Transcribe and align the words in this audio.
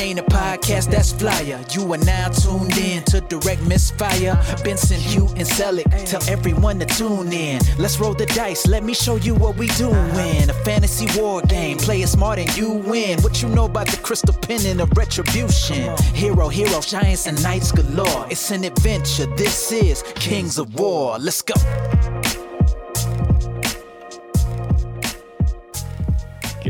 ain't 0.00 0.18
a 0.18 0.22
podcast 0.22 0.90
that's 0.90 1.12
flyer. 1.12 1.62
You 1.70 1.92
are 1.92 1.98
now 1.98 2.28
tuned 2.28 2.76
in 2.78 3.02
to 3.04 3.20
Direct 3.20 3.62
Misfire. 3.62 4.34
Benson, 4.64 4.98
Hugh, 4.98 5.28
and 5.36 5.46
Selick. 5.46 5.88
Tell 6.06 6.22
everyone 6.28 6.78
to 6.80 6.86
tune 6.86 7.32
in. 7.32 7.60
Let's 7.78 8.00
roll 8.00 8.14
the 8.14 8.26
dice. 8.26 8.66
Let 8.66 8.82
me 8.82 8.94
show 8.94 9.16
you 9.16 9.34
what 9.34 9.56
we 9.56 9.66
doing. 9.68 10.50
A 10.50 10.54
fantasy 10.64 11.06
war 11.20 11.42
game. 11.42 11.76
Play 11.76 12.02
it 12.02 12.08
smart 12.08 12.38
and 12.38 12.56
you 12.56 12.70
win. 12.70 13.20
What 13.22 13.42
you 13.42 13.48
know 13.48 13.66
about 13.66 13.88
the 13.88 13.98
crystal 13.98 14.34
pen 14.34 14.64
and 14.66 14.80
the 14.80 14.86
retribution? 14.96 15.96
Hero, 16.14 16.48
hero, 16.48 16.80
giants 16.80 17.26
and 17.26 17.40
knights 17.42 17.72
galore. 17.72 18.26
It's 18.30 18.50
an 18.50 18.64
adventure. 18.64 19.26
This 19.36 19.72
is 19.72 20.02
Kings 20.14 20.58
of 20.58 20.78
War. 20.78 21.18
Let's 21.18 21.42
go. 21.42 21.54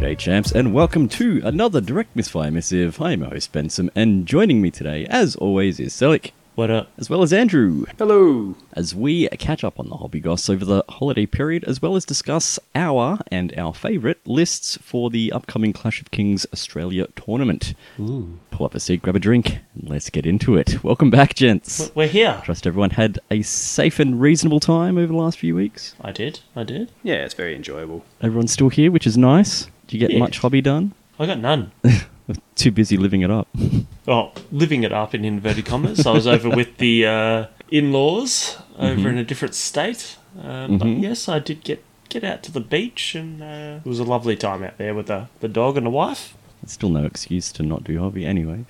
G'day, 0.01 0.17
champs, 0.17 0.51
and 0.51 0.73
welcome 0.73 1.09
to 1.11 1.43
another 1.45 1.83
Direct 1.83 2.17
Misfire 2.17 2.51
Missive. 2.51 2.99
I'm 3.03 3.21
your 3.21 3.29
host, 3.33 3.53
Benson, 3.53 3.91
and 3.95 4.25
joining 4.25 4.63
me 4.63 4.71
today, 4.71 5.05
as 5.11 5.37
always, 5.37 5.79
is 5.79 5.93
Selick, 5.93 6.31
What 6.55 6.71
up? 6.71 6.91
as 6.97 7.11
well 7.11 7.21
as 7.23 7.35
Andrew, 7.35 7.85
Hello. 7.99 8.55
as 8.73 8.95
we 8.95 9.29
catch 9.29 9.63
up 9.63 9.79
on 9.79 9.91
the 9.91 9.99
hobby 9.99 10.19
goss 10.21 10.49
over 10.49 10.65
the 10.65 10.85
holiday 10.89 11.27
period, 11.27 11.65
as 11.65 11.83
well 11.83 11.97
as 11.97 12.07
discuss 12.07 12.59
our 12.75 13.19
and 13.31 13.53
our 13.59 13.75
favourite 13.75 14.17
lists 14.27 14.79
for 14.81 15.11
the 15.11 15.33
upcoming 15.33 15.75
Clash 15.75 16.01
of 16.01 16.11
Kings 16.11 16.47
Australia 16.51 17.07
tournament. 17.15 17.75
Ooh. 18.01 18.39
Pull 18.51 18.65
up 18.65 18.75
a 18.75 18.81
seat, 18.81 19.03
grab 19.03 19.17
a 19.17 19.21
drink, 19.21 19.59
and 19.75 19.91
let's 19.91 20.09
get 20.09 20.25
into 20.25 20.57
it. 20.57 20.83
Welcome 20.83 21.11
back, 21.11 21.35
gents. 21.35 21.93
We're 21.95 22.07
here. 22.09 22.41
Trust 22.43 22.67
everyone 22.67 22.91
had 22.91 23.19
a 23.31 23.43
safe 23.43 24.01
and 24.01 24.19
reasonable 24.19 24.61
time 24.61 24.97
over 24.97 25.09
the 25.13 25.19
last 25.19 25.39
few 25.39 25.55
weeks. 25.55 25.95
I 26.01 26.11
did. 26.13 26.41
I 26.57 26.65
did. 26.65 26.91
Yeah, 27.03 27.17
it's 27.27 27.35
very 27.35 27.55
enjoyable. 27.55 28.03
Everyone's 28.23 28.53
still 28.53 28.71
here, 28.71 28.91
which 28.91 29.07
is 29.07 29.19
nice. 29.19 29.69
Do 29.91 29.99
you 29.99 30.07
get 30.07 30.17
much 30.17 30.39
hobby 30.39 30.61
done? 30.61 30.93
I 31.19 31.27
got 31.27 31.41
none. 31.41 31.73
Too 32.55 32.71
busy 32.71 32.97
living 32.97 33.23
it 33.23 33.31
up. 33.31 33.49
Well, 34.07 34.33
living 34.51 34.83
it 34.83 34.93
up 34.93 35.15
in 35.15 35.25
inverted 35.25 35.67
commas. 35.67 36.05
I 36.05 36.13
was 36.13 36.27
over 36.27 36.49
with 36.57 36.79
the 36.79 37.07
uh, 37.07 37.47
in-laws 37.71 38.57
over 38.77 39.09
in 39.09 39.19
a 39.19 39.23
different 39.25 39.55
state. 39.55 40.17
Um, 40.43 40.79
But 40.79 40.87
Mhm. 40.89 41.03
yes, 41.03 41.29
I 41.29 41.39
did 41.39 41.63
get 41.63 41.85
get 42.09 42.25
out 42.25 42.43
to 42.45 42.51
the 42.53 42.61
beach, 42.61 43.15
and 43.15 43.41
uh, 43.43 43.79
it 43.85 43.89
was 43.89 44.01
a 44.01 44.05
lovely 44.05 44.35
time 44.37 44.65
out 44.65 44.79
there 44.79 44.95
with 44.95 45.07
the, 45.07 45.29
the 45.41 45.49
dog 45.49 45.77
and 45.77 45.87
the 45.87 45.91
wife. 45.91 46.35
It's 46.63 46.73
still 46.73 46.89
no 46.89 47.05
excuse 47.05 47.53
to 47.53 47.63
not 47.63 47.85
do 47.85 47.99
hobby 48.01 48.25
anyway. 48.27 48.65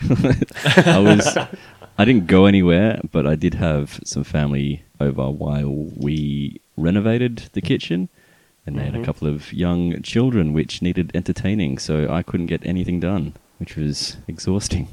I 0.76 0.98
was 0.98 1.36
I 1.98 2.04
didn't 2.04 2.26
go 2.26 2.44
anywhere, 2.46 3.00
but 3.12 3.26
I 3.26 3.34
did 3.34 3.54
have 3.54 4.00
some 4.04 4.24
family 4.24 4.82
over 5.00 5.30
while 5.30 5.72
we 5.96 6.60
renovated 6.76 7.48
the 7.52 7.60
kitchen 7.62 8.08
and 8.66 8.78
they 8.78 8.84
had 8.84 8.94
a 8.96 9.04
couple 9.04 9.26
of 9.28 9.52
young 9.52 10.00
children 10.02 10.52
which 10.52 10.82
needed 10.82 11.10
entertaining, 11.14 11.78
so 11.78 12.08
I 12.10 12.22
couldn't 12.22 12.46
get 12.46 12.64
anything 12.64 13.00
done, 13.00 13.34
which 13.58 13.76
was 13.76 14.16
exhausting. 14.28 14.88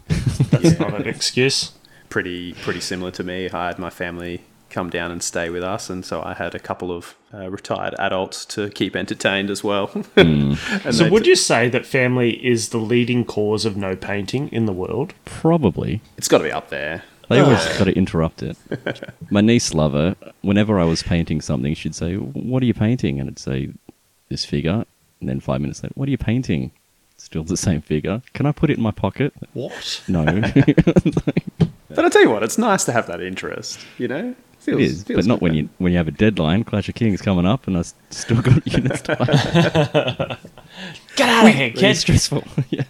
That's 0.50 0.80
not 0.80 0.94
an 1.02 1.08
excuse. 1.16 1.72
Pretty 2.10 2.54
pretty 2.54 2.80
similar 2.80 3.12
to 3.12 3.24
me. 3.24 3.50
I 3.50 3.68
had 3.68 3.80
my 3.80 3.90
family 3.90 4.42
come 4.70 4.90
down 4.90 5.12
and 5.12 5.22
stay 5.24 5.50
with 5.50 5.64
us, 5.64 5.90
and 5.90 6.04
so 6.06 6.22
I 6.22 6.34
had 6.34 6.54
a 6.56 6.60
couple 6.60 6.92
of 6.92 7.16
uh, 7.34 7.50
retired 7.50 7.96
adults 8.00 8.46
to 8.48 8.70
keep 8.70 8.96
entertained 8.96 9.50
as 9.50 9.64
well. 9.64 9.92
And 10.18 10.58
So, 10.92 11.10
would 11.10 11.24
t- 11.24 11.30
you 11.30 11.36
say 11.36 11.70
that 11.70 11.86
family 11.86 12.32
is 12.46 12.70
the 12.70 12.78
leading 12.78 13.24
cause 13.26 13.66
of 13.66 13.78
no 13.78 13.96
painting 13.96 14.50
in 14.50 14.66
the 14.66 14.74
world? 14.74 15.14
Probably. 15.26 16.02
It's 16.18 16.28
got 16.28 16.40
to 16.40 16.44
be 16.46 16.52
up 16.52 16.70
there. 16.70 17.04
They 17.30 17.40
always 17.40 17.66
got 17.78 17.86
to 17.86 17.94
interrupt 17.94 18.42
it. 18.44 18.58
My 19.30 19.42
niece 19.42 19.74
lover, 19.74 20.16
whenever 20.42 20.80
I 20.80 20.86
was 20.86 21.04
painting 21.04 21.42
something, 21.42 21.74
she'd 21.74 21.96
say, 21.96 22.16
"What 22.16 22.64
are 22.64 22.66
you 22.66 22.74
painting?" 22.74 23.20
And 23.20 23.30
I'd 23.30 23.40
say, 23.40 23.70
"This 24.30 24.46
figure." 24.46 24.86
And 25.20 25.30
then 25.30 25.40
five 25.40 25.62
minutes 25.62 25.84
later, 25.84 25.94
"What 25.96 26.08
are 26.08 26.12
you 26.12 26.18
painting?" 26.18 26.72
Still 27.20 27.44
the 27.44 27.58
same 27.58 27.82
figure. 27.82 28.22
Can 28.34 28.46
I 28.46 28.52
put 28.52 28.70
it 28.70 28.78
in 28.78 28.84
my 28.84 28.92
pocket? 28.92 29.34
What? 29.54 30.04
No, 30.08 30.24
But 31.90 32.06
I 32.06 32.10
tell 32.10 32.22
you 32.22 32.30
what, 32.30 32.44
it's 32.44 32.60
nice 32.60 32.86
to 32.86 32.92
have 32.92 33.08
that 33.08 33.22
interest. 33.22 33.80
You 33.98 34.08
know, 34.08 34.30
it 34.30 34.36
feels, 34.60 34.82
is, 34.82 35.04
but 35.04 35.26
not 35.26 35.42
when 35.42 35.56
you 35.56 35.68
when 35.80 35.92
you 35.92 35.98
have 35.98 36.08
a 36.08 36.12
deadline. 36.12 36.64
Clash 36.64 36.88
of 36.90 36.94
Kings 36.96 37.22
coming 37.22 37.46
up, 37.48 37.66
and 37.66 37.76
I 37.76 37.84
still 38.12 38.42
got 38.42 38.66
units 38.68 39.02
to 39.02 39.16
play. 39.16 40.38
Get 41.16 41.28
out 41.28 41.48
of 41.48 41.56
here, 41.56 41.72
kid! 41.72 41.96
stressful. 41.96 42.44
yeah. 42.70 42.84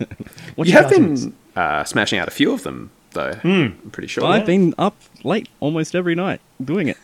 What 0.56 0.68
you 0.68 0.74
have 0.74 0.90
been 0.90 1.34
uh, 1.56 1.86
smashing 1.86 2.20
out 2.20 2.28
a 2.28 2.32
few 2.32 2.52
of 2.52 2.64
them, 2.64 2.92
though. 3.18 3.40
I'm 3.44 3.90
pretty 3.92 4.08
sure. 4.08 4.24
I've 4.26 4.46
been 4.46 4.74
up 4.78 4.96
late 5.24 5.50
almost 5.60 5.96
every 5.96 6.16
night 6.16 6.40
doing 6.64 6.88
it. 6.94 6.98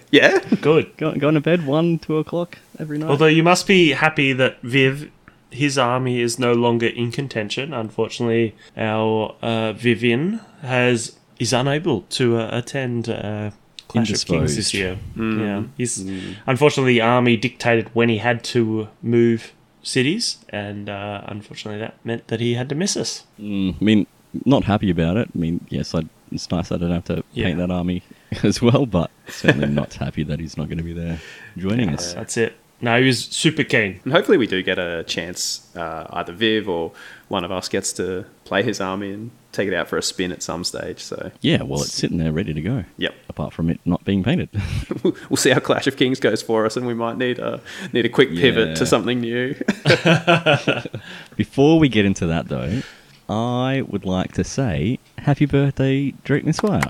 yeah. 0.10 0.38
Good. 0.60 0.96
Go, 0.96 1.14
going 1.14 1.34
to 1.34 1.40
bed 1.40 1.66
one, 1.66 1.98
two 1.98 2.18
o'clock 2.18 2.58
every 2.78 2.98
night. 2.98 3.10
Although 3.10 3.26
you 3.26 3.42
must 3.42 3.66
be 3.66 3.90
happy 3.90 4.32
that 4.32 4.60
Viv, 4.62 5.10
his 5.50 5.76
army 5.76 6.20
is 6.20 6.38
no 6.38 6.52
longer 6.52 6.86
in 6.86 7.10
contention. 7.12 7.72
Unfortunately, 7.72 8.54
our 8.76 9.34
uh, 9.42 9.72
Vivian 9.72 10.40
has 10.62 11.16
is 11.38 11.52
unable 11.52 12.02
to 12.02 12.36
uh, 12.36 12.48
attend 12.52 13.08
uh, 13.08 13.50
Clash 13.88 14.10
of 14.10 14.26
Kings 14.26 14.56
this 14.56 14.74
Indisposed. 14.74 14.74
year. 14.74 14.98
Yeah, 15.16 15.62
he's 15.76 16.04
unfortunately 16.46 16.94
the 16.94 17.00
army 17.00 17.36
dictated 17.36 17.94
when 17.94 18.08
he 18.08 18.18
had 18.18 18.42
to 18.44 18.88
move 19.02 19.52
cities, 19.82 20.38
and 20.50 20.88
uh, 20.88 21.22
unfortunately 21.26 21.80
that 21.80 21.94
meant 22.04 22.28
that 22.28 22.40
he 22.40 22.54
had 22.54 22.68
to 22.68 22.74
miss 22.74 22.96
us. 22.96 23.24
Mm, 23.40 23.76
I 23.80 23.84
mean, 23.84 24.06
not 24.44 24.64
happy 24.64 24.90
about 24.90 25.16
it. 25.16 25.28
I 25.34 25.38
mean, 25.38 25.64
yes, 25.68 25.94
I, 25.94 26.02
it's 26.32 26.50
nice 26.50 26.70
I 26.72 26.76
don't 26.76 26.90
have 26.90 27.04
to 27.04 27.24
Yeah. 27.32 27.46
paint 27.46 27.58
that 27.58 27.70
army 27.70 28.02
as 28.42 28.60
well, 28.60 28.86
but 28.86 29.10
certainly 29.28 29.68
not 29.68 29.94
happy 29.94 30.22
that 30.24 30.40
he's 30.40 30.56
not 30.56 30.68
going 30.68 30.78
to 30.78 30.84
be 30.84 30.92
there 30.92 31.20
joining 31.56 31.90
us. 31.90 32.14
That's 32.14 32.36
it. 32.36 32.54
No, 32.80 32.96
he 33.00 33.06
was 33.06 33.24
super 33.24 33.64
keen. 33.64 33.98
And 34.04 34.12
hopefully 34.12 34.38
we 34.38 34.46
do 34.46 34.62
get 34.62 34.78
a 34.78 35.02
chance, 35.02 35.66
uh, 35.76 36.06
either 36.10 36.32
Viv 36.32 36.68
or 36.68 36.92
one 37.26 37.42
of 37.42 37.50
us 37.50 37.68
gets 37.68 37.92
to 37.94 38.24
play 38.44 38.62
his 38.62 38.80
army 38.80 39.10
and 39.10 39.32
take 39.50 39.66
it 39.66 39.74
out 39.74 39.88
for 39.88 39.96
a 39.98 40.02
spin 40.02 40.30
at 40.30 40.44
some 40.44 40.62
stage. 40.62 41.00
So, 41.00 41.32
Yeah, 41.40 41.62
well, 41.62 41.80
it's 41.82 41.92
sitting 41.92 42.18
there 42.18 42.30
ready 42.30 42.54
to 42.54 42.60
go. 42.60 42.84
yep. 42.96 43.14
Apart 43.28 43.52
from 43.52 43.68
it 43.68 43.80
not 43.84 44.04
being 44.04 44.22
painted. 44.22 44.48
we'll 45.02 45.36
see 45.36 45.50
how 45.50 45.58
Clash 45.58 45.88
of 45.88 45.96
Kings 45.96 46.20
goes 46.20 46.40
for 46.40 46.66
us, 46.66 46.76
and 46.76 46.86
we 46.86 46.94
might 46.94 47.16
need 47.18 47.40
a 47.40 47.60
need 47.92 48.04
a 48.06 48.08
quick 48.08 48.30
pivot 48.30 48.68
Yeah. 48.68 48.74
to 48.74 48.86
something 48.86 49.20
new. 49.20 49.56
Before 51.36 51.78
we 51.80 51.88
get 51.88 52.04
into 52.04 52.26
that, 52.26 52.48
though, 52.48 52.80
I 53.28 53.82
would 53.86 54.04
like 54.04 54.32
to 54.32 54.44
say 54.44 54.98
happy 55.18 55.46
birthday, 55.46 56.12
Direct 56.24 56.46
Misfire. 56.46 56.80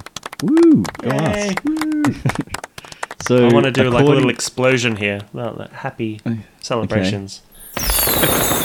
Woo! 0.43 0.85
Go 1.01 1.11
us. 1.11 1.55
Woo. 1.65 2.03
so 3.27 3.49
I 3.49 3.53
want 3.53 3.65
to 3.65 3.73
do 3.73 3.91
like 3.91 4.05
a 4.05 4.09
little 4.09 4.31
explosion 4.31 4.97
here. 4.97 5.21
Well, 5.33 5.57
like 5.59 5.73
happy 5.73 6.21
celebrations. 6.61 7.43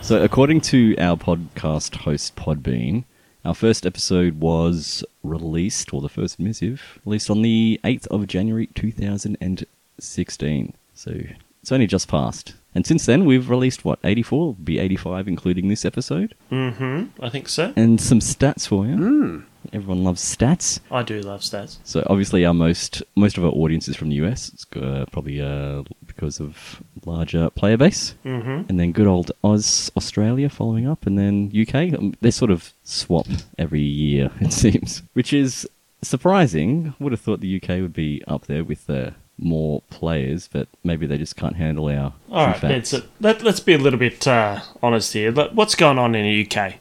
So, 0.00 0.22
according 0.22 0.62
to 0.62 0.96
our 0.96 1.16
podcast 1.16 1.96
host 1.96 2.34
Podbean, 2.36 3.04
our 3.44 3.54
first 3.54 3.84
episode 3.84 4.40
was 4.40 5.04
released, 5.22 5.92
or 5.92 6.00
the 6.00 6.08
first 6.08 6.40
missive, 6.40 6.98
released 7.04 7.28
on 7.28 7.42
the 7.42 7.78
8th 7.84 8.06
of 8.06 8.26
January 8.26 8.68
2016. 8.68 10.74
So, 10.94 11.20
it's 11.60 11.70
only 11.70 11.86
just 11.86 12.08
passed. 12.08 12.54
And 12.74 12.86
since 12.86 13.06
then, 13.06 13.24
we've 13.24 13.48
released 13.50 13.84
what, 13.84 13.98
84? 14.04 14.54
Be 14.62 14.78
85, 14.78 15.26
including 15.26 15.68
this 15.68 15.84
episode. 15.84 16.34
Mm-hmm. 16.52 17.22
I 17.24 17.28
think 17.28 17.48
so. 17.48 17.72
And 17.76 18.00
some 18.00 18.20
stats 18.20 18.68
for 18.68 18.86
you. 18.86 19.44
Everyone 19.72 20.04
loves 20.04 20.22
stats. 20.22 20.78
I 20.90 21.02
do 21.02 21.20
love 21.20 21.40
stats. 21.40 21.78
So 21.84 22.06
obviously, 22.08 22.44
our 22.44 22.54
most 22.54 23.02
most 23.16 23.36
of 23.36 23.44
our 23.44 23.50
audience 23.50 23.88
is 23.88 23.96
from 23.96 24.08
the 24.10 24.16
US. 24.16 24.50
It's 24.50 24.66
uh, 24.76 25.04
probably 25.10 25.40
uh, 25.40 25.82
because 26.06 26.40
of 26.40 26.82
larger 27.04 27.50
player 27.50 27.76
base, 27.76 28.14
Mm-hmm. 28.24 28.68
and 28.68 28.78
then 28.80 28.92
good 28.92 29.06
old 29.06 29.32
Oz, 29.42 29.90
Australia 29.96 30.48
following 30.48 30.86
up, 30.88 31.06
and 31.06 31.18
then 31.18 31.50
UK. 31.54 31.92
Um, 31.98 32.14
they 32.20 32.30
sort 32.30 32.50
of 32.50 32.72
swap 32.84 33.26
every 33.58 33.80
year, 33.82 34.30
it 34.40 34.52
seems, 34.52 35.02
which 35.14 35.32
is 35.32 35.68
surprising. 36.00 36.94
Would 36.98 37.12
have 37.12 37.20
thought 37.20 37.40
the 37.40 37.56
UK 37.60 37.80
would 37.80 37.92
be 37.94 38.22
up 38.26 38.46
there 38.46 38.64
with 38.64 38.88
uh, 38.88 39.10
more 39.38 39.82
players, 39.90 40.48
but 40.52 40.68
maybe 40.82 41.06
they 41.06 41.16
just 41.18 41.36
can't 41.36 41.56
handle 41.56 41.86
our. 41.86 42.12
All 42.30 42.46
right, 42.46 42.52
true 42.58 42.68
facts. 42.68 42.90
Benson. 42.92 43.02
Let, 43.20 43.42
let's 43.42 43.60
be 43.60 43.74
a 43.74 43.78
little 43.78 43.98
bit 43.98 44.26
uh, 44.26 44.60
honest 44.82 45.12
here. 45.12 45.30
Let- 45.30 45.54
What's 45.54 45.74
going 45.74 45.98
on 45.98 46.14
in 46.14 46.24
the 46.24 46.44
UK? 46.44 46.74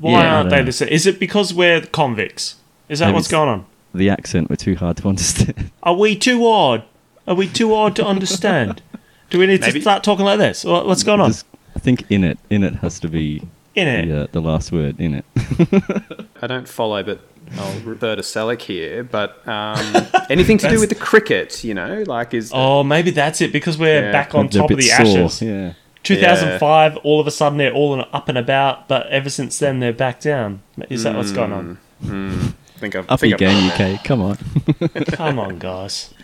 Why 0.00 0.10
Yeah, 0.22 0.36
aren't 0.36 0.50
they 0.50 0.58
know. 0.58 0.62
listening? 0.64 0.92
Is 0.92 1.06
it 1.06 1.18
because 1.20 1.52
we're 1.54 1.80
convicts? 1.82 2.56
Is 2.88 2.98
that 3.00 3.06
Maybe 3.06 3.14
what's 3.14 3.28
going 3.28 3.48
on? 3.48 3.66
The 3.94 4.10
accent 4.10 4.50
were 4.50 4.56
too 4.56 4.74
hard 4.76 4.96
to 4.98 5.08
understand. 5.08 5.70
Are 5.82 5.94
we 5.94 6.16
too 6.16 6.46
odd? 6.46 6.84
Are 7.26 7.34
we 7.34 7.48
too 7.48 7.74
odd 7.74 7.96
to 7.96 8.04
understand? 8.06 8.82
Do 9.30 9.38
we 9.38 9.46
need 9.46 9.60
Maybe. 9.60 9.72
to 9.74 9.80
start 9.80 10.02
talking 10.04 10.24
like 10.24 10.38
this? 10.38 10.64
What's 10.64 11.02
going 11.02 11.20
on? 11.20 11.30
Just- 11.30 11.46
I 11.76 11.80
think 11.80 12.04
in 12.10 12.24
it, 12.24 12.38
in 12.50 12.64
it 12.64 12.74
has 12.76 12.98
to 13.00 13.08
be 13.08 13.42
In 13.74 13.86
it. 13.86 14.06
the, 14.06 14.22
uh, 14.22 14.26
the 14.32 14.40
last 14.40 14.72
word 14.72 14.98
in 15.00 15.14
it. 15.14 15.24
I 16.42 16.46
don't 16.46 16.68
follow, 16.68 17.02
but 17.02 17.20
I'll 17.56 17.80
refer 17.80 18.16
to 18.16 18.22
Selleck 18.22 18.60
here. 18.62 19.02
But 19.04 19.46
um, 19.48 20.06
anything 20.30 20.58
to 20.58 20.68
do 20.68 20.80
with 20.80 20.88
the 20.88 20.94
cricket, 20.94 21.64
you 21.64 21.74
know, 21.74 22.04
like 22.06 22.34
is 22.34 22.50
Oh, 22.54 22.82
maybe 22.84 23.10
that's 23.10 23.40
it 23.40 23.52
because 23.52 23.78
we're 23.78 24.02
Yeah. 24.06 24.12
back 24.12 24.34
on 24.34 24.48
top 24.48 24.70
of 24.70 24.76
bit 24.76 24.84
the 24.84 24.88
sore, 24.88 25.24
ashes. 25.24 25.42
Yeah. 25.42 25.72
2005, 26.04 26.96
all 26.98 27.20
of 27.20 27.26
a 27.26 27.30
sudden 27.30 27.58
they're 27.58 27.72
all 27.72 28.02
up 28.12 28.28
and 28.28 28.38
about, 28.38 28.88
but 28.88 29.06
ever 29.08 29.28
since 29.28 29.58
then 29.58 29.80
they're 29.80 29.92
back 29.92 30.20
down. 30.20 30.62
Is 30.88 31.02
that 31.02 31.14
what's 31.16 31.32
going 31.32 31.52
on? 31.52 31.78
I 32.04 32.78
think 32.80 32.94
I've, 32.94 33.10
I 33.10 33.14
Up 33.14 33.20
think 33.20 33.38
your 33.40 33.48
I've 33.50 33.76
game. 33.78 33.94
UK. 33.96 34.04
Come 34.04 34.22
on. 34.22 34.38
Come 35.12 35.38
on, 35.40 35.58
guys. 35.58 36.14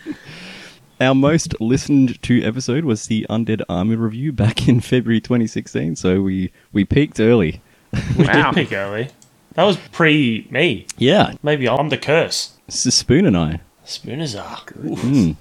our 1.01 1.13
most 1.13 1.59
listened 1.59 2.21
to 2.23 2.41
episode 2.43 2.85
was 2.85 3.07
the 3.07 3.25
Undead 3.29 3.61
Army 3.67 3.95
review 3.97 4.31
back 4.31 4.67
in 4.67 4.79
February 4.79 5.19
2016. 5.19 5.97
So 5.97 6.21
we 6.21 6.51
we 6.71 6.85
peaked 6.85 7.19
early. 7.19 7.61
We 8.17 8.25
Wow. 8.25 8.51
did 8.51 8.67
pick 8.69 8.73
early. 8.77 9.09
That 9.53 9.63
was 9.63 9.77
pre 9.91 10.47
me. 10.49 10.85
Yeah, 10.97 11.33
Maybe 11.43 11.67
I'm 11.69 11.89
the 11.89 11.97
curse. 11.97 12.53
this 12.65 12.85
is 12.85 12.93
Spoon 12.95 13.25
and 13.25 13.37
I. 13.37 13.61
Spooners 13.85 14.35
are. 14.35 14.57
Mm. 14.77 15.35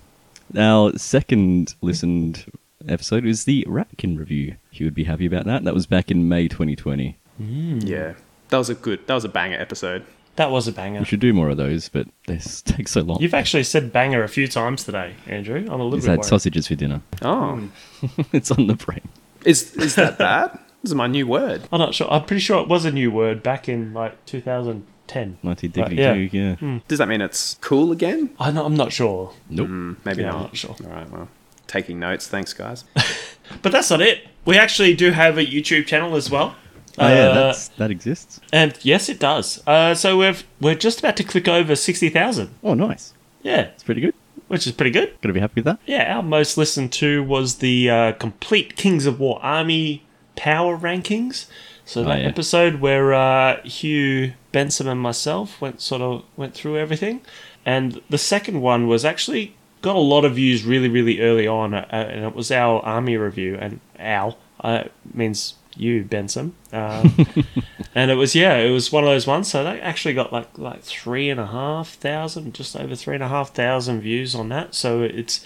Our 0.57 0.97
second 0.99 1.75
listened 1.81 2.45
episode 2.87 3.25
is 3.25 3.45
the 3.45 3.65
Ratkin 3.69 4.19
review. 4.19 4.57
He 4.71 4.85
would 4.85 4.95
be 4.95 5.05
happy 5.05 5.27
about 5.27 5.47
that. 5.47 5.65
That 5.65 5.75
was 5.75 5.87
back 5.87 6.11
in 6.11 6.29
May 6.29 6.47
2020. 6.49 7.17
Yeah, 7.39 8.13
that 8.51 8.59
was 8.59 8.71
a 8.71 8.75
good. 8.75 9.07
That 9.07 9.15
was 9.15 9.25
a 9.25 9.29
banger 9.29 9.59
episode. 9.59 10.05
That 10.37 10.51
was 10.51 10.69
a 10.69 10.73
banger. 10.73 10.99
We 11.01 11.05
should 11.07 11.21
do 11.21 11.33
more 11.33 11.49
of 11.49 11.57
those, 11.57 11.89
but 11.89 12.07
they 12.27 12.35
s- 12.35 12.61
take 12.67 12.87
so 12.89 13.01
long. 13.01 13.21
You've 13.21 13.35
actually 13.35 13.65
said 13.65 13.93
banger 13.93 14.23
a 14.23 14.29
few 14.29 14.47
times 14.47 14.85
today, 14.85 15.15
Andrew. 15.27 15.59
I'm 15.59 15.81
a 15.81 15.85
little 15.85 15.93
He's 15.95 16.05
bit 16.05 16.11
had 16.11 16.19
worried. 16.21 16.29
sausages 16.29 16.67
for 16.69 16.75
dinner. 16.75 17.01
Oh, 17.23 17.69
it's 18.33 18.51
on 18.51 18.67
the 18.69 18.75
brain. 18.75 19.01
is 19.45 19.75
is 19.77 19.95
that 19.97 20.19
bad? 20.27 20.57
This 20.85 20.91
is 20.91 20.95
my 20.97 21.07
new 21.07 21.27
word. 21.27 21.63
I'm 21.73 21.79
not 21.81 21.95
sure. 21.95 22.07
I'm 22.13 22.25
pretty 22.27 22.41
sure 22.43 22.61
it 22.61 22.69
was 22.69 22.85
a 22.85 22.91
new 22.93 23.11
word 23.11 23.43
back 23.43 23.71
in 23.71 23.95
like 23.95 24.23
2010. 24.27 25.39
1952, 25.41 26.37
yeah. 26.37 26.81
Does 26.89 26.99
that 26.99 27.09
mean 27.09 27.23
it's 27.23 27.57
cool 27.63 27.91
again? 27.91 28.29
I'm 28.39 28.55
not, 28.55 28.67
I'm 28.67 28.75
not 28.77 28.93
sure. 28.93 29.33
Nope. 29.49 29.69
Mm, 29.69 29.97
maybe 30.05 30.21
Yeah, 30.21 30.29
I'm 30.29 30.35
not. 30.35 30.43
not 30.43 30.57
sure. 30.59 30.77
All 30.85 30.91
right, 30.91 31.11
well, 31.11 31.29
taking 31.67 31.99
notes. 31.99 32.29
Thanks, 32.29 32.53
guys. 32.53 32.85
But 33.63 33.73
that's 33.73 33.89
not 33.91 34.01
it. 34.03 34.27
We 34.47 34.57
actually 34.59 34.95
do 34.95 35.11
have 35.11 35.37
a 35.39 35.45
YouTube 35.45 35.87
channel 35.87 36.17
as 36.17 36.31
well. 36.31 36.55
Oh, 36.99 37.09
yeah, 37.09 37.29
Uh, 37.29 37.35
that's, 37.35 37.69
that 37.69 37.91
exists. 37.91 38.41
and 38.53 38.75
yes, 38.83 39.09
it 39.11 39.19
does. 39.19 39.63
Uh, 39.67 39.95
so 39.95 40.19
we've 40.19 40.45
we're 40.61 40.75
just 40.75 40.99
about 41.01 41.17
to 41.17 41.25
click 41.25 41.47
over 41.49 41.75
sixty 41.77 42.09
thousand. 42.11 42.51
Oh, 42.63 42.73
nice. 42.75 43.13
Yeah, 43.43 43.63
It's 43.73 43.83
pretty 43.83 44.01
good. 44.01 44.15
which 44.49 44.67
is 44.67 44.73
pretty 44.73 44.91
good. 44.93 45.15
Gotta 45.23 45.33
be 45.35 45.41
happy 45.41 45.57
with 45.57 45.65
that. 45.67 45.79
Yeah, 45.87 46.17
our 46.17 46.23
most 46.23 46.57
listened 46.57 46.93
to 46.95 47.23
was 47.23 47.57
the 47.57 47.91
uh, 47.91 48.13
complete 48.13 48.77
Kings 48.77 49.05
of 49.07 49.19
War 49.21 49.39
Army 49.43 50.04
Power 50.37 50.77
Rankings. 50.77 51.47
So 51.85 52.03
that 52.05 52.23
yeah. 52.23 52.29
episode 52.29 52.77
where 52.77 53.13
uh, 53.13 53.61
Hugh 53.63 54.33
Benson 54.53 54.89
and 54.89 55.01
myself 55.01 55.61
went 55.61 55.81
sort 55.81 56.01
of 56.01 56.25
went 56.37 56.55
through 56.55 56.79
everything, 56.79 57.21
and 57.67 58.01
the 58.09 58.19
second 58.19 58.63
one 58.63 58.89
was 58.89 59.05
actually 59.05 59.55
got 59.83 59.95
a 59.95 60.01
lot 60.01 60.25
of 60.25 60.37
views 60.37 60.65
really 60.65 60.89
really 60.89 61.21
early 61.21 61.47
on, 61.47 61.75
uh, 61.75 61.87
and 61.91 62.25
it 62.25 62.35
was 62.35 62.51
our 62.51 62.81
army 62.81 63.19
review. 63.19 63.59
And 63.61 63.81
our 63.99 64.35
uh, 64.61 64.85
means 65.13 65.55
you 65.77 66.05
Benson, 66.05 66.55
um, 66.73 67.27
and 67.95 68.11
it 68.11 68.15
was 68.15 68.35
yeah, 68.35 68.57
it 68.57 68.71
was 68.71 68.91
one 68.91 69.05
of 69.05 69.11
those 69.11 69.27
ones. 69.27 69.51
So 69.51 69.63
they 69.63 69.79
actually 69.81 70.15
got 70.15 70.33
like 70.33 70.57
like 70.59 70.83
three 70.83 71.29
and 71.29 71.39
a 71.39 71.47
half 71.47 71.91
thousand, 71.91 72.55
just 72.55 72.77
over 72.77 72.95
three 72.95 73.15
and 73.15 73.23
a 73.23 73.29
half 73.29 73.55
thousand 73.55 74.01
views 74.01 74.35
on 74.35 74.49
that. 74.49 74.75
So 74.75 75.03
it's 75.03 75.45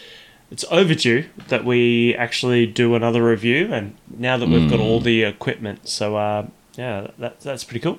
it's 0.50 0.64
overdue 0.70 1.24
that 1.48 1.64
we 1.64 2.14
actually 2.14 2.66
do 2.66 2.94
another 2.94 3.22
review, 3.22 3.72
and 3.72 3.96
now 4.16 4.36
that 4.38 4.48
we've 4.48 4.70
got 4.70 4.80
all 4.80 5.00
the 5.00 5.22
equipment, 5.24 5.88
so 5.88 6.16
uh, 6.16 6.46
yeah, 6.76 7.08
that, 7.18 7.40
that's 7.40 7.64
pretty 7.64 7.80
cool. 7.80 7.98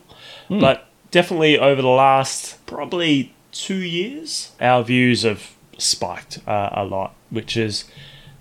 But 0.49 0.87
definitely 1.11 1.59
over 1.59 1.81
the 1.81 1.87
last 1.89 2.65
probably 2.65 3.33
two 3.51 3.75
years, 3.77 4.51
our 4.59 4.83
views 4.83 5.23
have 5.23 5.51
spiked 5.77 6.39
uh, 6.47 6.69
a 6.73 6.83
lot, 6.85 7.13
which 7.29 7.55
is 7.55 7.85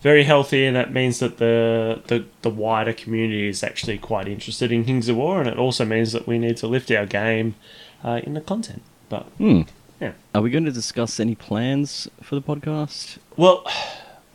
very 0.01 0.25
healthy, 0.25 0.65
and 0.65 0.77
that 0.77 0.93
means 0.93 1.19
that 1.19 1.39
the, 1.39 2.01
the 2.07 2.25
the 2.43 2.51
wider 2.51 2.93
community 2.93 3.49
is 3.49 3.63
actually 3.65 3.99
quite 3.99 4.29
interested 4.29 4.71
in 4.73 4.85
Kings 4.85 5.09
of 5.09 5.17
War, 5.17 5.41
and 5.41 5.49
it 5.49 5.59
also 5.59 5.85
means 5.85 6.13
that 6.13 6.27
we 6.27 6.39
need 6.39 6.57
to 6.59 6.67
lift 6.67 6.91
our 6.91 7.05
game 7.07 7.57
uh, 8.05 8.21
in 8.23 8.35
the 8.35 8.41
content. 8.41 8.83
But 9.09 9.25
Hmm. 9.39 9.63
Yeah. 10.01 10.13
Are 10.35 10.43
we 10.43 10.51
going 10.51 10.65
to 10.65 10.73
discuss 10.73 11.19
any 11.21 11.35
plans 11.35 12.09
for 12.23 12.35
the 12.35 12.43
podcast? 12.43 13.19
Well, 13.37 13.65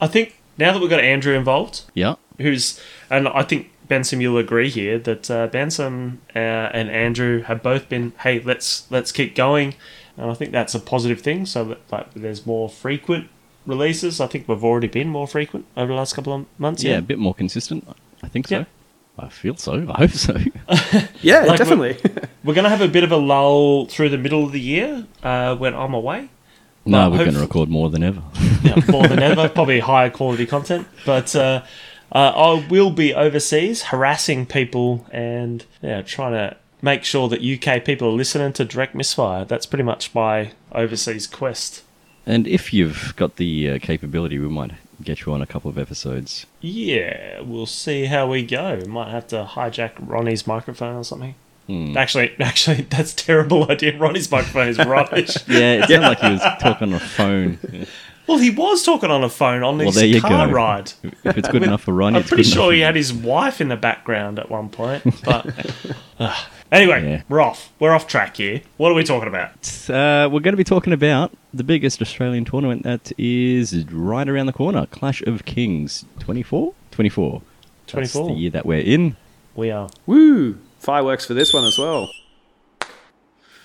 I 0.02 0.08
think 0.08 0.36
now 0.58 0.72
that 0.74 0.80
we've 0.82 0.90
got 0.90 1.00
Andrew 1.00 1.34
involved, 1.36 1.84
Yeah. 1.94 2.16
who's 2.40 2.80
and 3.10 3.28
I 3.28 3.44
think 3.44 3.70
Benson, 3.88 4.22
you'll 4.22 4.38
agree 4.38 4.70
here 4.70 4.98
that 5.00 5.30
uh, 5.30 5.48
Benson 5.48 6.22
uh, 6.36 6.40
and 6.40 6.90
Andrew 6.90 7.42
have 7.44 7.62
both 7.62 7.90
been, 7.90 8.14
hey, 8.20 8.40
let's 8.40 8.90
let's 8.92 9.12
keep 9.12 9.36
going, 9.36 9.76
and 10.18 10.32
I 10.32 10.34
think 10.34 10.52
that's 10.52 10.74
a 10.74 10.80
positive 10.80 11.22
thing. 11.22 11.46
So 11.46 11.66
that 11.66 11.80
like, 11.92 12.14
there's 12.14 12.46
more 12.46 12.70
frequent 12.70 13.30
releases. 13.66 14.20
I 14.22 14.28
think 14.28 14.48
we've 14.48 14.64
already 14.64 14.88
been 14.88 15.10
more 15.10 15.28
frequent 15.28 15.66
over 15.76 15.88
the 15.92 15.98
last 15.98 16.14
couple 16.16 16.34
of 16.34 16.46
months. 16.58 16.84
Yeah, 16.84 16.98
a 16.98 17.02
bit 17.02 17.20
more 17.20 17.34
consistent. 17.34 17.88
I 18.24 18.28
think 18.30 18.48
so. 18.48 18.60
Yeah. 18.60 18.66
I 19.20 19.30
feel 19.30 19.56
so. 19.58 19.86
I 19.94 19.98
hope 20.00 20.12
so. 20.12 20.34
Yeah, 21.22 21.40
Like, 21.46 21.58
definitely. 21.58 21.98
we're 22.44 22.54
gonna 22.54 22.70
have 22.70 22.82
a 22.82 22.88
bit 22.88 23.04
of 23.04 23.12
a 23.12 23.18
lull 23.18 23.86
through 23.86 24.10
the 24.10 24.18
middle 24.18 24.44
of 24.44 24.52
the 24.52 24.60
year 24.60 25.06
uh, 25.24 25.56
when 25.56 25.74
I'm 25.74 25.94
away. 25.94 26.30
no, 26.86 27.10
Well, 27.10 27.12
we're 27.12 27.18
going 27.26 27.34
to 27.36 27.40
record 27.42 27.70
more 27.70 27.90
than 27.90 28.04
ever. 28.04 28.22
yeah, 28.64 28.76
more 28.90 29.08
than 29.08 29.22
ever, 29.24 29.48
probably 29.50 29.80
higher 29.80 30.10
quality 30.10 30.46
content. 30.46 30.86
But 31.06 31.34
uh, 31.36 31.64
uh, 32.12 32.18
I 32.36 32.68
will 32.70 32.92
be 32.92 33.14
overseas 33.14 33.84
harassing 33.84 34.46
people 34.46 35.06
and 35.12 35.66
yeah, 35.82 36.02
trying 36.02 36.34
to 36.34 36.58
make 36.82 37.06
sure 37.06 37.30
that 37.30 37.42
UK 37.42 37.86
people 37.86 38.10
are 38.10 38.12
listening 38.12 38.52
to 38.54 38.66
Direct 38.66 38.94
Misfire. 38.96 39.46
That's 39.46 39.66
pretty 39.66 39.84
much 39.84 40.14
my 40.14 40.52
overseas 40.74 41.26
quest. 41.28 41.84
and 42.26 42.48
if 42.48 42.74
you've 42.74 43.14
got 43.16 43.38
the 43.38 43.70
uh, 43.72 43.80
capability, 43.80 44.38
we 44.40 44.50
might 44.50 44.72
get 45.02 45.26
you 45.26 45.34
on 45.34 45.42
a 45.42 45.46
couple 45.46 45.70
of 45.70 45.78
episodes. 45.78 46.46
Yeah, 46.62 47.42
we'll 47.42 47.66
see 47.66 48.06
how 48.06 48.28
we 48.28 48.46
go. 48.46 48.82
Might 48.88 49.12
have 49.12 49.28
to 49.28 49.46
hijack 49.50 49.92
Ronnie's 50.00 50.46
microphone 50.48 50.96
or 50.96 51.04
something. 51.04 51.36
Hmm. 51.68 51.96
Actually, 51.98 52.36
actually, 52.40 52.82
that's 52.84 53.14
a 53.14 53.16
terrible 53.16 53.70
idea. 53.72 53.98
Ronnie's 53.98 54.30
microphone 54.32 54.68
is 54.68 54.78
rubbish. 54.78 55.36
Yeah, 55.48 55.84
it 55.84 55.88
sounded 55.90 56.08
like 56.08 56.20
he 56.20 56.30
was 56.32 56.42
talking 56.60 56.90
on 56.90 56.94
a 56.96 57.00
phone. 57.00 57.60
Well, 58.26 58.38
he 58.38 58.52
was 58.52 58.84
talking 58.84 59.12
on 59.12 59.22
a 59.22 59.30
phone 59.30 59.64
on 59.64 59.78
Well, 59.80 59.92
his 59.92 60.22
car 60.22 60.48
go. 60.48 60.54
ride. 60.54 60.94
If 61.26 61.38
it's 61.38 61.50
good 61.50 61.62
enough 61.62 61.82
for 61.84 61.94
Ronnie, 61.94 62.20
I'm 62.20 62.24
pretty 62.24 62.44
sure 62.44 62.72
he 62.72 62.80
had 62.80 62.96
his 62.96 63.12
wife 63.12 63.60
in 63.60 63.68
the 63.68 63.76
background 63.76 64.40
at 64.40 64.50
one 64.50 64.70
point. 64.70 65.04
But 65.26 65.46
uh, 66.20 66.34
anyway, 66.74 67.04
Yeah. 67.10 67.22
we're 67.30 67.40
off. 67.42 67.72
We're 67.80 67.92
off 67.94 68.08
track 68.08 68.38
here. 68.38 68.62
What 68.78 68.92
are 68.92 68.96
we 68.96 69.04
talking 69.04 69.30
about? 69.30 69.52
Uh, 69.90 70.28
we're 70.32 70.40
going 70.42 70.54
to 70.54 70.58
be 70.58 70.64
talking 70.64 70.92
about 70.94 71.32
the 71.54 71.64
biggest 71.64 72.02
Australian 72.02 72.44
tournament 72.46 72.84
that 72.84 73.12
is 73.18 73.86
right 73.92 74.28
around 74.28 74.48
the 74.48 74.54
corner 74.54 74.86
Clash 74.88 75.22
of 75.22 75.46
Kings 75.46 76.06
24? 76.20 76.74
24. 76.92 77.42
That's 77.94 78.14
the 78.14 78.34
year 78.34 78.50
that 78.52 78.66
we're 78.66 78.80
in. 78.82 79.16
We 79.56 79.70
are. 79.72 79.90
Woo! 80.06 80.58
Fireworks 80.80 81.26
for 81.26 81.34
this 81.34 81.54
one 81.54 81.64
as 81.66 81.78
well. 81.78 82.10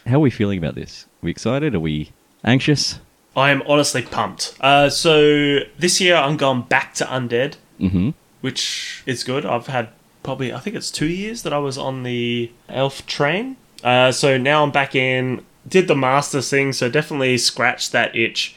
How 0.07 0.17
are 0.17 0.21
we 0.21 0.31
feeling 0.31 0.59
about 0.59 0.75
this? 0.75 1.05
Are 1.05 1.27
we 1.27 1.31
excited? 1.31 1.75
Are 1.75 1.81
we 1.81 2.11
anxious? 2.45 3.01
I 3.37 3.51
am 3.51 3.63
honestly 3.67 4.03
pumped. 4.03 4.57
Uh, 4.61 4.89
so 4.91 5.61
this 5.79 6.01
year 6.01 6.17
I'm 6.17 6.37
going 6.37 6.63
back 6.63 6.95
to 6.95 7.05
Undead, 7.05 7.55
Mm-hmm. 7.81 8.11
which 8.41 9.03
is 9.07 9.23
good. 9.23 9.47
I've 9.47 9.69
had 9.69 9.89
probably 10.29 10.53
I 10.53 10.61
think 10.61 10.77
it's 10.77 10.91
two 10.91 11.09
years 11.09 11.43
that 11.45 11.55
I 11.55 11.59
was 11.59 11.79
on 11.79 12.03
the 12.03 12.53
Elf 12.69 13.07
train. 13.07 13.57
Uh, 13.83 14.13
so 14.13 14.37
now 14.37 14.63
I'm 14.63 14.71
back 14.71 14.95
in. 14.95 15.43
Did 15.67 15.89
the 15.89 15.97
Masters 15.97 16.51
thing, 16.51 16.75
so 16.75 16.91
definitely 16.91 17.39
scratched 17.39 17.93
that 17.93 18.15
itch, 18.15 18.55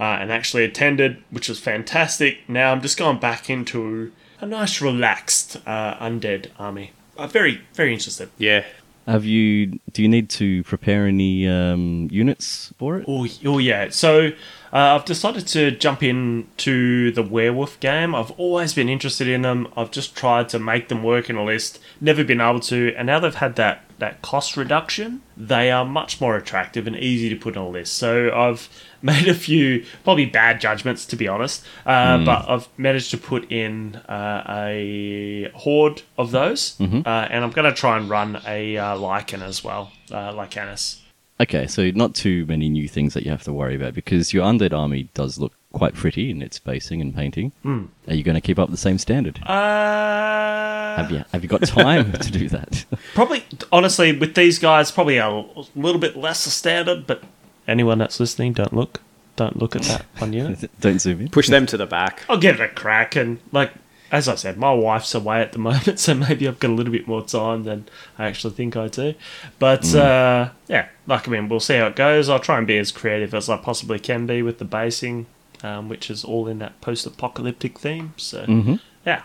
uh, 0.00 0.18
and 0.18 0.32
actually 0.32 0.64
attended, 0.64 1.22
which 1.30 1.48
was 1.48 1.60
fantastic. 1.60 2.38
Now 2.48 2.72
I'm 2.72 2.82
just 2.82 2.98
going 2.98 3.20
back 3.20 3.48
into 3.48 4.10
a 4.40 4.46
nice, 4.46 4.82
relaxed 4.82 5.56
uh, 5.64 5.94
Undead 6.04 6.50
army. 6.58 6.90
Uh, 7.16 7.28
very, 7.28 7.60
very 7.74 7.92
interested. 7.92 8.28
Yeah. 8.36 8.64
Have 9.06 9.24
you? 9.24 9.78
Do 9.92 10.02
you 10.02 10.08
need 10.08 10.30
to 10.30 10.62
prepare 10.64 11.06
any 11.06 11.46
um, 11.46 12.08
units 12.10 12.72
for 12.78 12.98
it? 12.98 13.04
Oh, 13.06 13.26
oh 13.44 13.58
yeah. 13.58 13.88
So 13.90 14.28
uh, 14.72 14.96
I've 14.96 15.04
decided 15.04 15.46
to 15.48 15.70
jump 15.72 16.02
in 16.02 16.48
to 16.58 17.12
the 17.12 17.22
werewolf 17.22 17.78
game. 17.80 18.14
I've 18.14 18.30
always 18.32 18.72
been 18.72 18.88
interested 18.88 19.28
in 19.28 19.42
them. 19.42 19.68
I've 19.76 19.90
just 19.90 20.16
tried 20.16 20.48
to 20.50 20.58
make 20.58 20.88
them 20.88 21.02
work 21.02 21.28
in 21.28 21.36
a 21.36 21.44
list, 21.44 21.80
never 22.00 22.24
been 22.24 22.40
able 22.40 22.60
to. 22.60 22.94
And 22.96 23.06
now 23.06 23.20
they've 23.20 23.34
had 23.34 23.56
that 23.56 23.84
that 23.98 24.22
cost 24.22 24.56
reduction, 24.56 25.22
they 25.36 25.70
are 25.70 25.84
much 25.84 26.20
more 26.20 26.36
attractive 26.36 26.86
and 26.86 26.96
easy 26.96 27.28
to 27.28 27.36
put 27.36 27.56
on 27.56 27.66
a 27.66 27.68
list. 27.68 27.94
So 27.94 28.30
I've 28.34 28.68
made 29.02 29.28
a 29.28 29.34
few 29.34 29.84
probably 30.02 30.26
bad 30.26 30.60
judgments 30.60 31.04
to 31.06 31.16
be 31.16 31.28
honest, 31.28 31.64
uh, 31.86 32.24
but 32.24 32.48
I've 32.48 32.68
managed 32.78 33.10
to 33.10 33.18
put 33.18 33.50
in 33.50 33.96
uh, 34.08 34.44
a 34.48 35.50
horde 35.54 36.02
of 36.16 36.30
those, 36.30 36.76
uh, 36.80 36.84
and 37.06 37.44
I'm 37.44 37.50
going 37.50 37.70
to 37.70 37.74
try 37.74 37.98
and 37.98 38.08
run 38.08 38.40
a 38.46 38.76
uh, 38.76 38.96
lichen 38.96 39.42
as 39.42 39.62
well, 39.62 39.92
uh, 40.10 40.32
Lycanus. 40.32 41.00
Okay, 41.40 41.66
so 41.66 41.90
not 41.90 42.14
too 42.14 42.46
many 42.46 42.68
new 42.68 42.88
things 42.88 43.12
that 43.14 43.24
you 43.24 43.30
have 43.30 43.42
to 43.42 43.52
worry 43.52 43.74
about 43.74 43.92
because 43.92 44.32
your 44.32 44.44
undead 44.44 44.72
army 44.72 45.08
does 45.14 45.36
look 45.36 45.52
quite 45.72 45.94
pretty 45.94 46.30
in 46.30 46.40
its 46.40 46.56
spacing 46.56 47.00
and 47.00 47.14
painting. 47.14 47.50
Hmm. 47.62 47.86
Are 48.06 48.14
you 48.14 48.22
going 48.22 48.36
to 48.36 48.40
keep 48.40 48.58
up 48.58 48.70
the 48.70 48.76
same 48.76 48.98
standard? 48.98 49.42
Uh, 49.44 50.83
have 50.96 51.10
you 51.10 51.24
have 51.32 51.42
you 51.42 51.48
got 51.48 51.62
time 51.64 52.12
to 52.12 52.30
do 52.30 52.48
that? 52.48 52.84
Probably, 53.14 53.44
honestly, 53.72 54.16
with 54.16 54.34
these 54.34 54.58
guys, 54.58 54.90
probably 54.90 55.18
a 55.18 55.44
little 55.76 56.00
bit 56.00 56.16
less 56.16 56.46
a 56.46 56.50
standard. 56.50 57.06
But 57.06 57.22
anyone 57.68 57.98
that's 57.98 58.18
listening, 58.20 58.52
don't 58.54 58.72
look, 58.72 59.00
don't 59.36 59.56
look 59.56 59.74
at 59.76 59.82
that 59.82 60.06
one 60.18 60.32
unit. 60.32 60.70
Don't 60.80 61.00
zoom 61.00 61.20
in. 61.22 61.28
Push 61.28 61.48
them 61.48 61.66
to 61.66 61.76
the 61.76 61.86
back. 61.86 62.22
I'll 62.28 62.38
give 62.38 62.60
it 62.60 62.64
a 62.64 62.68
crack. 62.68 63.16
And 63.16 63.38
like 63.52 63.72
as 64.12 64.28
I 64.28 64.36
said, 64.36 64.56
my 64.58 64.72
wife's 64.72 65.14
away 65.14 65.40
at 65.40 65.52
the 65.52 65.58
moment, 65.70 65.98
so 65.98 66.14
maybe 66.14 66.46
I've 66.46 66.60
got 66.60 66.70
a 66.70 66.74
little 66.74 66.92
bit 66.92 67.08
more 67.08 67.22
time 67.24 67.64
than 67.64 67.86
I 68.18 68.26
actually 68.26 68.54
think 68.54 68.76
I 68.76 68.88
do. 68.88 69.14
But 69.58 69.92
uh, 69.94 70.50
yeah, 70.68 70.88
like 71.06 71.26
I 71.26 71.30
mean, 71.30 71.48
we'll 71.48 71.60
see 71.60 71.76
how 71.76 71.86
it 71.88 71.96
goes. 71.96 72.28
I'll 72.28 72.38
try 72.38 72.58
and 72.58 72.66
be 72.66 72.78
as 72.78 72.92
creative 72.92 73.34
as 73.34 73.48
I 73.48 73.56
possibly 73.56 73.98
can 73.98 74.26
be 74.26 74.42
with 74.42 74.58
the 74.58 74.64
basing. 74.64 75.26
um, 75.62 75.88
which 75.88 76.10
is 76.10 76.24
all 76.24 76.46
in 76.46 76.58
that 76.58 76.78
post-apocalyptic 76.82 77.78
theme. 77.78 78.12
So 78.18 78.44
Mhm. 78.44 78.80
yeah, 79.06 79.22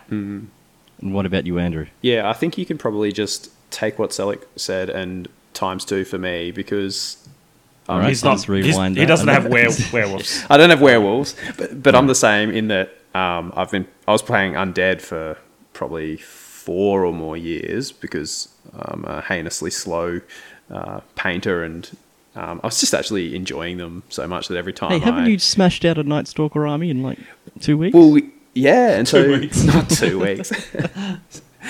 And 1.00 1.14
what 1.14 1.26
about 1.26 1.46
you, 1.46 1.58
Andrew? 1.58 1.86
Yeah, 2.02 2.28
I 2.28 2.32
think 2.32 2.58
you 2.58 2.66
can 2.66 2.78
probably 2.78 3.12
just 3.12 3.50
take 3.70 3.98
what 3.98 4.10
Selick 4.10 4.42
said 4.56 4.90
and 4.90 5.28
times 5.54 5.84
two 5.84 6.04
for 6.04 6.18
me 6.18 6.50
because 6.50 7.16
All 7.88 7.98
right, 7.98 8.08
he's 8.08 8.22
not. 8.24 8.46
rewind 8.48 8.96
he's- 8.96 9.02
he 9.02 9.06
doesn't 9.06 9.28
have 9.28 9.44
were, 9.50 9.68
werewolves. 9.92 10.44
I 10.50 10.56
don't 10.56 10.70
have 10.70 10.80
werewolves, 10.82 11.34
but 11.56 11.82
but 11.82 11.94
I'm 11.94 12.06
the 12.06 12.14
same 12.14 12.50
in 12.50 12.68
that 12.68 12.94
um, 13.14 13.52
I've 13.56 13.70
been 13.70 13.86
I 14.06 14.12
was 14.12 14.22
playing 14.22 14.52
undead 14.54 15.00
for 15.00 15.38
probably 15.72 16.16
four 16.16 17.04
or 17.04 17.12
more 17.12 17.36
years 17.36 17.90
because 17.92 18.48
I'm 18.74 19.04
a 19.04 19.20
heinously 19.22 19.70
slow 19.70 20.20
uh, 20.70 21.00
painter 21.16 21.64
and 21.64 21.90
um, 22.36 22.60
I 22.62 22.66
was 22.68 22.78
just 22.78 22.94
actually 22.94 23.34
enjoying 23.34 23.78
them 23.78 24.02
so 24.08 24.28
much 24.28 24.46
that 24.48 24.56
every 24.56 24.72
time 24.72 24.90
Hey, 24.92 24.98
haven't 25.00 25.24
I, 25.24 25.28
you 25.28 25.38
smashed 25.38 25.84
out 25.84 25.98
a 25.98 26.02
Night 26.04 26.28
Stalker 26.28 26.66
army 26.66 26.90
in 26.90 27.02
like 27.02 27.18
two 27.60 27.76
weeks? 27.78 27.94
Well, 27.94 28.10
we- 28.10 28.30
yeah, 28.54 28.96
and 28.96 29.06
so 29.06 29.22
Two 29.22 29.40
weeks. 29.40 29.62
not 29.64 29.90
two 29.90 30.18
weeks. 30.18 30.52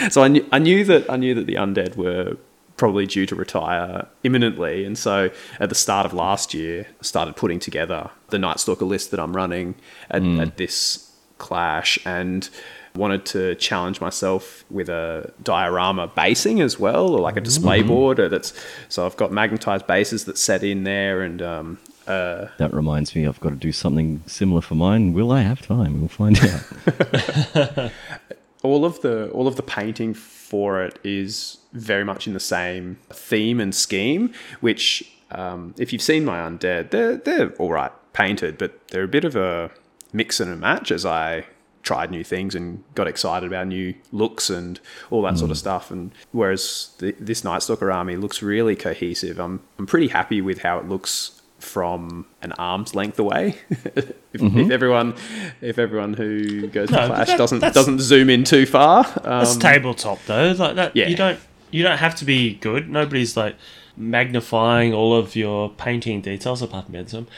so 0.11 0.23
I 0.23 0.29
knew, 0.29 0.47
I 0.53 0.59
knew 0.59 0.85
that 0.85 1.11
I 1.11 1.17
knew 1.17 1.35
that 1.35 1.47
the 1.47 1.55
undead 1.55 1.97
were 1.97 2.37
probably 2.77 3.07
due 3.07 3.27
to 3.27 3.35
retire 3.35 4.07
imminently, 4.25 4.85
and 4.85 4.97
so 4.97 5.31
at 5.59 5.69
the 5.69 5.75
start 5.75 6.07
of 6.07 6.15
last 6.15 6.55
year, 6.55 6.87
I 6.89 7.03
started 7.03 7.37
putting 7.37 7.59
together 7.59 8.11
the 8.29 8.39
Night 8.39 8.61
Stalker 8.61 8.87
list 8.87 9.11
that 9.11 9.21
I'm 9.21 9.37
running 9.37 9.75
at, 10.11 10.23
at 10.23 10.57
this 10.57 11.11
clash, 11.39 11.99
and 12.07 12.49
wanted 12.95 13.25
to 13.25 13.55
challenge 13.57 14.01
myself 14.01 14.65
with 14.71 14.89
a 14.89 15.33
diorama 15.43 16.09
basing 16.09 16.61
as 16.61 16.79
well, 16.79 17.11
or 17.15 17.21
like 17.21 17.37
a 17.37 17.41
display 17.41 17.83
board. 17.83 18.19
Or 18.19 18.29
that's 18.29 18.53
so 18.89 19.07
I've 19.07 19.17
got 19.17 19.31
magnetized 19.33 19.87
bases 19.87 20.25
that 20.25 20.39
set 20.39 20.63
in 20.63 20.85
there, 20.85 21.23
and 21.23 21.43
um, 21.43 21.79
uh, 22.11 22.49
That 22.59 22.75
reminds 22.75 23.15
me, 23.15 23.27
I've 23.27 23.41
got 23.41 23.51
to 23.51 23.57
do 23.57 23.73
something 23.73 24.23
similar 24.27 24.61
for 24.61 24.75
mine. 24.75 25.13
Will 25.13 25.31
I 25.33 25.43
have 25.43 25.63
time? 25.63 26.01
We'll 26.01 26.09
find 26.09 26.39
out. 26.39 27.93
all 28.63 28.85
of 28.85 29.01
the 29.01 29.31
all 29.31 29.47
of 29.47 29.57
the 29.57 29.63
painting 29.63 30.15
for 30.15 30.83
it 30.83 30.99
is 31.05 31.59
very 31.73 32.05
much 32.05 32.27
in 32.27 32.33
the 32.35 32.41
same 32.41 32.99
theme 33.11 33.61
and 33.61 33.75
scheme. 33.75 34.33
Which, 34.61 35.11
um, 35.31 35.75
if 35.79 35.93
you've 35.93 36.03
seen 36.03 36.25
my 36.25 36.39
undead, 36.39 36.91
they're 36.91 37.17
they're 37.17 37.51
all 37.53 37.73
right 37.73 37.93
painted, 38.13 38.59
but 38.59 38.89
they're 38.89 39.05
a 39.05 39.09
bit 39.09 39.25
of 39.25 39.37
a 39.37 39.71
mix 40.13 40.41
and 40.41 40.53
a 40.53 40.57
match 40.57 40.91
as 40.91 41.07
I 41.07 41.47
tried 41.83 42.11
new 42.11 42.23
things 42.23 42.55
and 42.55 42.85
got 42.95 43.09
excited 43.09 43.47
about 43.47 43.67
new 43.67 43.95
looks 44.13 44.51
and 44.51 44.79
all 45.11 45.23
that 45.23 45.39
sort 45.39 45.51
of 45.51 45.57
stuff. 45.57 45.91
And 45.91 46.13
whereas 46.33 46.91
the, 46.99 47.13
this 47.19 47.43
Night 47.43 47.63
Stalker 47.63 47.91
army 47.91 48.17
looks 48.17 48.43
really 48.43 48.77
cohesive, 48.77 49.39
I'm 49.39 49.61
I'm 49.79 49.87
pretty 49.87 50.09
happy 50.09 50.41
with 50.41 50.59
how 50.59 50.79
it 50.79 50.89
looks 50.89 51.40
from 51.61 52.27
an 52.43 52.53
arm's 52.53 52.95
length 52.95 53.19
away. 53.19 53.57
if, 53.71 54.13
if 54.33 54.71
everyone, 54.71 55.15
if 55.61 55.79
everyone 55.79 56.15
who 56.15 56.67
goes 56.69 56.89
to 56.89 56.95
No, 56.95 57.09
but 57.09 57.15
Clash 57.15 57.29
that- 57.29 57.39
doesn't 57.39 57.61
doesn't 57.61 58.01
zoom 58.01 58.31
in 58.31 58.45
too 58.45 58.67
far, 58.67 59.05
That's 59.23 59.55
um, 59.55 59.61
tabletop 59.61 60.19
though. 60.27 60.53
Like 60.59 60.77
that, 60.77 60.97
yeah. 60.97 61.09
you 61.09 61.17
don't 61.17 61.39
you 61.71 61.83
don't 61.83 61.99
have 61.99 62.15
to 62.17 62.25
be 62.25 62.55
good. 62.55 62.89
Nobody's 62.91 63.37
like 63.37 63.57
magnifying 63.97 64.95
all 64.95 65.15
of 65.15 65.37
your 65.37 65.71
painting 65.71 66.21
details 66.21 66.63
apart 66.63 66.87
from 66.87 66.93
Benson. 66.93 67.29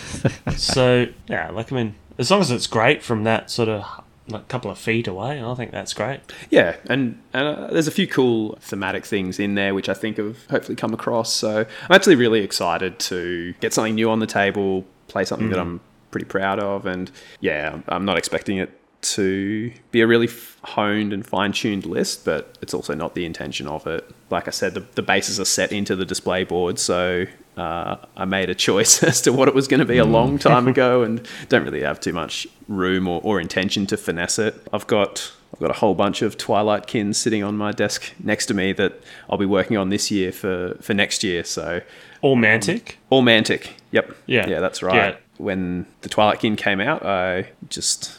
so 0.56 1.06
yeah, 1.28 1.50
like 1.50 1.72
I 1.72 1.76
mean, 1.76 1.94
as 2.18 2.30
long 2.30 2.40
as 2.40 2.50
it's 2.50 2.66
great 2.66 3.02
from 3.02 3.24
that 3.24 3.50
sort 3.50 3.68
of 3.68 3.84
like 4.28 4.42
a 4.42 4.46
couple 4.46 4.70
of 4.70 4.78
feet 4.78 5.06
away, 5.06 5.42
I 5.42 5.54
think 5.54 5.70
that's 5.70 5.94
great. 5.94 6.20
Yeah, 6.50 6.76
and, 6.90 7.20
and 7.32 7.46
uh, 7.46 7.66
there's 7.68 7.86
a 7.88 7.92
few 7.92 8.06
cool 8.06 8.56
thematic 8.60 9.04
things 9.04 9.38
in 9.38 9.54
there 9.54 9.74
which 9.74 9.88
I 9.88 9.94
think 9.94 10.16
have 10.16 10.46
hopefully 10.46 10.76
come 10.76 10.92
across. 10.92 11.32
So 11.32 11.60
I'm 11.60 11.94
actually 11.94 12.16
really 12.16 12.40
excited 12.40 12.98
to 13.00 13.54
get 13.60 13.72
something 13.72 13.94
new 13.94 14.10
on 14.10 14.18
the 14.20 14.26
table, 14.26 14.84
play 15.08 15.24
something 15.24 15.50
that 15.50 15.58
I'm 15.58 15.80
pretty 16.10 16.26
proud 16.26 16.58
of, 16.58 16.86
and 16.86 17.10
yeah, 17.40 17.80
I'm- 17.88 18.04
not 18.04 18.18
expecting 18.18 18.58
it 18.58 18.70
to 19.02 19.70
be 19.92 20.00
a 20.00 20.06
really 20.06 20.26
f- 20.26 20.56
honed 20.64 21.12
and 21.12 21.24
fine 21.24 21.52
tuned 21.52 21.86
list, 21.86 22.24
but 22.24 22.56
it's 22.62 22.74
also 22.74 22.94
not 22.94 23.14
the 23.14 23.24
intention 23.24 23.68
of 23.68 23.86
it. 23.86 24.08
Like 24.30 24.48
I 24.48 24.50
said, 24.50 24.74
the, 24.74 24.84
the 24.96 25.02
bases 25.02 25.38
are 25.38 25.44
set 25.44 25.70
into 25.70 25.94
the 25.94 26.04
display 26.04 26.42
board, 26.42 26.78
so 26.80 27.26
uh, 27.56 27.96
I 28.16 28.24
made 28.24 28.50
a 28.50 28.54
choice 28.54 29.02
as 29.02 29.20
to 29.22 29.32
what 29.32 29.48
it 29.48 29.54
was 29.54 29.66
going 29.68 29.80
to 29.80 29.86
be 29.86 29.98
a 29.98 30.04
long 30.04 30.38
time 30.38 30.68
ago, 30.74 31.02
and 31.02 31.26
don't 31.48 31.64
really 31.64 31.82
have 31.82 32.00
too 32.00 32.12
much 32.12 32.46
room 32.68 33.08
or, 33.08 33.20
or 33.22 33.40
intention 33.40 33.86
to 33.86 33.96
finesse 33.96 34.38
it. 34.38 34.54
I've 34.72 34.86
got 34.86 35.32
I've 35.54 35.60
got 35.60 35.70
a 35.70 35.74
whole 35.78 35.94
bunch 35.94 36.22
of 36.22 36.36
Twilight 36.36 36.86
kins 36.86 37.16
sitting 37.16 37.42
on 37.42 37.56
my 37.56 37.72
desk 37.72 38.12
next 38.22 38.46
to 38.46 38.54
me 38.54 38.72
that 38.74 39.00
I'll 39.30 39.38
be 39.38 39.46
working 39.46 39.76
on 39.76 39.88
this 39.88 40.10
year 40.10 40.32
for, 40.32 40.76
for 40.82 40.92
next 40.92 41.24
year. 41.24 41.44
So 41.44 41.80
All 42.20 42.36
mantic. 42.36 42.96
all 43.08 43.22
Mantic. 43.22 43.68
Yep. 43.92 44.14
Yeah. 44.26 44.48
Yeah, 44.48 44.60
that's 44.60 44.82
right. 44.82 45.14
Yeah. 45.14 45.16
When 45.38 45.86
the 46.02 46.08
Twilight 46.10 46.40
Kin 46.40 46.56
came 46.56 46.80
out, 46.80 47.06
I 47.06 47.48
just 47.70 48.18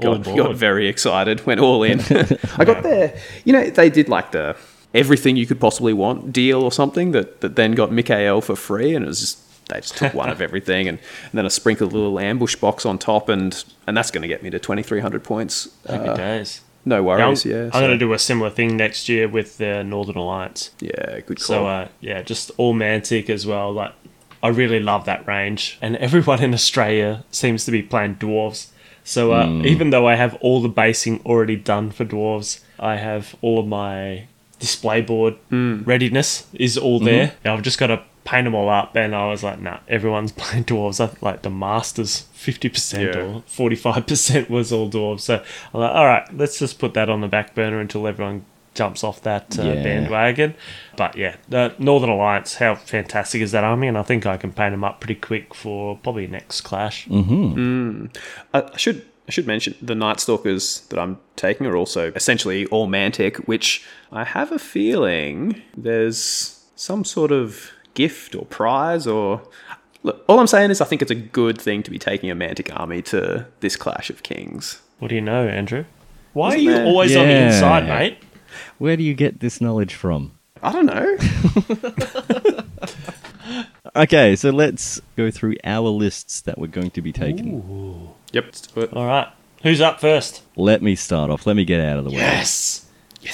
got, 0.00 0.22
got 0.24 0.54
very 0.54 0.86
excited, 0.86 1.44
went 1.46 1.60
all 1.60 1.82
in. 1.82 2.00
I 2.56 2.64
got 2.64 2.82
there. 2.82 3.18
You 3.44 3.52
know, 3.52 3.68
they 3.70 3.88
did 3.90 4.08
like 4.08 4.30
the 4.32 4.54
everything 4.94 5.36
you 5.36 5.46
could 5.46 5.60
possibly 5.60 5.92
want 5.92 6.32
deal 6.32 6.62
or 6.62 6.72
something 6.72 7.12
that, 7.12 7.40
that 7.40 7.56
then 7.56 7.72
got 7.72 7.92
Mikael 7.92 8.40
for 8.40 8.56
free, 8.56 8.94
and 8.94 9.04
it 9.04 9.08
was 9.08 9.20
just 9.20 9.42
they 9.68 9.80
just 9.80 9.96
took 9.96 10.14
one 10.14 10.28
of 10.28 10.40
everything 10.48 10.86
and, 10.86 10.98
and 11.24 11.32
then 11.32 11.44
I 11.44 11.48
sprinkled 11.48 11.92
a 11.92 11.96
little 11.96 12.18
ambush 12.20 12.54
box 12.56 12.86
on 12.86 12.98
top, 12.98 13.28
and 13.28 13.64
and 13.86 13.96
that's 13.96 14.10
going 14.10 14.22
to 14.22 14.28
get 14.28 14.42
me 14.42 14.50
to 14.50 14.58
twenty 14.58 14.82
three 14.82 15.00
hundred 15.00 15.24
points. 15.24 15.68
Happy 15.88 16.08
Uh, 16.08 16.16
days. 16.16 16.60
no 16.84 16.96
Yeah, 16.96 17.00
I'm, 17.00 17.04
worries. 17.28 17.44
Yeah, 17.44 17.64
I'm 17.72 17.80
going 17.80 17.90
to 17.90 17.98
do 17.98 18.12
a 18.12 18.18
similar 18.18 18.50
thing 18.50 18.76
next 18.76 19.08
year 19.08 19.26
with 19.28 19.58
the 19.58 19.82
Northern 19.82 20.16
Alliance. 20.16 20.70
Yeah, 20.80 21.20
good 21.20 21.38
call. 21.38 21.46
So 21.46 21.66
uh, 21.66 21.88
yeah, 22.00 22.22
just 22.22 22.50
all 22.56 22.74
Mantic 22.74 23.28
as 23.28 23.44
well. 23.46 23.72
Like 23.72 23.92
I 24.42 24.48
really 24.48 24.78
love 24.80 25.04
that 25.06 25.26
range, 25.26 25.78
and 25.82 25.96
everyone 25.96 26.42
in 26.46 26.54
Australia 26.54 27.24
seems 27.30 27.64
to 27.64 27.70
be 27.72 27.82
playing 27.82 28.16
dwarves. 28.16 28.68
So 29.02 29.32
uh, 29.32 29.62
even 29.64 29.90
though 29.90 30.06
I 30.08 30.16
have 30.16 30.34
all 30.40 30.60
the 30.60 30.68
basing 30.68 31.20
already 31.24 31.54
done 31.56 31.90
for 31.92 32.04
dwarves, 32.04 32.60
I 32.78 32.96
have 32.96 33.36
all 33.40 33.60
of 33.60 33.66
my 33.68 34.26
display 34.58 35.00
board 35.02 35.36
readiness 35.50 36.46
is 36.54 36.76
all 36.78 37.00
there. 37.00 37.34
Now 37.44 37.54
I've 37.54 37.62
just 37.62 37.78
got 37.78 37.88
to 37.88 38.02
paint 38.24 38.44
them 38.44 38.54
all 38.56 38.68
up, 38.68 38.96
and 38.96 39.14
I 39.14 39.28
was 39.28 39.44
like, 39.44 39.60
nah, 39.60 39.78
everyone's 39.88 40.32
playing 40.42 40.64
dwarves. 40.64 41.00
I, 41.00 41.14
like 41.24 41.42
the 41.42 41.50
masters, 41.50 42.20
fifty 42.32 42.68
percent 42.68 43.14
Yeah. 43.14 43.22
or 43.22 43.42
forty-five 43.46 44.06
percent 44.06 44.50
was 44.50 44.72
all 44.72 44.90
dwarves. 44.90 45.20
So 45.20 45.42
I'm 45.74 45.80
like, 45.80 45.94
all 45.94 46.06
right, 46.06 46.36
let's 46.36 46.58
just 46.58 46.78
put 46.78 46.94
that 46.94 47.08
on 47.08 47.20
the 47.20 47.28
back 47.28 47.54
burner 47.54 47.78
until 47.80 48.06
everyone 48.06 48.44
jumps 48.74 49.02
off 49.04 49.22
that 49.22 49.58
uh, 49.58 49.62
Yeah. 49.62 49.82
bandwagon. 49.82 50.54
But 50.96 51.16
yeah, 51.16 51.36
the 51.48 51.74
Northern 51.78 52.10
Alliance, 52.10 52.56
how 52.56 52.74
fantastic 52.74 53.40
is 53.40 53.52
that 53.52 53.64
army? 53.64 53.86
And 53.88 53.96
I 53.96 54.02
think 54.02 54.26
I 54.26 54.36
can 54.36 54.52
paint 54.52 54.72
them 54.72 54.84
up 54.84 55.00
pretty 55.00 55.14
quick 55.20 55.54
for 55.54 55.96
probably 56.02 56.26
next 56.26 56.60
clash. 56.62 57.06
Mm-hmm. 57.08 58.06
I 58.52 58.62
I 58.62 58.76
should 58.76 59.06
I 59.28 59.32
should 59.32 59.46
mention 59.46 59.74
the 59.82 59.94
Night 59.94 60.20
Stalkers 60.20 60.80
that 60.88 60.98
I'm 60.98 61.18
taking 61.34 61.66
are 61.66 61.76
also 61.76 62.12
essentially 62.12 62.66
all 62.66 62.86
Mantic, 62.86 63.36
which 63.48 63.84
I 64.12 64.22
have 64.24 64.52
a 64.52 64.58
feeling 64.58 65.60
there's 65.76 66.64
some 66.76 67.04
sort 67.04 67.32
of 67.32 67.70
gift 67.94 68.34
or 68.36 68.44
prize 68.46 69.06
or 69.06 69.42
look. 70.04 70.24
All 70.28 70.38
I'm 70.38 70.46
saying 70.46 70.70
is 70.70 70.80
I 70.80 70.84
think 70.84 71.02
it's 71.02 71.10
a 71.10 71.14
good 71.16 71.60
thing 71.60 71.82
to 71.82 71.90
be 71.90 71.98
taking 71.98 72.30
a 72.30 72.36
Mantic 72.36 72.70
army 72.78 73.02
to 73.02 73.46
this 73.60 73.74
Clash 73.76 74.10
of 74.10 74.22
Kings. 74.22 74.80
What 75.00 75.08
do 75.08 75.14
you 75.16 75.20
know, 75.20 75.48
Andrew? 75.48 75.84
Why 76.32 76.48
are 76.50 76.54
Isn't 76.54 76.64
you 76.64 76.70
there- 76.74 76.84
always 76.86 77.16
on 77.16 77.26
the 77.26 77.32
Yeah. 77.32 77.46
inside, 77.46 77.88
mate? 77.88 78.18
Where 78.78 78.96
do 78.96 79.02
you 79.02 79.14
get 79.14 79.40
this 79.40 79.60
knowledge 79.60 79.94
from? 79.94 80.32
I 80.62 80.70
don't 80.72 80.86
know. 80.86 81.16
Okay, 83.94 84.36
so 84.36 84.50
let's 84.50 85.00
go 85.16 85.30
through 85.30 85.54
our 85.64 85.88
lists 85.88 86.42
that 86.42 86.58
we're 86.58 86.66
going 86.66 86.90
to 86.90 87.00
be 87.00 87.12
taking. 87.12 88.12
Yep. 88.32 88.44
let's 88.44 88.60
do 88.62 88.80
it. 88.80 88.92
All 88.92 89.06
right. 89.06 89.28
Who's 89.62 89.80
up 89.80 90.00
first? 90.00 90.42
Let 90.56 90.82
me 90.82 90.94
start 90.94 91.30
off. 91.30 91.46
Let 91.46 91.56
me 91.56 91.64
get 91.64 91.80
out 91.80 91.98
of 91.98 92.04
the 92.04 92.10
way. 92.10 92.18
Yes. 92.18 92.86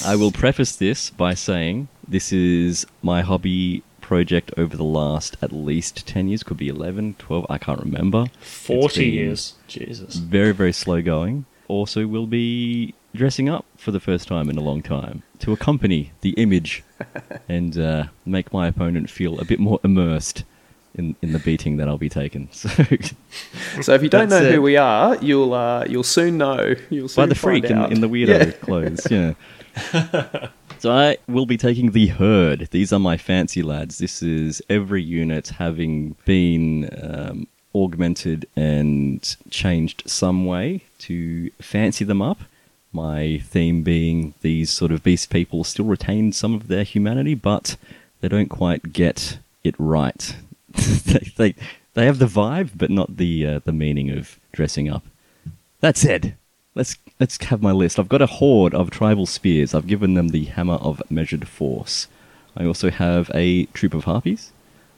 I 0.05 0.17
will 0.17 0.33
preface 0.33 0.75
this 0.77 1.11
by 1.11 1.35
saying 1.35 1.89
this 2.07 2.33
is 2.33 2.87
my 3.03 3.21
hobby 3.21 3.83
project 4.01 4.53
over 4.57 4.77
the 4.77 4.85
last 4.85 5.37
at 5.43 5.53
least 5.53 6.07
10 6.07 6.29
years, 6.29 6.43
could 6.43 6.57
be 6.57 6.69
11, 6.69 7.17
12, 7.19 7.47
I 7.49 7.59
can't 7.59 7.81
remember. 7.81 8.27
40 8.41 9.07
years. 9.07 9.55
Jesus. 9.67 10.17
Very, 10.17 10.53
very 10.53 10.73
slow 10.73 11.03
going. 11.03 11.47
Also, 11.69 12.07
will 12.07 12.27
be 12.27 12.95
dressing 13.15 13.49
up 13.49 13.65
for 13.77 13.91
the 13.91 14.01
first 14.01 14.29
time 14.29 14.49
in 14.49 14.57
a 14.57 14.63
long 14.63 14.83
time 14.83 15.23
to 15.39 15.53
accompany 15.53 16.13
the 16.23 16.31
image 16.31 16.83
and 17.49 17.79
uh, 17.79 18.05
make 18.25 18.53
my 18.53 18.69
opponent 18.69 19.11
feel 19.11 19.39
a 19.39 19.45
bit 19.45 19.59
more 19.59 19.81
immersed 19.85 20.45
in, 20.95 21.17
in 21.23 21.33
the 21.33 21.39
beating 21.39 21.77
that 21.79 21.89
I'll 21.89 21.99
be 21.99 22.09
taking. 22.09 22.49
So, 22.53 22.69
So 23.83 23.95
if 23.95 24.03
you 24.03 24.09
don't 24.09 24.29
know 24.29 24.43
it. 24.43 24.53
who 24.55 24.63
we 24.63 24.77
are, 24.77 25.17
you'll 25.17 25.55
uh, 25.55 25.85
you'll 25.87 26.03
soon 26.03 26.39
know. 26.39 26.75
You'll 26.91 27.09
soon 27.09 27.23
by 27.23 27.27
the 27.27 27.35
freak 27.35 27.65
in, 27.65 27.79
in 27.93 28.01
the 28.01 28.09
weirdo 28.09 28.47
Yeah. 28.47 28.51
clothes. 28.53 29.07
Yeah. 29.11 29.35
so 30.79 30.93
I 30.93 31.17
will 31.29 31.47
be 31.47 31.57
taking 31.57 31.93
the 31.93 32.09
herd. 32.09 32.69
These 32.71 32.93
are 32.93 32.99
my 32.99 33.17
fancy 33.17 33.63
lads. 33.63 33.99
This 33.99 34.23
is 34.23 34.61
every 34.69 35.03
unit 35.03 35.49
having 35.49 36.15
been 36.27 36.91
um, 37.03 37.47
augmented 37.75 38.47
and 38.55 39.37
changed 39.51 40.03
some 40.07 40.45
way 40.45 40.83
to 41.01 41.51
fancy 41.61 42.05
them 42.05 42.21
up. 42.21 42.41
My 42.93 43.41
theme 43.45 43.83
being 43.83 44.35
these 44.43 44.69
sort 44.71 44.93
of 44.93 45.03
beast 45.03 45.31
people 45.31 45.65
still 45.65 45.87
retain 45.87 46.33
some 46.33 46.53
of 46.55 46.69
their 46.69 46.85
humanity, 46.85 47.35
but 47.35 47.77
they 48.21 48.29
don't 48.29 48.51
quite 48.51 48.93
get 48.93 49.39
it 49.65 49.75
right. 49.79 50.37
They, 50.73 51.33
they 51.37 51.55
they 51.95 52.07
have 52.07 52.19
the 52.19 52.27
vibe, 52.27 52.71
but 52.75 52.91
not 52.91 53.17
the 53.17 53.47
uh, 53.47 53.61
the 53.65 53.73
meaning 53.73 54.11
of 54.11 54.39
dressing 54.53 54.89
up. 54.89 55.05
That 55.81 55.97
said, 55.97 56.37
let's 56.75 56.97
let's 57.21 57.43
have 57.45 57.63
my 57.63 57.73
list. 57.73 57.99
I've 57.99 58.09
got 58.09 58.23
a 58.23 58.27
horde 58.27 58.75
of 58.75 58.91
tribal 58.91 59.27
spears. 59.27 59.75
I've 59.75 59.87
given 59.87 60.15
them 60.15 60.29
the 60.29 60.45
hammer 60.45 60.75
of 60.75 61.03
measured 61.11 61.49
force. 61.49 62.09
I 62.57 62.65
also 62.65 62.91
have 62.91 63.31
a 63.35 63.65
troop 63.67 63.95
of 63.95 64.05
harpies. 64.05 64.53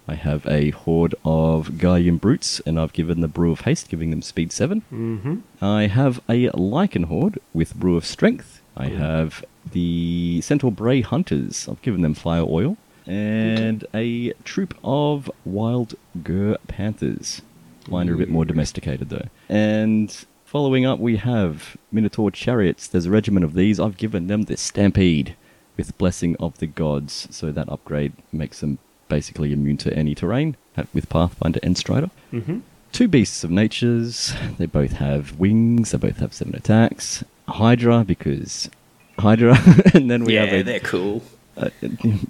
I 0.07 0.15
have 0.17 0.47
a 0.47 0.71
horde 0.71 1.15
of 1.25 1.79
Guardian 1.79 2.19
brutes, 2.19 2.61
and 2.67 2.79
I've 2.79 2.93
given 2.93 3.23
the 3.23 3.29
brew 3.29 3.53
of 3.53 3.63
haste, 3.63 3.89
giving 3.89 4.11
them 4.11 4.21
speed 4.21 4.53
7 4.53 4.83
Mm-hmm. 4.93 5.37
I 5.65 5.87
have 5.87 6.21
a 6.29 6.49
Lycan 6.51 7.07
horde 7.07 7.39
with 7.55 7.75
brew 7.75 7.97
of 7.97 8.05
strength. 8.05 8.61
I 8.77 8.89
have 8.89 9.43
the 9.73 10.41
centaur 10.43 10.71
bray 10.73 11.01
hunters. 11.01 11.67
I've 11.69 11.81
given 11.81 12.03
them 12.03 12.13
fire 12.13 12.45
oil, 12.47 12.77
and 13.07 13.85
a 13.95 14.33
troop 14.45 14.75
of 14.83 15.31
wild 15.45 15.95
gur 16.23 16.57
panthers. 16.69 17.43
Mine 17.89 18.09
are 18.09 18.15
a 18.15 18.19
bit 18.19 18.31
more 18.31 18.45
domesticated 18.45 19.11
though. 19.11 19.27
And 19.49 20.25
following 20.45 20.87
up, 20.87 20.99
we 20.99 21.17
have 21.17 21.77
minotaur 21.93 22.31
chariots. 22.31 22.87
There's 22.89 23.07
a 23.07 23.11
regiment 23.11 23.45
of 23.45 23.55
these. 23.55 23.79
I've 23.79 23.97
given 23.97 24.27
them 24.27 24.43
the 24.45 24.57
stampede 24.57 25.37
with 25.77 25.97
blessing 25.99 26.37
of 26.39 26.59
the 26.59 26.67
gods, 26.67 27.27
so 27.31 27.51
that 27.53 27.69
upgrade 27.69 28.13
makes 28.33 28.61
them 28.61 28.79
basically 29.09 29.53
immune 29.53 29.77
to 29.79 29.93
any 29.95 30.15
terrain 30.15 30.57
with 30.95 31.09
Pathfinder 31.09 31.61
and 31.63 31.77
Strider. 31.77 32.11
Mm-hmm. 32.33 32.61
Two 32.93 33.09
beasts 33.09 33.43
of 33.45 33.51
natures. 33.51 34.33
They 34.57 34.67
both 34.67 34.93
have 34.93 35.39
wings. 35.39 35.91
They 35.91 35.99
both 35.99 36.19
have 36.19 36.33
seven 36.33 36.55
attacks. 36.55 37.25
Hydra 37.49 38.05
because 38.05 38.71
Hydra, 39.19 39.59
and 39.95 40.11
then 40.11 40.25
we 40.25 40.35
yeah, 40.35 40.45
have 40.45 40.55
a 40.55 40.63
they're 40.63 40.81
cool. 40.81 41.23
uh, 41.57 41.71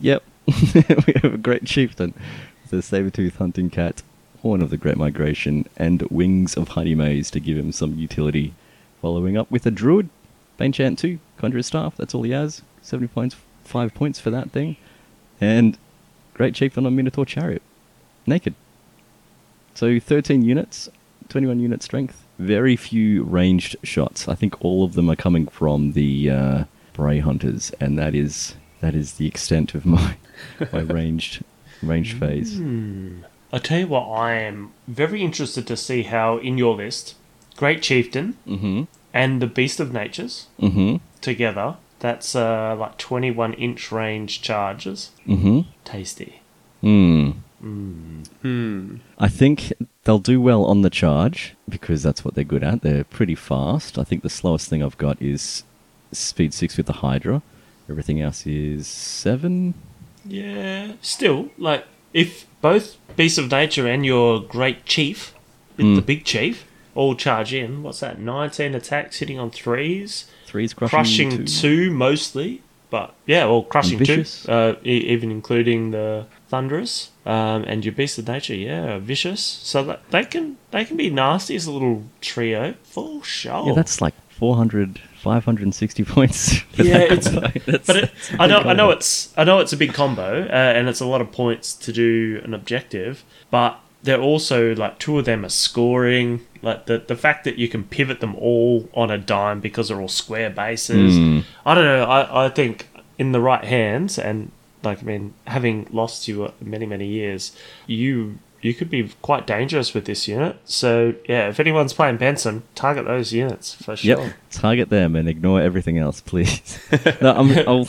yep, 0.00 0.22
we 1.06 1.14
have 1.22 1.34
a 1.34 1.38
great 1.38 1.64
chieftain, 1.64 2.14
the 2.70 2.82
saber-tooth 2.82 3.36
hunting 3.36 3.70
cat, 3.70 4.02
horn 4.42 4.62
of 4.62 4.70
the 4.70 4.76
Great 4.76 4.96
Migration, 4.96 5.66
and 5.76 6.02
wings 6.02 6.56
of 6.56 6.68
Honey 6.68 6.94
Maze 6.94 7.30
to 7.30 7.40
give 7.40 7.56
him 7.56 7.72
some 7.72 7.94
utility. 7.94 8.54
Following 9.00 9.36
up 9.36 9.50
with 9.50 9.66
a 9.66 9.70
druid, 9.70 10.08
Bane 10.56 10.72
Chant 10.72 10.98
two, 10.98 11.18
Conjurer's 11.36 11.66
Staff. 11.66 11.96
That's 11.96 12.14
all 12.14 12.22
he 12.22 12.30
has. 12.30 12.62
Seventy 12.82 13.08
points, 13.08 13.36
five 13.64 13.94
points 13.94 14.20
for 14.20 14.30
that 14.30 14.50
thing, 14.50 14.76
and 15.40 15.78
great 16.34 16.54
chieftain 16.54 16.86
on 16.86 16.96
Minotaur 16.96 17.24
Chariot, 17.24 17.62
naked. 18.26 18.54
So 19.74 19.98
13 19.98 20.42
units, 20.42 20.88
21 21.28 21.58
unit 21.60 21.82
strength. 21.82 22.24
Very 22.38 22.76
few 22.76 23.24
ranged 23.24 23.76
shots. 23.82 24.28
I 24.28 24.34
think 24.34 24.62
all 24.64 24.84
of 24.84 24.94
them 24.94 25.10
are 25.10 25.16
coming 25.16 25.46
from 25.48 25.92
the 25.92 26.30
uh, 26.30 26.64
Bray 26.92 27.18
Hunters, 27.18 27.72
and 27.80 27.98
that 27.98 28.14
is 28.14 28.54
that 28.80 28.94
is 28.94 29.14
the 29.14 29.26
extent 29.26 29.74
of 29.74 29.84
my 29.96 30.16
my 30.72 30.80
ranged 30.80 31.42
ranged 31.82 32.18
phase. 32.18 32.58
I 33.52 33.58
tell 33.58 33.78
you 33.80 33.86
what, 33.86 34.08
I 34.08 34.34
am 34.34 34.72
very 34.88 35.22
interested 35.22 35.66
to 35.68 35.76
see 35.76 36.02
how 36.02 36.38
in 36.38 36.58
your 36.58 36.74
list, 36.76 37.14
Great 37.56 37.82
Chieftain 37.82 38.36
Mm-hmm. 38.46 38.82
and 39.12 39.40
the 39.42 39.46
Beast 39.46 39.78
of 39.80 39.92
Natures 39.92 40.46
Mm-hmm. 40.60 40.96
together. 41.20 41.76
That's 42.00 42.34
uh, 42.36 42.76
like 42.78 42.98
twenty-one 42.98 43.54
inch 43.54 43.90
range 43.92 44.42
charges. 44.42 45.10
Mm-hmm. 45.26 45.60
Tasty. 45.84 46.40
Hmm. 46.82 47.30
Hmm. 47.62 48.96
I 49.18 49.28
think 49.28 49.72
they'll 50.04 50.18
do 50.18 50.38
well 50.40 50.64
on 50.66 50.82
the 50.82 50.90
charge 50.90 51.54
because 51.66 52.02
that's 52.02 52.22
what 52.24 52.34
they're 52.34 52.44
good 52.44 52.62
at. 52.62 52.82
They're 52.82 53.04
pretty 53.04 53.34
fast. 53.34 53.98
I 53.98 54.04
think 54.04 54.22
the 54.22 54.28
slowest 54.28 54.68
thing 54.68 54.82
I've 54.82 54.98
got 54.98 55.20
is 55.22 55.64
speed 56.12 56.52
six 56.52 56.76
with 56.76 56.84
the 56.86 56.92
Hydra. 56.94 57.40
Everything 57.88 58.20
else 58.20 58.46
is 58.46 58.86
seven. 58.86 59.72
Yeah. 60.26 60.92
Still, 61.02 61.50
like 61.58 61.86
if 62.12 62.46
both 62.60 62.96
Beast 63.16 63.38
of 63.38 63.50
Nature 63.50 63.86
and 63.86 64.04
your 64.04 64.40
Great 64.40 64.84
Chief, 64.86 65.32
Mm. 65.78 65.96
the 65.96 66.02
Big 66.02 66.24
Chief, 66.24 66.64
all 66.94 67.16
charge 67.16 67.52
in, 67.52 67.82
what's 67.82 67.98
that? 68.00 68.20
Nineteen 68.20 68.74
attacks 68.76 69.18
hitting 69.18 69.38
on 69.40 69.50
threes. 69.50 70.26
Three's 70.46 70.72
crushing, 70.72 70.88
crushing 71.30 71.30
two. 71.30 71.44
two. 71.46 71.90
mostly, 71.90 72.62
but 72.90 73.12
yeah, 73.26 73.44
well, 73.46 73.62
crushing 73.64 73.98
two, 73.98 74.24
uh, 74.48 74.74
e- 74.84 74.98
even 75.08 75.32
including 75.32 75.90
the 75.90 76.26
thunderous 76.48 77.10
um, 77.26 77.64
and 77.64 77.84
your 77.84 77.90
beast 77.92 78.18
of 78.20 78.28
nature, 78.28 78.54
yeah, 78.54 78.98
vicious. 78.98 79.40
So 79.40 79.82
that 79.82 80.08
they 80.10 80.24
can 80.24 80.58
they 80.70 80.84
can 80.84 80.96
be 80.96 81.10
nasty 81.10 81.56
as 81.56 81.66
a 81.66 81.72
little 81.72 82.04
trio 82.20 82.74
for 82.84 83.24
sure. 83.24 83.64
Yeah, 83.66 83.72
that's 83.74 84.00
like 84.00 84.14
400, 84.30 85.00
560 85.24 86.04
points. 86.14 86.62
Yeah, 86.76 86.98
it's-. 86.98 87.28
That's- 87.30 87.86
but 87.86 87.96
it, 87.96 88.10
I 88.38 88.46
know 88.46 88.58
I 88.58 88.74
know 88.74 88.90
it's 88.90 89.32
I 89.36 89.44
know 89.44 89.58
it's 89.58 89.72
a 89.72 89.76
big 89.76 89.94
combo 89.94 90.42
uh, 90.42 90.52
and 90.76 90.88
it's 90.88 91.00
a 91.00 91.06
lot 91.06 91.20
of 91.20 91.32
points 91.32 91.74
to 91.74 91.92
do 91.92 92.40
an 92.44 92.52
objective, 92.54 93.24
but 93.50 93.80
they're 94.02 94.20
also 94.20 94.74
like 94.74 94.98
two 94.98 95.18
of 95.18 95.24
them 95.24 95.44
are 95.44 95.48
scoring. 95.48 96.46
Like 96.62 96.86
the 96.86 96.98
the 96.98 97.16
fact 97.16 97.44
that 97.44 97.56
you 97.56 97.68
can 97.68 97.84
pivot 97.84 98.20
them 98.20 98.34
all 98.36 98.88
on 98.94 99.10
a 99.10 99.18
dime 99.18 99.60
because 99.60 99.88
they're 99.88 100.00
all 100.00 100.08
square 100.08 100.50
bases. 100.50 101.14
Mm. 101.18 101.44
I 101.64 101.74
don't 101.74 101.84
know. 101.84 102.04
I, 102.04 102.46
I 102.46 102.48
think 102.50 102.88
in 103.18 103.32
the 103.32 103.40
right 103.40 103.64
hands 103.64 104.18
and 104.18 104.50
like 104.82 104.98
I 105.02 105.06
mean, 105.06 105.32
having 105.46 105.86
lost 105.90 106.28
you 106.28 106.44
uh, 106.44 106.50
many 106.60 106.84
many 106.86 107.06
years, 107.06 107.56
you 107.86 108.38
you 108.64 108.72
could 108.74 108.88
be 108.88 109.10
quite 109.22 109.46
dangerous 109.46 109.92
with 109.94 110.06
this 110.06 110.26
unit. 110.26 110.56
So 110.64 111.14
yeah, 111.28 111.48
if 111.48 111.60
anyone's 111.60 111.92
playing 111.92 112.16
Benson, 112.16 112.62
target 112.74 113.04
those 113.04 113.32
units 113.32 113.74
for 113.74 113.94
sure. 113.94 114.20
Yep, 114.24 114.34
target 114.50 114.88
them 114.88 115.14
and 115.14 115.28
ignore 115.28 115.60
everything 115.60 115.98
else, 115.98 116.20
please. 116.20 116.78
no, 117.20 117.32
I'm, 117.34 117.50
I'll, 117.68 117.86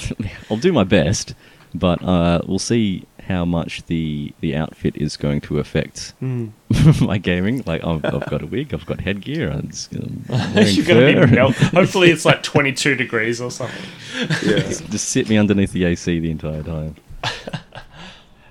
I'll 0.52 0.58
do 0.58 0.74
my 0.74 0.84
best, 0.84 1.34
but 1.74 2.04
uh, 2.04 2.42
we'll 2.46 2.60
see 2.60 3.06
how 3.28 3.44
much 3.44 3.84
the 3.88 4.32
the 4.42 4.56
outfit 4.56 4.96
is 4.98 5.18
going 5.18 5.42
to 5.42 5.58
affect 5.58 6.14
Mm. 6.22 6.52
my 7.02 7.18
gaming. 7.18 7.64
Like 7.66 7.84
I've, 7.84 8.04
I've 8.06 8.30
got 8.30 8.42
a 8.44 8.46
wig, 8.46 8.74
I've 8.74 8.86
got 8.86 9.00
headgear, 9.00 9.50
I'm 9.52 9.70
just, 9.70 9.96
um, 9.96 10.26
wearing 10.30 10.76
You're 10.76 10.86
gonna 10.86 11.14
fur. 11.22 11.26
be 11.28 11.36
melt. 11.36 11.56
Hopefully, 11.56 12.12
it's 12.12 12.26
like 12.26 12.44
22 12.44 12.96
degrees 12.96 13.40
or 13.42 13.50
something. 13.50 13.84
Yeah. 14.44 14.60
just 14.92 15.10
sit 15.10 15.28
me 15.30 15.38
underneath 15.38 15.72
the 15.72 15.86
AC 15.86 16.20
the 16.20 16.30
entire 16.30 16.62
time. 16.64 16.96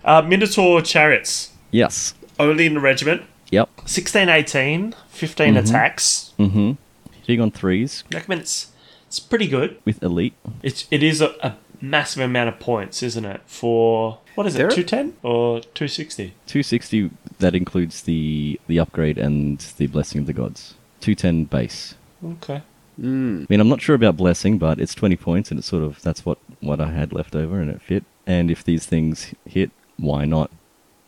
Uh, 0.04 0.20
Minotaur 0.22 0.82
chariots 0.82 1.52
Yes. 1.74 2.14
only 2.38 2.66
in 2.66 2.74
the 2.74 2.80
regiment. 2.80 3.22
Yep. 3.50 3.68
16, 3.84 4.28
18, 4.28 4.94
15 5.08 5.56
attacks. 5.56 6.32
Mm-hmm. 6.38 6.72
Hitting 7.20 7.40
on 7.40 7.50
threes 7.50 8.04
I 8.12 8.22
mean, 8.28 8.38
it's 8.40 8.72
it's 9.06 9.18
pretty 9.20 9.48
good. 9.48 9.80
with 9.84 10.02
elite. 10.02 10.34
It's 10.62 10.86
it 10.90 11.02
is 11.02 11.20
a, 11.20 11.30
a 11.42 11.56
massive 11.80 12.22
amount 12.22 12.48
of 12.48 12.58
points, 12.60 13.02
isn't 13.02 13.24
it? 13.24 13.40
For 13.46 14.18
what 14.34 14.46
is 14.46 14.54
it? 14.56 14.70
210 14.70 15.14
or 15.22 15.60
260? 15.60 16.34
260 16.46 17.10
that 17.38 17.54
includes 17.54 18.02
the 18.02 18.60
the 18.66 18.78
upgrade 18.78 19.18
and 19.18 19.58
the 19.78 19.86
blessing 19.86 20.20
of 20.20 20.26
the 20.26 20.32
gods. 20.32 20.74
210 21.00 21.44
base. 21.44 21.94
Okay. 22.24 22.62
Mm. 23.00 23.42
I 23.42 23.46
mean, 23.48 23.60
I'm 23.60 23.68
not 23.68 23.82
sure 23.82 23.96
about 23.96 24.16
blessing, 24.16 24.58
but 24.58 24.78
it's 24.78 24.94
20 24.94 25.16
points, 25.16 25.50
and 25.50 25.58
it's 25.58 25.68
sort 25.68 25.82
of 25.82 26.00
that's 26.02 26.24
what 26.24 26.38
what 26.60 26.80
I 26.80 26.90
had 26.90 27.12
left 27.12 27.34
over, 27.34 27.60
and 27.60 27.70
it 27.70 27.82
fit. 27.82 28.04
And 28.26 28.50
if 28.50 28.64
these 28.64 28.86
things 28.86 29.34
hit, 29.44 29.70
why 29.96 30.24
not 30.24 30.50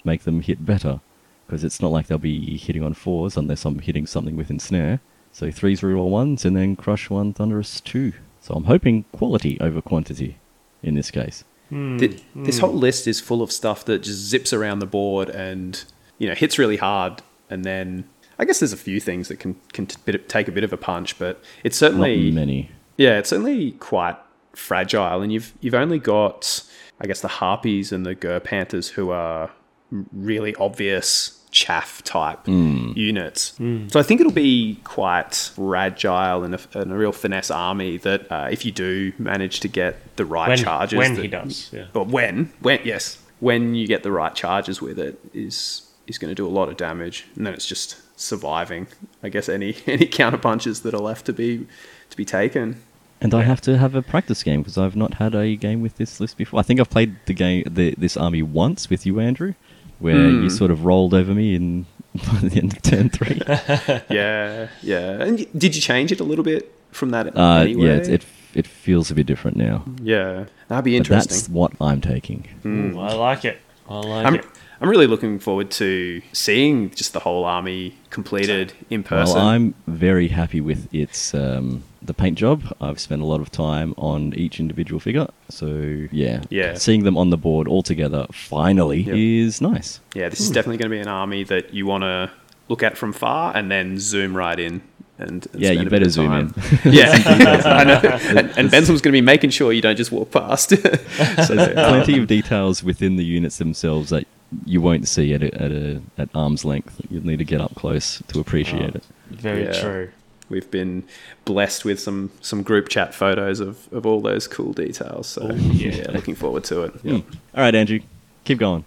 make 0.06 0.22
them 0.22 0.40
hit 0.40 0.64
better? 0.64 1.00
Because 1.46 1.62
it's 1.64 1.80
not 1.82 1.92
like 1.92 2.06
they'll 2.06 2.18
be 2.18 2.56
hitting 2.56 2.82
on 2.82 2.94
fours 2.94 3.36
unless 3.36 3.64
I'm 3.64 3.78
hitting 3.80 4.06
something 4.06 4.36
with 4.36 4.50
ensnare. 4.50 5.00
So 5.32 5.50
threes 5.50 5.82
reroll 5.82 6.08
ones, 6.08 6.44
and 6.46 6.56
then 6.56 6.76
crush 6.76 7.10
one 7.10 7.32
thunderous 7.34 7.80
two. 7.80 8.14
So 8.40 8.54
I'm 8.54 8.64
hoping 8.64 9.04
quality 9.12 9.60
over 9.60 9.82
quantity 9.82 10.38
in 10.82 10.94
this 10.94 11.10
case. 11.10 11.44
Hmm. 11.68 11.98
Th- 11.98 12.22
This 12.34 12.58
whole 12.60 12.72
list 12.72 13.06
is 13.06 13.20
full 13.20 13.42
of 13.42 13.52
stuff 13.52 13.84
that 13.84 13.98
just 14.02 14.20
zips 14.20 14.52
around 14.52 14.78
the 14.78 14.86
board 14.86 15.28
and 15.28 15.84
you 16.18 16.26
know 16.28 16.34
hits 16.34 16.58
really 16.58 16.76
hard, 16.78 17.22
and 17.50 17.64
then 17.64 18.04
I 18.38 18.44
guess 18.46 18.60
there's 18.60 18.72
a 18.72 18.76
few 18.78 18.98
things 19.00 19.28
that 19.28 19.38
can 19.38 19.56
can 19.72 19.86
t- 19.86 19.96
bit- 20.04 20.28
take 20.28 20.48
a 20.48 20.52
bit 20.52 20.64
of 20.64 20.72
a 20.72 20.76
punch, 20.78 21.18
but 21.18 21.42
it's 21.64 21.80
Not 21.82 21.88
certainly 21.88 22.30
many. 22.30 22.70
yeah, 22.96 23.18
it's 23.18 23.28
certainly 23.30 23.72
quite 23.72 24.16
fragile, 24.54 25.20
and 25.22 25.32
you've 25.32 25.52
you've 25.60 25.74
only 25.74 25.98
got 25.98 26.62
I 27.00 27.06
guess 27.06 27.20
the 27.20 27.28
harpies 27.28 27.92
and 27.92 28.06
the 28.06 28.14
gur 28.14 28.40
panthers 28.40 28.88
who 28.90 29.10
are 29.10 29.44
m- 29.44 29.50
really 29.90 30.54
obvious 30.56 31.32
chaff 31.50 32.02
type 32.02 32.46
units. 32.46 33.54
So 33.88 33.98
I 33.98 34.02
think 34.02 34.20
it'll 34.20 34.32
be 34.32 34.78
quite 34.84 35.34
fragile 35.34 36.44
and 36.44 36.54
a, 36.54 36.60
and 36.74 36.92
a 36.92 36.96
real 36.96 37.12
finesse 37.12 37.50
army 37.50 37.96
that 37.98 38.30
uh, 38.30 38.48
if 38.50 38.64
you 38.64 38.72
do 38.72 39.12
manage 39.18 39.60
to 39.60 39.68
get 39.68 40.16
the 40.16 40.24
right 40.26 40.48
When, 40.48 40.58
charges, 40.58 40.98
when 40.98 41.14
that- 41.14 41.22
he 41.22 41.28
does, 41.28 41.70
yeah. 41.72 41.86
but 41.92 42.08
when, 42.08 42.52
when, 42.60 42.80
yes, 42.84 43.18
when 43.40 43.74
you 43.74 43.86
get 43.86 44.02
the 44.02 44.10
right 44.12 44.34
charges 44.34 44.80
with 44.82 44.98
it, 44.98 45.18
is 45.32 45.82
is 46.06 46.18
going 46.18 46.30
to 46.30 46.34
do 46.36 46.46
a 46.46 46.50
lot 46.50 46.68
of 46.68 46.76
damage, 46.76 47.26
and 47.36 47.44
then 47.46 47.52
it's 47.54 47.66
just 47.66 47.96
surviving. 48.18 48.86
I 49.22 49.28
guess 49.28 49.48
any 49.48 49.76
any 49.86 50.06
counter 50.06 50.38
punches 50.38 50.82
that 50.82 50.94
are 50.94 51.00
left 51.00 51.26
to 51.26 51.32
be 51.32 51.66
to 52.10 52.16
be 52.16 52.24
taken. 52.24 52.82
And 53.20 53.32
I 53.34 53.42
have 53.42 53.62
to 53.62 53.78
have 53.78 53.94
a 53.94 54.02
practice 54.02 54.42
game 54.42 54.60
because 54.60 54.76
I've 54.76 54.94
not 54.94 55.14
had 55.14 55.34
a 55.34 55.56
game 55.56 55.80
with 55.80 55.96
this 55.96 56.20
list 56.20 56.36
before. 56.36 56.60
I 56.60 56.62
think 56.62 56.80
I've 56.80 56.90
played 56.90 57.16
the 57.24 57.32
game, 57.32 57.64
the, 57.66 57.94
this 57.96 58.14
army 58.14 58.42
once 58.42 58.90
with 58.90 59.06
you, 59.06 59.18
Andrew, 59.20 59.54
where 59.98 60.28
you 60.28 60.50
sort 60.50 60.70
of 60.70 60.84
rolled 60.84 61.14
over 61.14 61.34
me 61.34 61.54
in 61.54 61.86
by 62.14 62.48
the 62.48 62.58
end 62.58 62.72
of 62.76 62.82
turn 62.82 63.10
three. 63.10 63.40
yeah, 64.14 64.68
yeah. 64.82 65.22
And 65.22 65.46
did 65.58 65.74
you 65.74 65.80
change 65.80 66.12
it 66.12 66.20
a 66.20 66.24
little 66.24 66.44
bit 66.44 66.72
from 66.90 67.10
that? 67.10 67.36
Uh, 67.36 67.60
anyway? 67.60 67.86
yeah, 67.86 67.92
it, 67.94 68.08
it 68.08 68.24
it 68.54 68.66
feels 68.66 69.10
a 69.10 69.14
bit 69.14 69.26
different 69.26 69.56
now. 69.56 69.84
yeah, 70.02 70.46
that'd 70.68 70.84
be 70.84 70.98
But 70.98 71.08
that's 71.08 71.48
what 71.48 71.72
I'm 71.80 72.00
taking. 72.00 72.48
Ooh, 72.64 72.98
I 72.98 73.12
like 73.12 73.44
it. 73.44 73.58
I 73.88 73.98
like 73.98 74.26
I'm, 74.26 74.34
it. 74.36 74.46
I'm 74.80 74.88
really 74.90 75.06
looking 75.06 75.38
forward 75.38 75.70
to 75.72 76.20
seeing 76.32 76.90
just 76.90 77.12
the 77.12 77.20
whole 77.20 77.44
army 77.44 77.96
completed 78.10 78.72
in 78.90 79.02
person. 79.02 79.36
Well, 79.36 79.46
I'm 79.46 79.74
very 79.86 80.28
happy 80.28 80.60
with 80.60 80.92
its 80.94 81.34
um, 81.34 81.82
the 82.02 82.12
paint 82.12 82.36
job. 82.38 82.62
I've 82.80 83.00
spent 83.00 83.22
a 83.22 83.24
lot 83.24 83.40
of 83.40 83.50
time 83.50 83.94
on 83.96 84.34
each 84.34 84.60
individual 84.60 85.00
figure, 85.00 85.28
so 85.48 86.06
yeah, 86.12 86.42
Yeah. 86.50 86.74
seeing 86.74 87.04
them 87.04 87.16
on 87.16 87.30
the 87.30 87.38
board 87.38 87.68
all 87.68 87.82
together 87.82 88.26
finally 88.32 89.00
Yep. 89.02 89.16
is 89.16 89.60
nice. 89.60 90.00
yeah, 90.14 90.28
this 90.28 90.40
is 90.40 90.50
definitely 90.50 90.76
going 90.78 90.90
to 90.90 90.96
be 90.96 91.00
an 91.00 91.08
army 91.08 91.42
that 91.44 91.72
you 91.72 91.86
want 91.86 92.02
to 92.02 92.30
look 92.68 92.82
at 92.82 92.96
from 92.98 93.12
far 93.12 93.56
and 93.56 93.70
then 93.70 93.98
zoom 93.98 94.36
right 94.36 94.58
in. 94.58 94.82
And, 95.18 95.46
and 95.54 95.62
Yeah, 95.62 95.70
you 95.70 95.88
better 95.88 96.10
zoom 96.10 96.28
time. 96.28 96.54
in. 96.84 96.92
Yeah, 96.92 97.12
I 97.64 97.84
know. 97.84 98.00
And, 98.40 98.58
and 98.58 98.70
Benson's 98.70 99.00
going 99.00 99.12
to 99.12 99.16
be 99.16 99.22
making 99.22 99.48
sure 99.50 99.72
you 99.72 99.80
don't 99.80 99.96
just 99.96 100.12
walk 100.12 100.30
past. 100.32 100.68
so, 100.70 101.72
plenty 101.72 102.18
of 102.18 102.26
details 102.26 102.82
within 102.84 103.16
the 103.16 103.24
units 103.24 103.56
themselves 103.56 104.10
that 104.10 104.26
you 104.64 104.80
won't 104.80 105.08
see 105.08 105.32
at 105.34 105.42
a, 105.42 105.54
at 105.62 105.72
a 105.72 106.00
at 106.18 106.28
arm's 106.34 106.64
length. 106.64 107.00
You'll 107.10 107.26
need 107.26 107.38
to 107.38 107.44
get 107.44 107.60
up 107.60 107.74
close 107.74 108.22
to 108.28 108.40
appreciate 108.40 108.94
it. 108.94 109.04
Very 109.30 109.64
Yeah. 109.64 109.80
true. 109.80 110.10
We've 110.48 110.70
been 110.70 111.02
blessed 111.44 111.84
with 111.84 111.98
some 112.00 112.30
some 112.40 112.62
group 112.62 112.88
chat 112.88 113.12
photos 113.14 113.58
of, 113.60 113.92
of 113.92 114.06
all 114.06 114.20
those 114.20 114.46
cool 114.46 114.72
details. 114.72 115.26
So 115.26 115.48
Oh, 115.50 115.54
yeah. 115.54 115.96
yeah. 115.96 116.10
looking 116.12 116.36
forward 116.36 116.62
to 116.64 116.82
it. 116.84 116.92
Hmm. 116.92 117.14
All 117.54 117.62
right, 117.64 117.74
Andrew, 117.74 117.98
keep 118.44 118.58
going. 118.58 118.84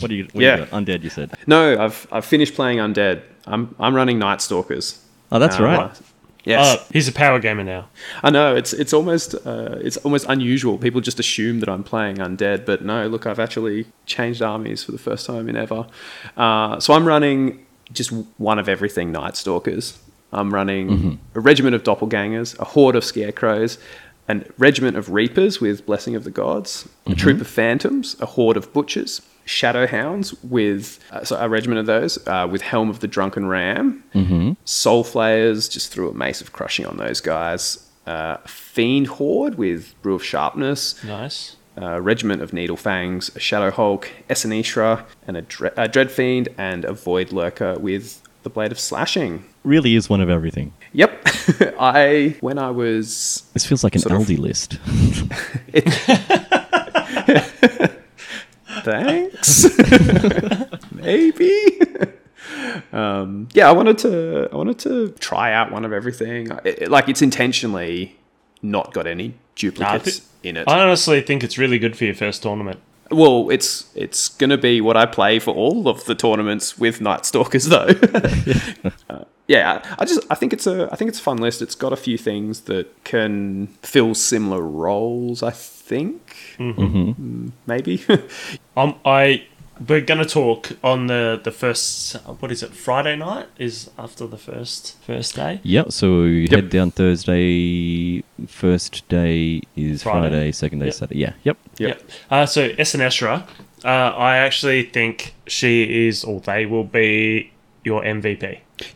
What 0.00 0.08
do 0.08 0.14
you? 0.14 0.24
What 0.32 0.42
Yeah. 0.42 0.56
do 0.56 0.62
you 0.62 0.68
got? 0.68 0.84
Undead, 0.84 1.02
you 1.02 1.10
said. 1.10 1.30
No, 1.46 1.78
I've 1.84 2.06
I've 2.10 2.24
finished 2.24 2.54
playing 2.54 2.78
Undead. 2.78 3.20
I'm 3.46 3.74
I'm 3.78 3.94
running 3.94 4.18
Night 4.18 4.40
Stalkers. 4.40 4.98
Oh, 5.30 5.38
that's 5.38 5.60
Uh, 5.60 5.64
right. 5.64 6.00
Yes, 6.44 6.76
Oh, 6.80 6.84
he's 6.92 7.06
a 7.06 7.12
power 7.12 7.38
gamer 7.38 7.62
now. 7.64 7.88
I 8.22 8.30
know 8.30 8.56
it's 8.56 8.72
it's 8.72 8.92
almost 8.92 9.34
uh, 9.46 9.76
it's 9.80 9.96
almost 9.98 10.26
unusual. 10.28 10.76
People 10.78 11.00
just 11.00 11.20
assume 11.20 11.60
that 11.60 11.68
I'm 11.68 11.84
playing 11.84 12.16
undead, 12.16 12.66
but 12.66 12.84
no. 12.84 13.06
Look, 13.06 13.26
I've 13.26 13.38
actually 13.38 13.86
changed 14.06 14.42
armies 14.42 14.82
for 14.82 14.90
the 14.92 14.98
first 14.98 15.24
time 15.26 15.48
in 15.48 15.56
ever. 15.56 15.86
Uh, 16.36 16.80
so 16.80 16.94
I'm 16.94 17.06
running 17.06 17.64
just 17.92 18.10
one 18.38 18.58
of 18.58 18.68
everything. 18.68 19.12
Night 19.12 19.36
Stalkers. 19.36 19.98
I'm 20.32 20.52
running 20.52 21.20
a 21.34 21.40
regiment 21.40 21.74
of 21.74 21.82
doppelgangers, 21.82 22.58
a 22.58 22.64
horde 22.64 22.96
of 22.96 23.04
scarecrows, 23.04 23.76
a 24.28 24.40
regiment 24.56 24.96
of 24.96 25.10
reapers 25.10 25.60
with 25.60 25.84
blessing 25.84 26.16
of 26.16 26.24
the 26.24 26.30
gods, 26.30 26.88
a 27.06 27.14
troop 27.14 27.38
of 27.42 27.46
phantoms, 27.46 28.16
a 28.18 28.24
horde 28.24 28.56
of 28.56 28.72
butchers, 28.72 29.20
shadow 29.44 29.86
hounds 29.86 30.34
with 30.42 30.98
uh, 31.10 31.24
so 31.24 31.36
a 31.36 31.48
regiment 31.48 31.78
of 31.80 31.86
those 31.86 32.18
uh, 32.26 32.46
with 32.50 32.62
helm 32.62 32.88
of 32.90 33.00
the 33.00 33.08
drunken 33.08 33.46
ram, 33.46 34.02
soul 34.64 35.04
flayers 35.04 35.68
just 35.68 35.92
threw 35.92 36.08
a 36.08 36.14
mace 36.14 36.40
of 36.40 36.52
crushing 36.52 36.86
on 36.86 36.96
those 36.96 37.20
guys. 37.20 37.88
Uh, 38.06 38.36
fiend 38.46 39.06
horde 39.06 39.54
with 39.56 39.94
brew 40.02 40.14
of 40.16 40.24
sharpness, 40.24 41.02
Nice. 41.04 41.54
a 41.76 42.00
regiment 42.02 42.42
of 42.42 42.52
needle 42.52 42.76
fangs, 42.76 43.30
a 43.36 43.38
shadow 43.40 43.70
hulk, 43.70 44.10
Essenisra, 44.28 45.04
and 45.26 45.36
a, 45.36 45.42
dre- 45.42 45.70
a 45.76 45.86
dread 45.86 46.10
fiend, 46.10 46.48
and 46.58 46.84
a 46.84 46.92
void 46.92 47.30
lurker 47.32 47.78
with 47.78 48.20
the 48.42 48.50
blade 48.50 48.72
of 48.72 48.80
slashing. 48.80 49.44
Really 49.62 49.94
is 49.94 50.10
one 50.10 50.20
of 50.20 50.28
everything. 50.28 50.72
Yep, 50.94 51.26
I 51.78 52.36
when 52.40 52.58
I 52.58 52.70
was 52.72 53.44
This 53.52 53.64
feels 53.64 53.84
like 53.84 53.94
an 53.94 54.00
Sort 54.00 54.14
of- 54.20 54.22
Aldi 54.26 54.38
list. 54.38 54.78
thanks. 58.82 59.66
Maybe. 60.92 61.80
Um, 62.92 63.48
yeah 63.54 63.68
i 63.68 63.72
wanted 63.72 63.98
to 63.98 64.48
i 64.52 64.56
wanted 64.56 64.78
to 64.80 65.10
try 65.20 65.52
out 65.52 65.70
one 65.72 65.84
of 65.84 65.92
everything. 65.92 66.50
It- 66.64 66.82
it- 66.82 66.90
like 66.90 67.08
it's 67.08 67.22
intentionally 67.22 68.16
not 68.62 68.92
got 68.92 69.06
any 69.06 69.34
duplicates 69.56 70.18
thi- 70.20 70.48
in 70.48 70.56
it. 70.56 70.68
I 70.68 70.80
honestly 70.80 71.20
think 71.20 71.42
it's 71.44 71.58
really 71.58 71.78
good 71.78 71.96
for 71.96 72.04
your 72.04 72.14
first 72.14 72.42
tournament. 72.42 72.80
well 73.10 73.50
it's 73.50 73.90
it's 73.94 74.28
gonna 74.28 74.56
be 74.58 74.80
what 74.80 74.96
i 74.96 75.04
play 75.06 75.38
for 75.38 75.54
all 75.54 75.86
of 75.88 76.04
the 76.06 76.14
tournaments 76.14 76.78
with 76.78 77.00
night 77.00 77.24
stalkers 77.26 77.66
though. 77.66 77.88
Uh, 79.10 79.24
yeah 79.48 79.82
i 79.98 80.04
just 80.04 80.20
i 80.30 80.34
think 80.34 80.52
it's 80.52 80.66
a 80.66 80.88
i 80.92 80.96
think 80.96 81.08
it's 81.08 81.18
a 81.18 81.22
fun 81.22 81.36
list. 81.38 81.60
It's 81.62 81.74
got 81.74 81.92
a 81.92 81.96
few 81.96 82.16
things 82.18 82.62
that 82.62 82.86
can 83.04 83.66
fill 83.82 84.14
similar 84.14 84.62
roles 84.62 85.42
i 85.42 85.50
think 85.92 86.20
Mm, 86.58 87.52
maybe 87.66 87.94
Um, 88.76 88.94
I 89.04 89.44
we're 89.88 90.00
gonna 90.10 90.24
talk 90.24 90.60
on 90.82 91.06
the 91.08 91.40
the 91.42 91.50
first. 91.50 92.14
What 92.40 92.52
is 92.52 92.62
it? 92.62 92.70
Friday 92.86 93.16
night 93.16 93.46
is 93.58 93.90
after 93.98 94.26
the 94.28 94.36
first 94.38 94.96
first 95.06 95.34
day. 95.36 95.60
Yep. 95.62 95.86
So 95.92 96.06
you 96.24 96.46
head 96.56 96.68
down 96.70 96.90
Thursday. 96.90 98.22
First 98.46 99.08
day 99.08 99.60
is 99.76 100.02
Friday. 100.02 100.28
Friday. 100.28 100.52
second 100.52 100.78
day 100.80 100.86
Yep. 100.86 100.94
Saturday. 100.94 101.20
Yeah. 101.20 101.32
Yep. 101.44 101.56
Yep. 101.78 102.02
Uh, 102.30 102.46
so 102.46 102.60
Essenesra, 102.82 103.34
uh, 103.84 103.88
I 103.88 104.36
actually 104.46 104.82
think 104.84 105.34
she 105.46 106.06
is, 106.06 106.24
or 106.24 106.40
they 106.40 106.66
will 106.66 106.84
be 107.02 107.50
your 107.84 108.02
MVP. 108.04 108.44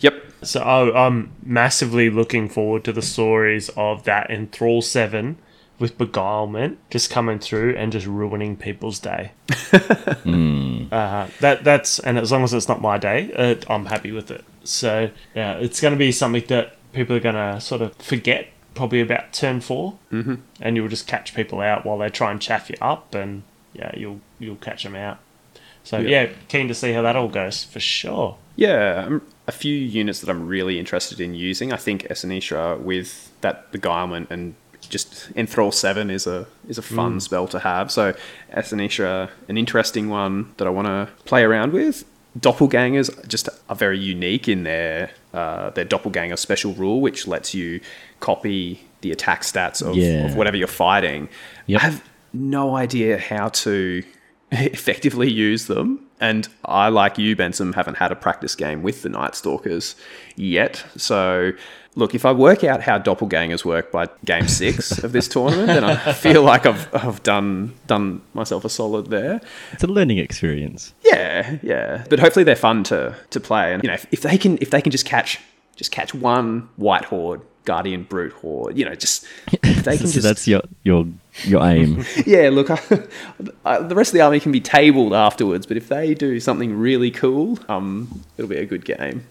yep 0.00 0.14
So 0.42 0.60
I, 0.60 1.06
I'm 1.06 1.30
massively 1.42 2.10
looking 2.10 2.48
forward 2.48 2.84
to 2.84 2.92
the 2.92 3.02
stories 3.02 3.70
of 3.76 4.04
that 4.04 4.30
Enthrall 4.30 4.82
Seven 4.82 5.36
with 5.78 5.98
beguilement 5.98 6.78
just 6.90 7.10
coming 7.10 7.38
through 7.38 7.74
and 7.76 7.92
just 7.92 8.06
ruining 8.06 8.56
people's 8.56 8.98
day. 8.98 9.32
uh, 10.92 11.28
that 11.40 11.60
that's 11.62 11.98
and 11.98 12.18
as 12.18 12.32
long 12.32 12.44
as 12.44 12.54
it's 12.54 12.68
not 12.68 12.80
my 12.80 12.98
day, 12.98 13.32
uh, 13.34 13.72
I'm 13.72 13.86
happy 13.86 14.12
with 14.12 14.30
it. 14.30 14.44
So 14.64 15.10
yeah, 15.34 15.54
it's 15.54 15.80
going 15.80 15.92
to 15.92 15.98
be 15.98 16.12
something 16.12 16.44
that 16.48 16.76
people 16.92 17.16
are 17.16 17.20
going 17.20 17.34
to 17.34 17.60
sort 17.60 17.82
of 17.82 17.94
forget 17.96 18.48
probably 18.74 19.00
about 19.00 19.32
turn 19.32 19.60
4 19.60 19.98
mm-hmm. 20.12 20.34
and 20.60 20.76
you'll 20.76 20.88
just 20.88 21.06
catch 21.06 21.34
people 21.34 21.60
out 21.60 21.86
while 21.86 21.98
they 21.98 22.10
try 22.10 22.30
and 22.30 22.40
chaff 22.40 22.68
you 22.70 22.76
up, 22.80 23.14
and 23.14 23.42
yeah, 23.72 23.92
you'll 23.96 24.20
you'll 24.38 24.56
catch 24.56 24.82
them 24.84 24.96
out. 24.96 25.18
So 25.84 25.98
Yeah. 25.98 26.22
yeah, 26.22 26.32
keen 26.48 26.68
to 26.68 26.74
see 26.74 26.92
how 26.92 27.02
that 27.02 27.16
all 27.16 27.28
goes 27.28 27.62
for 27.62 27.80
sure. 27.80 28.38
Yeah, 28.56 29.04
um, 29.06 29.22
a 29.46 29.52
few 29.52 29.76
units 29.76 30.20
that 30.20 30.30
I'm 30.30 30.48
really 30.48 30.78
interested 30.78 31.20
in 31.20 31.34
using. 31.34 31.72
I 31.72 31.76
think 31.76 32.02
Essenisha 32.08 32.80
with 32.80 33.30
that 33.42 33.70
beguilement 33.70 34.30
and 34.30 34.54
just 34.90 35.30
enthrall 35.34 35.72
seven 35.72 36.10
is 36.10 36.26
a 36.26 36.46
is 36.68 36.78
a 36.78 36.82
fun 36.82 37.20
spell 37.20 37.46
to 37.48 37.58
have. 37.58 37.90
So 37.90 38.14
Essenisra, 38.52 39.30
an 39.48 39.58
interesting 39.58 40.08
one 40.08 40.52
that 40.56 40.66
I 40.66 40.70
want 40.70 40.86
to 40.86 41.08
play 41.24 41.42
around 41.42 41.72
with. 41.72 42.04
Doppelgangers 42.38 43.26
just 43.28 43.48
are 43.70 43.76
very 43.76 43.98
unique 43.98 44.46
in 44.48 44.62
their 44.64 45.10
uh, 45.32 45.70
their 45.70 45.84
doppelganger 45.84 46.36
special 46.36 46.72
rule, 46.74 47.00
which 47.00 47.26
lets 47.26 47.54
you 47.54 47.80
copy 48.20 48.82
the 49.00 49.10
attack 49.12 49.42
stats 49.42 49.82
of, 49.82 49.96
Yeah. 49.96 50.26
of 50.26 50.36
whatever 50.36 50.56
you're 50.56 50.66
fighting. 50.68 51.28
Yep. 51.66 51.80
I 51.80 51.84
have 51.84 52.04
no 52.32 52.76
idea 52.76 53.18
how 53.18 53.48
to 53.48 54.02
effectively 54.52 55.30
use 55.30 55.66
them. 55.66 56.05
And 56.20 56.48
I, 56.64 56.88
like 56.88 57.18
you, 57.18 57.36
Benson, 57.36 57.74
haven't 57.74 57.96
had 57.96 58.10
a 58.10 58.16
practice 58.16 58.54
game 58.54 58.82
with 58.82 59.02
the 59.02 59.08
Night 59.08 59.34
Stalkers 59.34 59.96
yet. 60.34 60.84
So, 60.96 61.52
look, 61.94 62.14
if 62.14 62.24
I 62.24 62.32
work 62.32 62.64
out 62.64 62.82
how 62.82 62.98
doppelgangers 62.98 63.64
work 63.64 63.92
by 63.92 64.08
game 64.24 64.48
six 64.48 64.98
of 65.04 65.12
this 65.12 65.28
tournament, 65.28 65.66
then 65.66 65.84
I 65.84 66.12
feel 66.12 66.42
like 66.42 66.64
I've, 66.64 66.88
I've 66.94 67.22
done 67.22 67.74
done 67.86 68.22
myself 68.32 68.64
a 68.64 68.70
solid 68.70 69.08
there. 69.08 69.40
It's 69.72 69.84
a 69.84 69.88
learning 69.88 70.18
experience. 70.18 70.94
Yeah, 71.04 71.58
yeah. 71.62 72.04
But 72.08 72.18
hopefully 72.20 72.44
they're 72.44 72.56
fun 72.56 72.84
to 72.84 73.14
to 73.30 73.40
play. 73.40 73.74
And 73.74 73.82
you 73.82 73.88
know, 73.88 73.94
if, 73.94 74.06
if 74.10 74.20
they 74.22 74.38
can 74.38 74.58
if 74.60 74.70
they 74.70 74.80
can 74.80 74.92
just 74.92 75.04
catch 75.06 75.40
just 75.76 75.92
catch 75.92 76.14
one 76.14 76.68
wight 76.76 77.04
horde, 77.04 77.40
guardian 77.64 78.04
brute 78.04 78.32
horde, 78.32 78.76
you 78.76 78.84
know, 78.84 78.94
just 78.94 79.26
they 79.62 79.96
can 79.96 80.06
So 80.06 80.14
just 80.14 80.22
that's 80.22 80.48
your 80.48 80.62
your 80.82 81.06
your 81.44 81.62
aim. 81.64 82.04
yeah, 82.26 82.48
look, 82.48 82.70
I, 82.70 82.80
I, 83.64 83.78
the 83.80 83.94
rest 83.94 84.10
of 84.10 84.14
the 84.14 84.22
army 84.22 84.40
can 84.40 84.52
be 84.52 84.60
tabled 84.60 85.12
afterwards, 85.12 85.66
but 85.66 85.76
if 85.76 85.88
they 85.88 86.14
do 86.14 86.40
something 86.40 86.76
really 86.76 87.10
cool, 87.10 87.58
um, 87.68 88.24
it'll 88.36 88.48
be 88.48 88.56
a 88.56 88.66
good 88.66 88.84
game. 88.84 89.26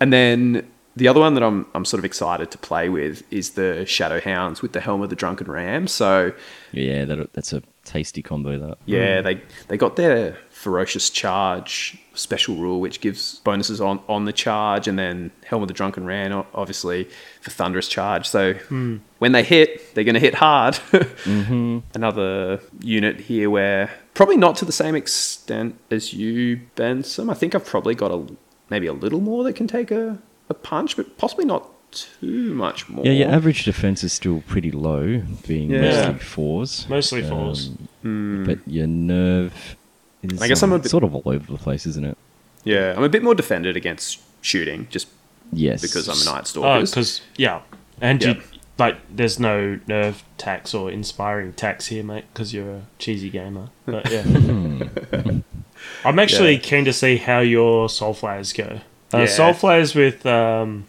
And 0.00 0.12
then 0.12 0.68
the 0.98 1.08
other 1.08 1.20
one 1.20 1.34
that 1.34 1.42
I'm, 1.42 1.66
I'm 1.74 1.84
sort 1.84 1.98
of 1.98 2.04
excited 2.04 2.50
to 2.50 2.58
play 2.58 2.88
with 2.88 3.22
is 3.32 3.50
the 3.50 3.86
Shadow 3.86 4.20
Hounds 4.20 4.62
with 4.62 4.72
the 4.72 4.80
Helm 4.80 5.02
of 5.02 5.10
the 5.10 5.16
Drunken 5.16 5.50
Ram. 5.50 5.86
So, 5.86 6.32
yeah, 6.72 7.04
that, 7.04 7.32
that's 7.32 7.52
a 7.52 7.62
tasty 7.84 8.22
combo. 8.22 8.58
That. 8.58 8.78
yeah, 8.86 9.20
they, 9.22 9.40
they 9.68 9.76
got 9.76 9.96
their 9.96 10.36
Ferocious 10.58 11.08
Charge 11.08 11.96
special 12.14 12.56
rule, 12.56 12.80
which 12.80 13.00
gives 13.00 13.38
bonuses 13.44 13.80
on, 13.80 14.00
on 14.08 14.24
the 14.24 14.32
charge, 14.32 14.88
and 14.88 14.98
then 14.98 15.30
Helm 15.46 15.62
of 15.62 15.68
the 15.68 15.74
Drunken 15.74 16.04
Ram, 16.04 16.32
o- 16.32 16.46
obviously, 16.52 17.04
for 17.40 17.50
Thunderous 17.50 17.86
Charge. 17.86 18.28
So, 18.28 18.54
hmm. 18.54 18.96
when 19.20 19.30
they 19.30 19.44
hit, 19.44 19.94
they're 19.94 20.02
going 20.02 20.14
to 20.14 20.20
hit 20.20 20.34
hard. 20.34 20.74
Mm-hmm. 21.28 21.78
Another 21.94 22.60
unit 22.80 23.20
here 23.20 23.50
where 23.50 23.90
probably 24.14 24.36
not 24.36 24.56
to 24.56 24.64
the 24.64 24.72
same 24.72 24.94
extent 24.96 25.78
as 25.90 26.12
you, 26.12 26.60
Benson. 26.74 27.28
I 27.30 27.34
think 27.34 27.54
I've 27.54 27.66
probably 27.66 27.94
got 27.94 28.10
a 28.10 28.26
maybe 28.70 28.86
a 28.86 28.92
little 28.92 29.20
more 29.20 29.44
that 29.44 29.54
can 29.54 29.66
take 29.68 29.90
a, 29.90 30.18
a 30.48 30.54
punch, 30.54 30.96
but 30.96 31.18
possibly 31.18 31.44
not 31.44 31.68
too 31.92 32.54
much 32.54 32.88
more. 32.88 33.04
Yeah, 33.04 33.12
your 33.12 33.28
average 33.28 33.64
defense 33.64 34.02
is 34.02 34.12
still 34.12 34.42
pretty 34.46 34.70
low, 34.70 35.22
being 35.46 35.70
Yeah. 35.70 35.80
mostly 36.10 36.18
fours. 36.18 36.88
Mostly 36.88 37.22
fours. 37.22 37.68
Um, 37.68 37.88
hmm. 38.02 38.44
But 38.44 38.58
your 38.66 38.86
nerve 38.86 39.76
is 40.22 40.40
I 40.42 40.48
guess 40.48 40.62
I'm 40.62 40.72
um, 40.72 40.80
a 40.80 40.82
bit- 40.82 40.90
sort 40.90 41.04
of 41.04 41.14
all 41.14 41.22
over 41.26 41.52
the 41.52 41.58
place, 41.58 41.86
isn't 41.86 42.04
it? 42.04 42.16
Yeah, 42.64 42.94
I'm 42.96 43.02
a 43.04 43.08
bit 43.08 43.22
more 43.22 43.34
defended 43.34 43.76
against 43.76 44.20
shooting, 44.40 44.86
just 44.90 45.08
Yes. 45.52 45.80
because 45.80 46.08
I'm 46.08 46.20
a 46.20 46.24
Night 46.34 46.42
Oh, 46.42 46.44
Stalkers. 46.44 46.90
because 46.90 47.20
yeah, 47.36 47.60
and 48.00 48.22
Yeah. 48.22 48.28
you 48.34 48.42
like 48.78 48.96
there's 49.14 49.40
no 49.40 49.78
nerve 49.88 50.22
tax 50.36 50.72
or 50.74 50.90
inspiring 50.90 51.52
tax 51.52 51.86
here, 51.86 52.02
mate, 52.04 52.24
because 52.32 52.52
you're 52.54 52.70
a 52.70 52.82
cheesy 52.98 53.30
gamer. 53.30 53.68
But 53.86 54.10
yeah, 54.10 54.22
I'm 56.04 56.18
actually 56.18 56.54
Yeah. 56.54 56.60
keen 56.60 56.84
to 56.84 56.92
see 56.92 57.16
how 57.16 57.40
your 57.40 57.88
soul 57.88 58.14
flayers 58.14 58.52
go. 58.52 58.80
Uh, 59.12 59.18
Yeah. 59.20 59.26
Soul 59.26 59.52
flayers 59.54 59.94
with, 59.94 60.26
um, 60.26 60.86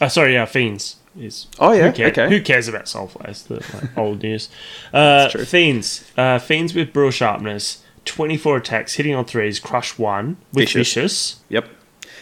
oh, 0.00 0.08
sorry, 0.08 0.34
yeah, 0.34 0.44
fiends 0.44 0.96
is. 1.18 1.46
Oh, 1.58 1.72
yeah, 1.72 1.88
who 1.88 1.92
cares, 1.92 2.12
okay. 2.12 2.28
Who 2.28 2.40
cares 2.42 2.68
about 2.68 2.88
soul 2.88 3.08
flayers? 3.08 3.42
The 3.42 3.54
like, 3.54 3.98
old 3.98 4.22
news. 4.22 4.48
Uh, 4.94 5.28
true. 5.28 5.44
fiends, 5.44 6.04
uh, 6.16 6.38
fiends 6.38 6.74
with 6.74 6.92
brew 6.92 7.08
of 7.08 7.14
sharpness, 7.14 7.82
24 8.04 8.56
attacks, 8.56 8.94
hitting 8.94 9.14
on 9.14 9.24
threes, 9.24 9.58
crush 9.58 9.98
one 9.98 10.36
with 10.52 10.64
Vicious. 10.64 10.94
vicious. 10.94 11.40
Yep. 11.48 11.68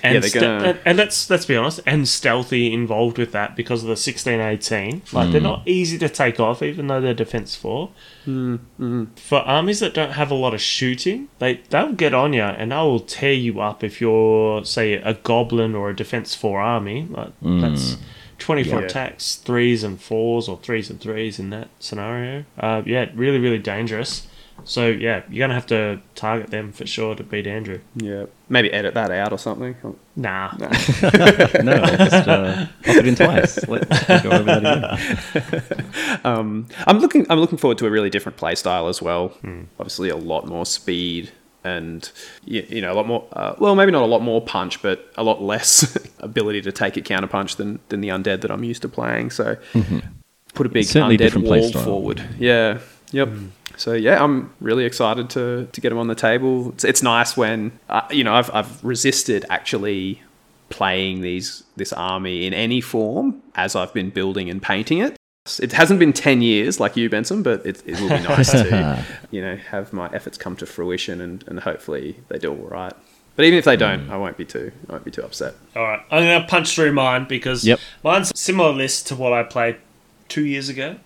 And, 0.03 0.15
Yeah, 0.15 0.21
ste- 0.21 0.35
gonna- 0.35 0.65
and, 0.65 0.79
and 0.85 0.99
let's 0.99 1.29
let's 1.29 1.45
be 1.45 1.57
honest, 1.57 1.81
and 1.85 2.07
stealthy 2.07 2.73
involved 2.73 3.19
with 3.19 3.33
that 3.33 3.57
because 3.57 3.83
of 3.83 3.89
the 3.89 3.97
sixteen 3.97 4.41
eighteen. 4.41 5.03
Like 5.13 5.33
they're 5.33 5.41
hmm. 5.41 5.47
not 5.47 5.63
easy 5.67 5.99
to 5.99 6.09
take 6.09 6.39
off, 6.39 6.63
even 6.63 6.87
though 6.87 7.01
they're 7.01 7.15
defense 7.15 7.57
4 7.57 7.91
hmm, 8.25 8.57
hmm. 8.77 9.05
For 9.17 9.39
armies 9.39 9.81
that 9.81 9.95
don't 9.95 10.13
have 10.13 10.31
a 10.31 10.35
lot 10.35 10.55
of 10.55 10.61
shooting, 10.61 11.29
they 11.41 11.63
they'll 11.71 11.93
get 11.93 12.15
on 12.15 12.33
you 12.33 12.43
and 12.43 12.71
they 12.71 12.77
will 12.77 13.01
tear 13.01 13.33
you 13.33 13.61
up 13.61 13.83
if 13.83 14.01
you're 14.01 14.65
say 14.65 14.95
a 14.95 15.15
goblin 15.15 15.75
or 15.75 15.91
a 15.91 15.97
defense 15.97 16.33
four 16.33 16.61
army. 16.61 17.09
Like 17.11 17.33
that's 17.43 17.97
twenty 18.39 18.63
four 18.63 18.81
Yeah. 18.81 18.87
attacks, 18.87 19.35
threes 19.35 19.83
and 19.83 20.01
fours, 20.01 20.49
or 20.49 20.59
threes 20.59 20.91
and 20.91 21.01
threes 21.01 21.41
in 21.41 21.51
that 21.51 21.71
scenario. 21.81 22.45
Uh, 22.57 22.83
yeah, 22.87 23.11
really 23.15 23.39
really 23.41 23.59
dangerous. 23.59 24.28
So 24.65 24.87
yeah, 24.89 25.23
you're 25.31 25.45
gonna 25.45 25.55
have 25.55 25.67
to 25.67 26.01
target 26.15 26.51
them 26.51 26.73
for 26.73 26.87
sure 26.87 27.15
to 27.15 27.23
beat 27.25 27.47
Andrew. 27.47 27.81
Yeah. 27.95 28.27
Maybe 28.49 28.73
edit 28.73 28.95
that 28.95 29.11
out 29.11 29.33
or 29.33 29.39
something. 29.39 29.77
Nah. 30.17 30.53
no, 30.59 30.69
just 31.01 32.29
uh, 32.29 32.67
pop 32.85 32.97
it 32.97 33.07
in 33.07 33.15
twice. 33.15 33.67
Let, 33.69 33.89
let 34.09 34.23
go 34.23 34.31
over 34.31 34.43
that 34.45 34.65
again. 34.65 35.85
Um, 36.25 36.67
I'm 36.87 36.99
looking. 36.99 37.27
I'm 37.31 37.39
looking 37.39 37.59
forward 37.59 37.79
to 37.79 37.87
a 37.87 37.91
really 37.91 38.11
different 38.11 38.37
play 38.37 38.55
style 38.55 38.89
as 38.89 39.01
well. 39.01 39.33
Obviously, 39.79 40.09
a 40.09 40.17
lot 40.17 40.47
more 40.47 40.67
speed 40.67 41.31
and 41.65 42.11
you, 42.45 42.67
you 42.69 42.81
know 42.81 42.93
a 42.93 42.95
lot 42.95 43.07
more. 43.07 43.27
Uh, 43.33 43.55
well, 43.59 43.75
maybe 43.75 43.93
not 43.93 44.03
a 44.03 44.07
lot 44.07 44.23
more 44.23 44.41
punch, 44.41 44.83
but 44.83 45.11
a 45.17 45.23
lot 45.23 45.43
less 45.43 45.97
ability 46.21 46.63
to 46.63 46.73
take 46.73 46.97
a 46.97 47.01
counter 47.01 47.29
punch 47.29 47.57
than 47.57 47.79
than 47.89 48.01
the 48.01 48.09
undead 48.09 48.41
that 48.43 48.51
I'm 48.51 48.65
used 48.65 48.83
to 48.83 48.89
playing. 48.89 49.31
So 49.31 49.57
put 50.55 50.67
a 50.67 50.71
big 50.71 50.85
Certainly 50.85 51.17
undead 51.17 51.19
different 51.19 51.47
play 51.47 51.61
wall 51.61 51.69
style. 51.71 51.85
forward. 51.85 52.23
Yeah. 52.39 52.79
Yep. 53.13 53.29
So 53.77 53.93
yeah, 53.93 54.23
I'm 54.23 54.53
really 54.61 54.85
excited 54.85 55.31
to 55.31 55.69
to 55.73 55.81
get 55.81 55.93
him 55.93 55.99
on 55.99 56.09
the 56.09 56.15
table. 56.15 56.71
It's, 56.71 56.85
it's 56.85 57.03
nice 57.03 57.37
when 57.37 57.79
uh, 57.89 58.03
you 58.11 58.25
know 58.25 58.35
I've 58.35 58.51
I've 58.55 58.85
resisted 58.85 59.45
actually 59.49 60.23
playing 60.69 61.23
these 61.23 61.63
this 61.77 61.93
army 61.93 62.47
in 62.47 62.53
any 62.53 62.81
form 62.81 63.41
as 63.55 63.75
I've 63.77 63.95
been 63.95 64.11
building 64.11 64.51
and 64.51 64.63
painting 64.63 64.99
it. 64.99 65.17
It 65.61 65.73
hasn't 65.73 65.99
been 65.99 66.13
ten 66.13 66.43
years 66.43 66.79
like 66.79 66.97
you, 66.97 67.09
Benson, 67.09 67.43
but 67.43 67.65
it, 67.65 67.83
it 67.87 67.99
will 68.01 68.09
be 68.11 68.19
nice 68.29 68.51
to 68.51 69.05
you 69.31 69.41
know 69.41 69.57
have 69.57 69.93
my 69.93 70.11
efforts 70.13 70.37
come 70.37 70.57
to 70.57 70.67
fruition 70.67 71.21
and, 71.21 71.43
and 71.49 71.61
hopefully 71.61 72.17
they 72.29 72.39
do 72.39 72.51
all 72.51 72.57
right. 72.69 72.93
But 73.37 73.45
even 73.45 73.59
if 73.59 73.65
they 73.65 73.77
don't, 73.77 74.11
I 74.11 74.17
won't 74.17 74.37
be 74.37 74.45
too 74.45 74.73
I 74.89 74.93
won't 74.93 75.05
be 75.05 75.11
too 75.13 75.23
upset. 75.23 75.55
All 75.77 75.85
right, 75.85 76.01
I'm 76.11 76.25
going 76.25 76.43
to 76.43 76.47
punch 76.49 76.75
through 76.75 76.93
mine 76.93 77.25
because 77.29 77.65
Yep. 77.65 77.79
mine's 78.03 78.33
a 78.33 78.37
similar 78.37 78.73
list 78.73 79.07
to 79.07 79.17
what 79.17 79.33
I 79.33 79.45
played 79.45 79.77
two 80.29 80.45
years 80.45 80.69
ago. 80.69 80.97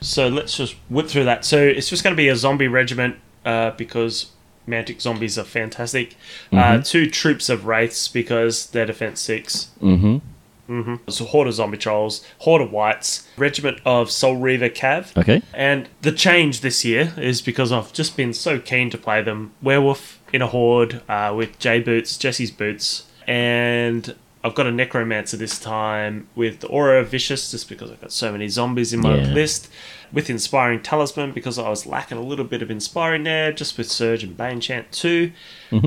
So 0.00 0.28
let's 0.28 0.56
just 0.56 0.76
whip 0.88 1.08
through 1.08 1.24
that. 1.24 1.44
So 1.44 1.58
it's 1.58 1.88
just 1.88 2.04
going 2.04 2.14
to 2.14 2.16
be 2.16 2.28
a 2.28 2.36
zombie 2.36 2.68
regiment 2.68 3.16
uh, 3.44 3.72
because 3.72 4.32
Mantic 4.66 5.00
zombies 5.00 5.38
are 5.38 5.44
fantastic. 5.44 6.16
Uh, 6.52 6.80
two 6.80 7.08
troops 7.10 7.48
of 7.48 7.66
wraiths 7.66 8.06
because 8.08 8.66
they're 8.66 8.86
defense 8.86 9.20
six. 9.20 9.70
Mm-hmm. 9.80 10.96
So 11.08 11.24
horde 11.24 11.48
of 11.48 11.54
zombie 11.54 11.78
trolls, 11.78 12.22
horde 12.40 12.60
of 12.60 12.70
wights, 12.70 13.26
regiment 13.38 13.80
of 13.86 14.10
Soul 14.10 14.36
Reaver 14.36 14.68
Cav. 14.68 15.16
Okay. 15.16 15.42
And 15.54 15.88
the 16.02 16.12
change 16.12 16.60
this 16.60 16.84
year 16.84 17.14
is 17.16 17.40
because 17.40 17.72
I've 17.72 17.92
just 17.94 18.18
been 18.18 18.34
so 18.34 18.60
keen 18.60 18.90
to 18.90 18.98
play 18.98 19.22
them. 19.22 19.52
Werewolf 19.62 20.20
in 20.30 20.42
a 20.42 20.46
horde 20.46 21.00
uh, 21.08 21.32
with 21.34 21.58
J 21.58 21.80
Boots, 21.80 22.18
Jesse's 22.18 22.50
Boots, 22.50 23.08
and 23.26 24.14
I've 24.44 24.54
got 24.54 24.66
a 24.66 24.70
Necromancer 24.70 25.36
this 25.36 25.58
time 25.58 26.28
with 26.36 26.64
Aura 26.68 27.00
of 27.00 27.08
Vicious 27.10 27.50
just 27.50 27.68
because 27.68 27.90
I've 27.90 28.00
got 28.00 28.12
so 28.12 28.30
many 28.30 28.48
zombies 28.48 28.92
in 28.92 29.00
my 29.00 29.16
Yeah. 29.16 29.32
list. 29.32 29.68
With 30.10 30.30
Inspiring 30.30 30.80
Talisman 30.80 31.32
because 31.32 31.58
I 31.58 31.68
was 31.68 31.84
lacking 31.84 32.16
a 32.16 32.22
little 32.22 32.46
bit 32.46 32.62
of 32.62 32.70
Inspiring 32.70 33.24
there, 33.24 33.52
just 33.52 33.76
with 33.76 33.90
Surge 33.90 34.24
and 34.24 34.34
Bane 34.36 34.58
Chant 34.58 34.90
too. 34.90 35.32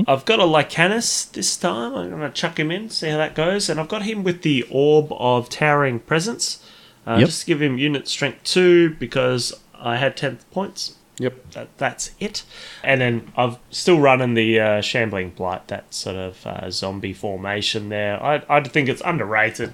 I've 0.06 0.24
got 0.24 0.38
a 0.38 0.44
Lycanus 0.44 1.24
this 1.24 1.56
time. 1.56 1.94
I'm 1.96 2.10
going 2.10 2.20
to 2.20 2.30
chuck 2.30 2.56
him 2.60 2.70
in, 2.70 2.88
see 2.88 3.08
how 3.08 3.16
that 3.16 3.34
goes. 3.34 3.68
And 3.68 3.80
I've 3.80 3.88
got 3.88 4.02
him 4.02 4.22
with 4.22 4.42
the 4.42 4.64
Orb 4.70 5.08
of 5.10 5.48
Towering 5.48 5.98
Presence. 5.98 6.62
Uh, 7.04 7.16
Yep. 7.18 7.26
Just 7.26 7.40
to 7.40 7.46
give 7.46 7.60
him 7.60 7.78
unit 7.78 8.06
strength 8.06 8.44
2 8.44 8.90
because 8.90 9.52
I 9.76 9.96
had 9.96 10.16
10 10.16 10.38
points. 10.52 10.94
Yep. 11.22 11.52
That, 11.52 11.68
that's 11.78 12.10
it. 12.18 12.42
And 12.82 13.00
then 13.00 13.32
I've 13.36 13.58
still 13.70 14.00
running 14.00 14.34
the 14.34 14.58
uh, 14.58 14.80
Shambling 14.80 15.30
Blight, 15.30 15.68
that 15.68 15.94
sort 15.94 16.16
of 16.16 16.44
uh, 16.44 16.68
zombie 16.68 17.12
formation 17.12 17.90
there. 17.90 18.20
I, 18.20 18.42
I 18.48 18.60
think 18.60 18.88
it's 18.88 19.02
underrated. 19.04 19.72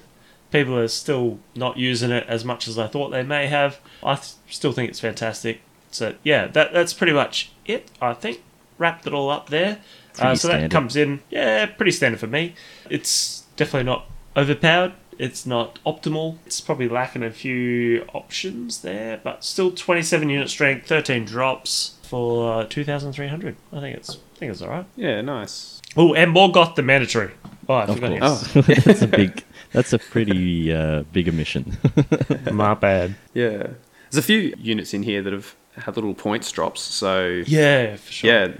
People 0.51 0.77
are 0.77 0.87
still 0.87 1.39
not 1.55 1.77
using 1.77 2.11
it 2.11 2.25
as 2.27 2.45
much 2.45 2.67
as 2.67 2.77
I 2.77 2.85
thought 2.85 3.09
they 3.09 3.23
may 3.23 3.47
have. 3.47 3.79
I 4.03 4.13
th- 4.15 4.33
still 4.47 4.71
think 4.71 4.89
it's 4.89 4.99
fantastic. 4.99 5.61
So, 5.89 6.13
yeah, 6.23 6.45
that 6.45 6.71
that's 6.71 6.93
pretty 6.93 7.13
much 7.13 7.51
it, 7.65 7.89
I 7.99 8.13
think. 8.13 8.43
Wrapped 8.77 9.07
it 9.07 9.13
all 9.13 9.31
up 9.31 9.49
there. 9.49 9.79
Uh, 10.19 10.35
so 10.35 10.49
that 10.49 10.69
comes 10.69 10.95
in, 10.95 11.21
yeah, 11.31 11.65
pretty 11.65 11.91
standard 11.91 12.19
for 12.19 12.27
me. 12.27 12.53
It's 12.91 13.43
definitely 13.55 13.85
not 13.85 14.05
overpowered. 14.37 14.93
It's 15.19 15.45
not 15.45 15.79
optimal. 15.85 16.37
It's 16.45 16.61
probably 16.61 16.87
lacking 16.89 17.23
a 17.23 17.29
few 17.31 18.05
options 18.13 18.81
there, 18.81 19.19
but 19.23 19.43
still 19.43 19.69
27 19.71 20.29
unit 20.29 20.49
strength, 20.49 20.87
13 20.87 21.25
drops 21.25 21.97
for 22.03 22.61
uh, 22.61 22.65
2,300. 22.65 23.55
I 23.73 23.79
think 23.81 23.97
it's 23.97 24.09
I 24.11 24.39
think 24.39 24.51
it's 24.53 24.61
all 24.61 24.69
right. 24.69 24.85
Yeah, 24.95 25.19
nice. 25.21 25.81
Oh, 25.97 26.13
and 26.13 26.33
Mhorgoth 26.33 26.75
the 26.75 26.81
mandatory. 26.83 27.31
Oh, 27.67 27.73
I 27.75 27.83
Of 27.83 27.95
forgot 27.95 28.11
him. 28.13 28.19
course. 28.21 28.53
that's 28.85 29.01
a 29.01 29.07
big. 29.07 29.43
That's 29.73 29.93
a 29.93 29.99
pretty 29.99 30.73
uh, 30.73 31.03
big 31.11 31.27
omission. 31.29 31.77
My 32.51 32.73
bad. 32.73 33.15
Yeah. 33.33 33.67
There's 34.09 34.17
a 34.17 34.21
few 34.23 34.55
units 34.57 34.93
in 34.95 35.03
here 35.03 35.21
that 35.21 35.33
have 35.33 35.53
had 35.75 35.95
little 35.95 36.15
points 36.15 36.51
drops, 36.51 36.81
so 36.81 37.43
Yeah, 37.45 37.97
for 37.97 38.11
sure. 38.11 38.31
yeah, 38.31 38.53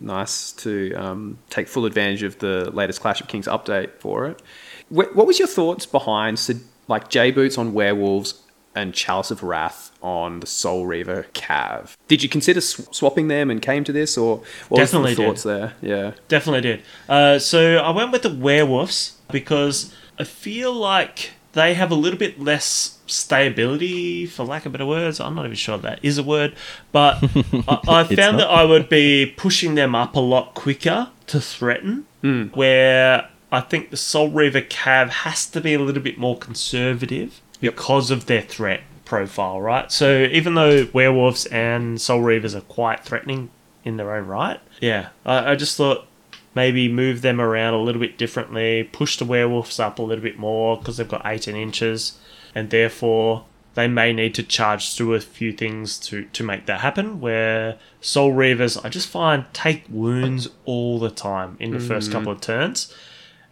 nice 0.00 0.52
to 0.52 0.92
um, 0.94 1.38
take 1.48 1.68
full 1.68 1.86
advantage 1.86 2.22
of 2.22 2.38
the 2.40 2.70
latest 2.72 3.00
Clash 3.00 3.20
of 3.22 3.28
Kings 3.28 3.46
update 3.46 3.92
for 3.98 4.26
it. 4.26 4.42
Wh- 4.90 5.14
What 5.16 5.26
was 5.26 5.38
your 5.38 5.48
thoughts 5.48 5.86
behind 5.86 6.38
Sid- 6.38 6.60
like 6.88 7.08
J 7.08 7.30
Boots 7.30 7.56
on 7.56 7.72
werewolves 7.72 8.34
and 8.74 8.94
Chalice 8.94 9.30
of 9.32 9.42
Wrath 9.42 9.90
on 10.02 10.40
the 10.40 10.46
Soul 10.46 10.86
Reaver 10.86 11.26
Cav? 11.34 11.96
Did 12.08 12.22
you 12.22 12.28
consider 12.28 12.60
sw- 12.60 12.86
swapping 12.92 13.28
them 13.28 13.50
and 13.50 13.60
came 13.62 13.82
to 13.84 13.92
this, 13.92 14.16
or 14.18 14.42
what 14.68 14.78
Definitely 14.78 15.10
was 15.10 15.16
the 15.16 15.22
did. 15.22 15.28
thoughts 15.28 15.42
there? 15.42 15.72
Yeah, 15.82 16.12
Definitely 16.28 16.60
did. 16.62 16.82
Uh, 17.08 17.38
so 17.38 17.78
I 17.78 17.90
went 17.90 18.12
with 18.12 18.22
the 18.22 18.30
werewolves 18.34 19.16
because 19.32 19.92
I 20.18 20.24
feel 20.24 20.72
like 20.72 21.30
they 21.52 21.74
have 21.74 21.90
a 21.90 21.96
little 21.96 22.18
bit 22.18 22.40
less 22.40 22.98
stability, 23.06 24.24
for 24.26 24.44
lack 24.44 24.66
of 24.66 24.72
better 24.72 24.86
words. 24.86 25.18
I'm 25.20 25.34
not 25.34 25.44
even 25.46 25.56
sure 25.56 25.78
that 25.78 25.98
is 26.02 26.16
a 26.18 26.22
word, 26.22 26.54
but 26.92 27.16
I, 27.68 27.80
I 27.88 28.04
found 28.04 28.36
not. 28.36 28.38
that 28.38 28.48
I 28.50 28.64
would 28.64 28.88
be 28.88 29.26
pushing 29.36 29.74
them 29.74 29.94
up 29.96 30.14
a 30.14 30.20
lot 30.20 30.54
quicker 30.54 31.10
to 31.28 31.40
threaten. 31.40 32.06
Where 32.54 33.28
I 33.52 33.60
think 33.60 33.90
the 33.90 33.96
Soul 33.96 34.30
Reaver 34.30 34.62
Cav 34.62 35.08
has 35.08 35.46
to 35.50 35.60
be 35.60 35.74
a 35.74 35.78
little 35.78 36.02
bit 36.02 36.18
more 36.18 36.38
conservative 36.38 37.40
because 37.60 38.10
of 38.10 38.26
their 38.26 38.42
threat 38.42 38.82
profile, 39.04 39.60
right? 39.60 39.90
So 39.90 40.28
even 40.30 40.54
though 40.54 40.88
werewolves 40.92 41.46
and 41.46 42.00
Soul 42.00 42.22
Reavers 42.22 42.54
are 42.54 42.62
quite 42.62 43.04
threatening 43.04 43.50
in 43.84 43.96
their 43.96 44.14
own 44.14 44.26
right, 44.26 44.60
yeah, 44.80 45.08
I, 45.26 45.52
I 45.52 45.54
just 45.56 45.76
thought 45.76 46.06
maybe 46.54 46.88
move 46.88 47.22
them 47.22 47.40
around 47.40 47.74
a 47.74 47.80
little 47.80 48.00
bit 48.00 48.18
differently, 48.18 48.88
push 48.92 49.16
the 49.16 49.24
werewolves 49.24 49.78
up 49.78 49.98
a 49.98 50.02
little 50.02 50.22
bit 50.22 50.38
more 50.38 50.76
because 50.76 50.96
they've 50.96 51.08
got 51.08 51.22
18 51.24 51.56
inches, 51.56 52.18
and 52.54 52.70
therefore 52.70 53.44
they 53.74 53.86
may 53.86 54.12
need 54.12 54.34
to 54.34 54.42
charge 54.42 54.94
through 54.94 55.14
a 55.14 55.20
few 55.20 55.52
things 55.52 55.98
to, 55.98 56.24
to 56.26 56.42
make 56.42 56.66
that 56.66 56.80
happen. 56.80 57.20
Where 57.20 57.78
Soul 58.00 58.32
Reavers, 58.32 58.82
I 58.84 58.88
just 58.88 59.08
find 59.08 59.44
take 59.52 59.84
wounds 59.88 60.48
all 60.64 60.98
the 60.98 61.10
time 61.10 61.56
in 61.60 61.70
the 61.70 61.80
first 61.80 62.10
couple 62.10 62.32
mm. 62.32 62.36
of 62.36 62.40
turns, 62.40 62.94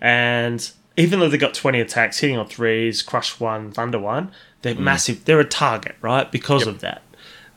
and 0.00 0.70
even 0.96 1.20
though 1.20 1.28
they 1.28 1.38
got 1.38 1.54
20 1.54 1.80
attacks, 1.80 2.18
hitting 2.18 2.36
on 2.36 2.46
threes, 2.48 3.02
crush 3.02 3.38
one, 3.38 3.70
thunder 3.72 3.98
one, 3.98 4.32
they're 4.62 4.74
massive. 4.74 5.24
They're 5.24 5.40
a 5.40 5.44
target, 5.44 5.94
right? 6.00 6.30
Because 6.30 6.66
of 6.66 6.80
that. 6.80 7.02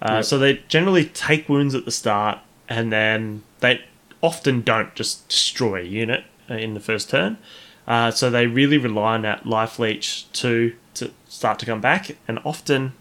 Uh, 0.02 0.22
So 0.22 0.38
they 0.38 0.62
generally 0.68 1.06
take 1.06 1.50
wounds 1.50 1.74
at 1.76 1.86
the 1.86 1.92
start, 1.92 2.40
and 2.70 2.92
then 2.92 3.44
they 3.60 3.82
often 4.22 4.62
don't 4.62 4.94
just 4.96 5.28
destroy 5.28 5.82
a 5.82 5.86
unit 5.86 6.24
uh, 6.50 6.56
in 6.56 6.74
the 6.76 6.80
first 6.80 7.10
turn. 7.10 7.38
Uh, 7.88 8.12
so 8.12 8.30
they 8.30 8.46
really 8.46 8.78
rely 8.78 9.16
on 9.16 9.24
that 9.24 9.46
life 9.46 9.80
leech 9.80 10.32
to 10.34 10.74
to 10.94 11.10
start 11.28 11.58
to 11.60 11.66
come 11.66 11.82
back, 11.82 12.16
and 12.28 12.38
often 12.46 12.94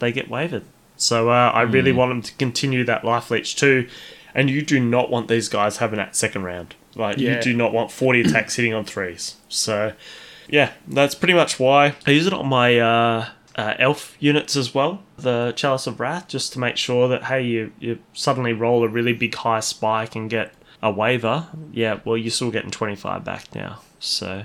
they 0.00 0.10
get 0.10 0.28
wavered. 0.28 0.64
So 0.96 1.30
uh, 1.30 1.50
I 1.54 1.62
really 1.62 1.92
want 1.92 2.10
them 2.10 2.22
to 2.22 2.32
continue 2.34 2.84
that 2.84 3.04
life 3.04 3.30
leech 3.30 3.54
too, 3.56 3.86
and 4.34 4.48
you 4.50 4.62
do 4.62 4.80
not 4.80 5.10
want 5.10 5.28
these 5.28 5.48
guys 5.48 5.76
having 5.76 5.98
that 5.98 6.16
second 6.16 6.42
round. 6.44 6.74
Like 6.96 7.18
Yeah. 7.18 7.36
you 7.36 7.42
do 7.42 7.54
not 7.54 7.72
want 7.72 7.90
forty 7.90 8.20
attacks 8.20 8.56
hitting 8.56 8.74
on 8.74 8.84
threes. 8.84 9.36
So 9.48 9.92
yeah, 10.48 10.72
that's 10.86 11.14
pretty 11.14 11.34
much 11.34 11.58
why 11.58 11.94
I 12.06 12.10
use 12.10 12.26
it 12.26 12.32
on 12.32 12.46
my 12.48 12.78
uh, 12.78 13.28
uh, 13.56 13.74
elf 13.78 14.16
units 14.20 14.56
as 14.56 14.74
well. 14.74 15.02
The 15.16 15.52
Chalice 15.56 15.86
of 15.86 16.00
Wrath, 16.00 16.28
just 16.28 16.52
to 16.54 16.58
make 16.58 16.76
sure 16.76 17.08
that 17.08 17.24
hey, 17.24 17.42
you 17.42 17.72
you 17.80 17.98
suddenly 18.12 18.52
roll 18.52 18.84
a 18.84 18.88
really 18.88 19.12
big 19.12 19.34
high 19.34 19.60
spike 19.60 20.14
and 20.16 20.28
get 20.28 20.52
a 20.82 20.90
waver, 20.90 21.46
yeah, 21.72 22.00
well, 22.04 22.16
you're 22.16 22.30
still 22.30 22.50
getting 22.50 22.70
25 22.70 23.24
back 23.24 23.54
now. 23.54 23.80
So 24.00 24.44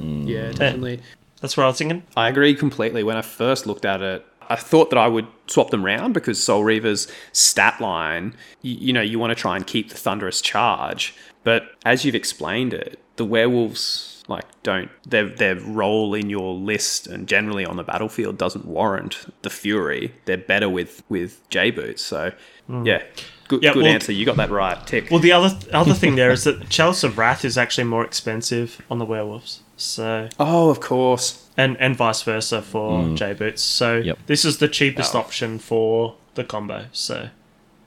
Yeah, 0.00 0.50
definitely. 0.50 1.00
that's 1.40 1.56
what 1.56 1.62
I 1.62 1.68
was 1.68 1.78
thinking. 1.78 2.02
I 2.16 2.28
agree 2.28 2.54
completely. 2.56 3.04
When 3.04 3.16
I 3.16 3.22
first 3.22 3.66
looked 3.68 3.84
at 3.84 4.02
it, 4.02 4.26
I 4.48 4.56
thought 4.56 4.90
that 4.90 4.98
I 4.98 5.06
would 5.06 5.26
swap 5.46 5.70
them 5.70 5.84
round 5.84 6.12
because 6.12 6.42
Soul 6.42 6.64
Reaver's 6.64 7.06
stat 7.32 7.80
line, 7.80 8.34
you, 8.62 8.74
you 8.88 8.92
know, 8.92 9.00
you 9.00 9.18
want 9.20 9.30
to 9.30 9.34
try 9.40 9.54
and 9.56 9.64
keep 9.64 9.90
the 9.90 9.96
Thunderous 9.96 10.40
Charge. 10.40 11.14
But 11.46 11.76
as 11.84 12.04
you've 12.04 12.16
explained 12.16 12.74
it, 12.74 12.98
the 13.14 13.24
werewolves 13.24 14.24
like 14.26 14.46
don't 14.64 14.90
their 15.08 15.28
their 15.28 15.54
role 15.60 16.12
in 16.12 16.28
your 16.28 16.52
list 16.52 17.06
and 17.06 17.28
generally 17.28 17.64
on 17.64 17.76
the 17.76 17.84
battlefield 17.84 18.36
doesn't 18.36 18.64
warrant 18.64 19.32
the 19.42 19.50
fury. 19.50 20.12
They're 20.24 20.36
better 20.36 20.68
with 20.68 21.04
with 21.08 21.48
J 21.48 21.70
boots. 21.70 22.02
So 22.02 22.32
hmm. 22.66 22.84
yeah, 22.84 23.02
good 23.46 23.62
Yeah, 23.62 23.74
good 23.74 23.84
well- 23.84 23.92
answer. 23.92 24.10
You 24.10 24.26
got 24.26 24.36
that 24.38 24.50
right. 24.50 24.84
Tick. 24.88 25.08
Well, 25.08 25.20
the 25.20 25.30
other 25.30 25.56
other 25.72 25.94
thing 25.94 26.16
there 26.16 26.32
is 26.32 26.42
that 26.48 26.68
Chalice 26.68 27.04
of 27.04 27.16
Wrath 27.16 27.44
is 27.44 27.56
actually 27.56 27.84
more 27.84 28.04
expensive 28.04 28.82
on 28.90 28.98
the 28.98 29.04
werewolves. 29.04 29.62
So 29.76 30.28
oh, 30.40 30.70
of 30.70 30.80
course. 30.80 31.48
and 31.56 31.76
and 31.78 31.94
vice 31.94 32.22
versa 32.22 32.60
for 32.60 33.04
hmm. 33.04 33.14
J 33.14 33.34
boots. 33.34 33.62
So 33.62 33.98
Yep. 33.98 34.18
this 34.26 34.44
is 34.44 34.58
the 34.58 34.66
cheapest 34.66 35.14
Oh. 35.14 35.20
option 35.20 35.60
for 35.60 36.16
the 36.34 36.42
combo. 36.42 36.86
So 36.90 37.28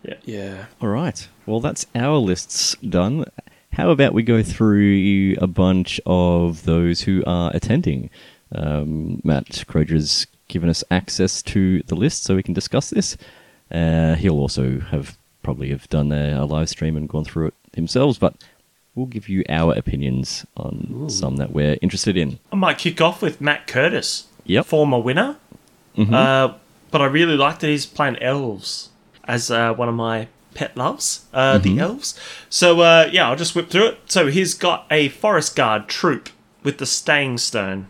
yeah, 0.03 0.15
Yeah. 0.23 0.65
All 0.81 0.87
right. 0.87 1.27
Well, 1.45 1.59
that's 1.59 1.85
our 1.93 2.15
lists 2.17 2.75
done. 2.75 3.25
How 3.73 3.91
about 3.91 4.13
we 4.13 4.23
go 4.23 4.41
through 4.43 5.35
a 5.39 5.47
bunch 5.47 6.01
of 6.05 6.63
those 6.65 7.01
who 7.01 7.23
are 7.25 7.51
attending? 7.53 8.09
Um, 8.53 9.21
Matt 9.23 9.63
Croger's 9.67 10.27
given 10.47 10.69
us 10.69 10.83
access 10.89 11.41
to 11.43 11.81
the 11.83 11.95
list 11.95 12.23
so 12.23 12.35
we 12.35 12.43
can 12.43 12.53
discuss 12.53 12.89
this. 12.89 13.15
Uh, 13.71 14.15
he'll 14.15 14.39
also 14.39 14.79
have 14.79 15.17
probably 15.43 15.69
have 15.69 15.87
done 15.89 16.11
a, 16.11 16.41
a 16.41 16.45
live 16.45 16.67
stream 16.69 16.97
and 16.97 17.07
gone 17.07 17.23
through 17.23 17.47
it 17.47 17.53
himself, 17.73 18.19
but 18.19 18.33
we'll 18.95 19.05
give 19.05 19.29
you 19.29 19.43
our 19.47 19.73
opinions 19.73 20.45
on 20.57 21.07
some 21.09 21.37
that 21.37 21.51
we're 21.51 21.77
interested 21.81 22.17
in. 22.17 22.39
I 22.51 22.55
might 22.55 22.77
kick 22.79 22.99
off 22.99 23.21
with 23.21 23.39
Matt 23.39 23.67
Curtis, 23.67 24.25
Yep. 24.45 24.65
former 24.65 24.99
winner. 24.99 25.37
Mhm. 25.95 26.11
Uh, 26.13 26.55
but 26.91 27.01
I 27.01 27.05
really 27.05 27.37
like 27.37 27.59
that 27.59 27.67
he's 27.67 27.85
playing 27.85 28.17
elves 28.21 28.89
as 29.25 29.51
uh, 29.51 29.73
one 29.73 29.87
of 29.87 29.95
my 29.95 30.27
pet 30.59 30.75
loves, 30.75 31.25
uh, 31.33 31.57
the 31.57 31.79
elves. 31.79 32.19
So 32.49 32.81
uh, 32.81 33.09
yeah, 33.13 33.29
I'll 33.29 33.37
just 33.37 33.55
whip 33.55 33.69
through 33.69 33.87
it. 33.87 33.99
So 34.07 34.27
he's 34.27 34.53
got 34.53 34.85
a 34.91 35.07
forest 35.07 35.55
guard 35.55 35.87
troop 35.87 36.27
with 36.63 36.79
the 36.79 36.85
staying 36.85 37.37
stone. 37.37 37.87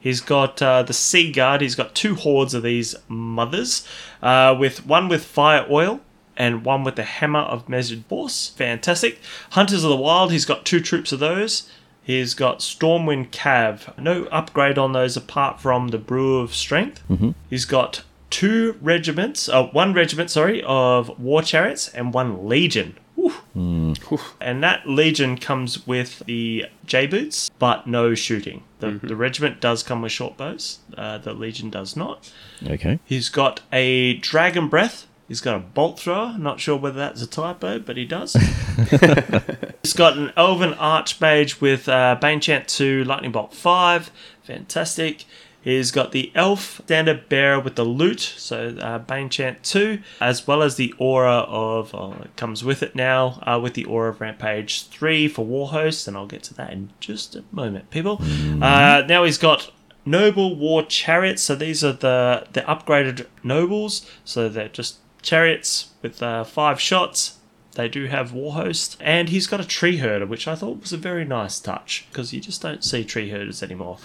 He's 0.00 0.20
got 0.20 0.60
uh, 0.60 0.82
the 0.82 0.92
sea 0.92 1.30
guard. 1.30 1.60
He's 1.60 1.76
got 1.76 1.94
two 1.94 2.16
hordes 2.16 2.54
of 2.54 2.64
these 2.64 2.96
mothers, 3.06 3.86
uh, 4.20 4.56
with 4.58 4.84
one 4.84 5.08
with 5.08 5.24
fire 5.24 5.64
oil 5.70 6.00
and 6.36 6.64
one 6.64 6.82
with 6.82 6.96
the 6.96 7.04
hammer 7.04 7.40
of 7.40 7.68
measured 7.68 8.04
force. 8.06 8.48
Fantastic. 8.48 9.20
Hunters 9.50 9.84
of 9.84 9.90
the 9.90 9.96
Wild. 9.96 10.32
He's 10.32 10.44
got 10.44 10.64
two 10.66 10.80
troops 10.80 11.12
of 11.12 11.20
those. 11.20 11.70
He's 12.02 12.34
got 12.34 12.60
Stormwind 12.60 13.30
Cav. 13.30 13.96
No 13.96 14.24
upgrade 14.32 14.76
on 14.78 14.92
those 14.92 15.16
apart 15.16 15.60
from 15.60 15.88
the 15.88 15.98
Brew 15.98 16.38
of 16.40 16.52
Strength. 16.52 17.00
He's 17.48 17.64
got 17.64 18.02
two 18.30 18.76
regiments, 18.80 19.48
uh, 19.48 19.64
one 19.66 19.92
regiment, 19.92 20.30
sorry, 20.30 20.62
of 20.64 21.18
war 21.18 21.42
chariots 21.42 21.88
and 21.88 22.12
one 22.12 22.48
legion. 22.48 22.96
Whew. 23.14 24.20
And 24.40 24.62
that 24.62 24.88
legion 24.88 25.36
comes 25.38 25.86
with 25.86 26.20
the 26.26 26.66
J 26.86 27.06
boots, 27.06 27.50
but 27.58 27.86
no 27.86 28.14
shooting. 28.14 28.62
The, 28.78 28.92
the 28.92 29.16
regiment 29.16 29.60
does 29.60 29.82
come 29.82 30.02
with 30.02 30.12
short 30.12 30.36
bows. 30.36 30.78
Uh, 30.96 31.18
the 31.18 31.34
legion 31.34 31.68
does 31.68 31.96
not. 31.96 32.32
Okay. 32.64 33.00
He's 33.04 33.28
got 33.28 33.60
a 33.72 34.14
dragon 34.18 34.68
breath. 34.68 35.06
He's 35.26 35.40
got 35.40 35.56
a 35.56 35.58
bolt 35.58 35.98
thrower. 35.98 36.36
Not 36.38 36.60
sure 36.60 36.76
whether 36.76 36.98
that's 36.98 37.20
a 37.20 37.26
typo, 37.26 37.80
but 37.80 37.96
he 37.96 38.06
does. 38.06 38.32
He's 39.82 39.92
got 39.92 40.16
an 40.16 40.32
elven 40.38 40.72
archmage 40.72 41.60
with 41.60 41.86
uh, 41.86 42.16
Bane 42.18 42.40
Chant 42.40 42.66
2, 42.66 43.04
Lightning 43.04 43.32
Bolt 43.32 43.52
5. 43.52 44.10
Fantastic. 44.44 45.26
He's 45.68 45.90
got 45.90 46.12
the 46.12 46.32
elf 46.34 46.80
standard 46.84 47.28
bearer 47.28 47.60
with 47.60 47.76
the 47.76 47.84
loot, 47.84 48.20
so 48.20 48.74
uh, 48.80 49.00
Bane 49.00 49.28
Chant 49.28 49.62
2, 49.62 49.98
as 50.18 50.46
well 50.46 50.62
as 50.62 50.76
the 50.76 50.94
aura 50.96 51.40
of, 51.40 51.94
oh, 51.94 52.16
it 52.22 52.34
comes 52.36 52.64
with 52.64 52.82
it 52.82 52.96
now, 52.96 53.42
uh, 53.42 53.60
with 53.62 53.74
the 53.74 53.84
aura 53.84 54.08
of 54.08 54.20
Rampage 54.22 54.86
3 54.86 55.28
for 55.28 55.44
Warhost, 55.44 56.08
and 56.08 56.16
I'll 56.16 56.26
get 56.26 56.42
to 56.44 56.54
that 56.54 56.72
in 56.72 56.88
just 57.00 57.36
a 57.36 57.44
moment, 57.52 57.90
people. 57.90 58.18
Uh, 58.62 59.02
now 59.06 59.24
he's 59.24 59.36
got 59.36 59.70
noble 60.06 60.56
war 60.56 60.84
chariots, 60.84 61.42
so 61.42 61.54
these 61.54 61.84
are 61.84 61.92
the, 61.92 62.46
the 62.54 62.62
upgraded 62.62 63.26
nobles, 63.42 64.10
so 64.24 64.48
they're 64.48 64.70
just 64.70 64.96
chariots 65.20 65.90
with 66.00 66.22
uh, 66.22 66.44
five 66.44 66.80
shots. 66.80 67.37
They 67.78 67.88
do 67.88 68.06
have 68.06 68.32
Warhost, 68.32 68.96
and 68.98 69.28
he's 69.28 69.46
got 69.46 69.60
a 69.60 69.64
tree 69.64 69.98
herder, 69.98 70.26
which 70.26 70.48
I 70.48 70.56
thought 70.56 70.80
was 70.80 70.92
a 70.92 70.96
very 70.96 71.24
nice 71.24 71.60
touch 71.60 72.08
because 72.10 72.32
you 72.32 72.40
just 72.40 72.60
don't 72.60 72.82
see 72.82 73.04
tree 73.04 73.30
herders 73.30 73.62
anymore. 73.62 73.98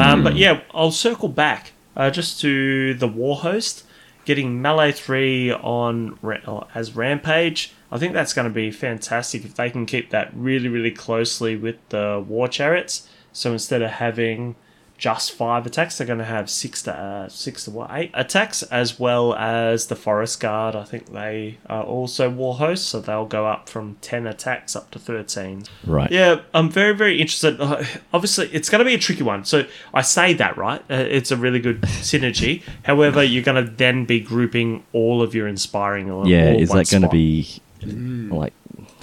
Um, 0.00 0.24
but 0.24 0.34
yeah, 0.34 0.62
I'll 0.74 0.90
circle 0.90 1.28
back 1.28 1.70
uh, 1.96 2.10
just 2.10 2.40
to 2.40 2.92
the 2.94 3.08
Warhost 3.08 3.84
getting 4.24 4.60
melee 4.60 4.90
three 4.90 5.52
on 5.52 6.18
as 6.74 6.96
Rampage. 6.96 7.72
I 7.92 7.98
think 7.98 8.14
that's 8.14 8.32
going 8.32 8.48
to 8.48 8.52
be 8.52 8.72
fantastic 8.72 9.44
if 9.44 9.54
they 9.54 9.70
can 9.70 9.86
keep 9.86 10.10
that 10.10 10.32
really, 10.34 10.68
really 10.68 10.90
closely 10.90 11.54
with 11.54 11.76
the 11.90 12.24
War 12.26 12.48
Chariots. 12.48 13.08
So 13.32 13.52
instead 13.52 13.80
of 13.80 13.92
having 13.92 14.56
just 15.00 15.32
five 15.32 15.64
attacks, 15.66 15.96
they're 15.98 16.06
going 16.06 16.18
to 16.20 16.24
have 16.26 16.48
six 16.50 16.82
to 16.82 16.94
uh, 16.94 17.28
six 17.30 17.64
to 17.64 17.70
what 17.70 17.90
eight 17.90 18.10
attacks, 18.14 18.62
as 18.64 19.00
well 19.00 19.34
as 19.34 19.86
the 19.86 19.96
Forest 19.96 20.38
Guard. 20.40 20.76
I 20.76 20.84
think 20.84 21.06
they 21.12 21.56
are 21.66 21.82
also 21.82 22.28
war 22.28 22.56
hosts, 22.56 22.86
so 22.86 23.00
they'll 23.00 23.24
go 23.26 23.46
up 23.46 23.68
from 23.68 23.96
ten 24.02 24.26
attacks 24.26 24.76
up 24.76 24.90
to 24.92 24.98
thirteen. 24.98 25.64
Right. 25.86 26.10
Yeah, 26.12 26.42
I'm 26.54 26.70
very, 26.70 26.94
very 26.94 27.18
interested. 27.20 27.58
Uh, 27.60 27.82
obviously, 28.12 28.48
it's 28.52 28.68
going 28.68 28.80
to 28.80 28.84
be 28.84 28.94
a 28.94 28.98
tricky 28.98 29.22
one. 29.22 29.44
So 29.46 29.64
I 29.94 30.02
say 30.02 30.34
that, 30.34 30.56
right? 30.58 30.82
Uh, 30.90 30.94
it's 31.08 31.30
a 31.30 31.36
really 31.36 31.60
good 31.60 31.80
synergy. 32.10 32.62
However, 32.84 33.24
you're 33.24 33.42
going 33.42 33.64
to 33.64 33.70
then 33.70 34.04
be 34.04 34.20
grouping 34.20 34.84
all 34.92 35.22
of 35.22 35.34
your 35.34 35.48
inspiring. 35.48 36.08
Yeah, 36.26 36.50
all 36.52 36.60
is 36.60 36.68
that 36.70 36.90
going 36.90 37.02
to 37.02 37.08
be 37.08 37.48
like 37.82 38.52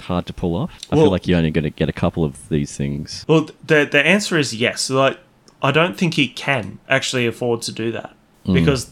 hard 0.02 0.26
to 0.26 0.32
pull 0.32 0.54
off? 0.54 0.70
I 0.92 0.94
Well- 0.96 1.06
feel 1.06 1.10
like 1.10 1.26
you're 1.26 1.38
only 1.38 1.50
going 1.50 1.64
to 1.64 1.70
get 1.70 1.88
a 1.88 1.92
couple 1.92 2.24
of 2.24 2.48
these 2.48 2.76
things. 2.76 3.24
Well, 3.28 3.48
the 3.66 3.88
the 3.90 4.00
answer 4.06 4.38
is 4.38 4.54
yes. 4.54 4.88
Like, 4.90 5.18
I 5.62 5.72
don't 5.72 5.96
think 5.96 6.14
he 6.14 6.28
can 6.28 6.78
actually 6.88 7.26
afford 7.26 7.62
to 7.62 7.72
do 7.72 7.90
that 7.92 8.14
mm. 8.46 8.54
because 8.54 8.90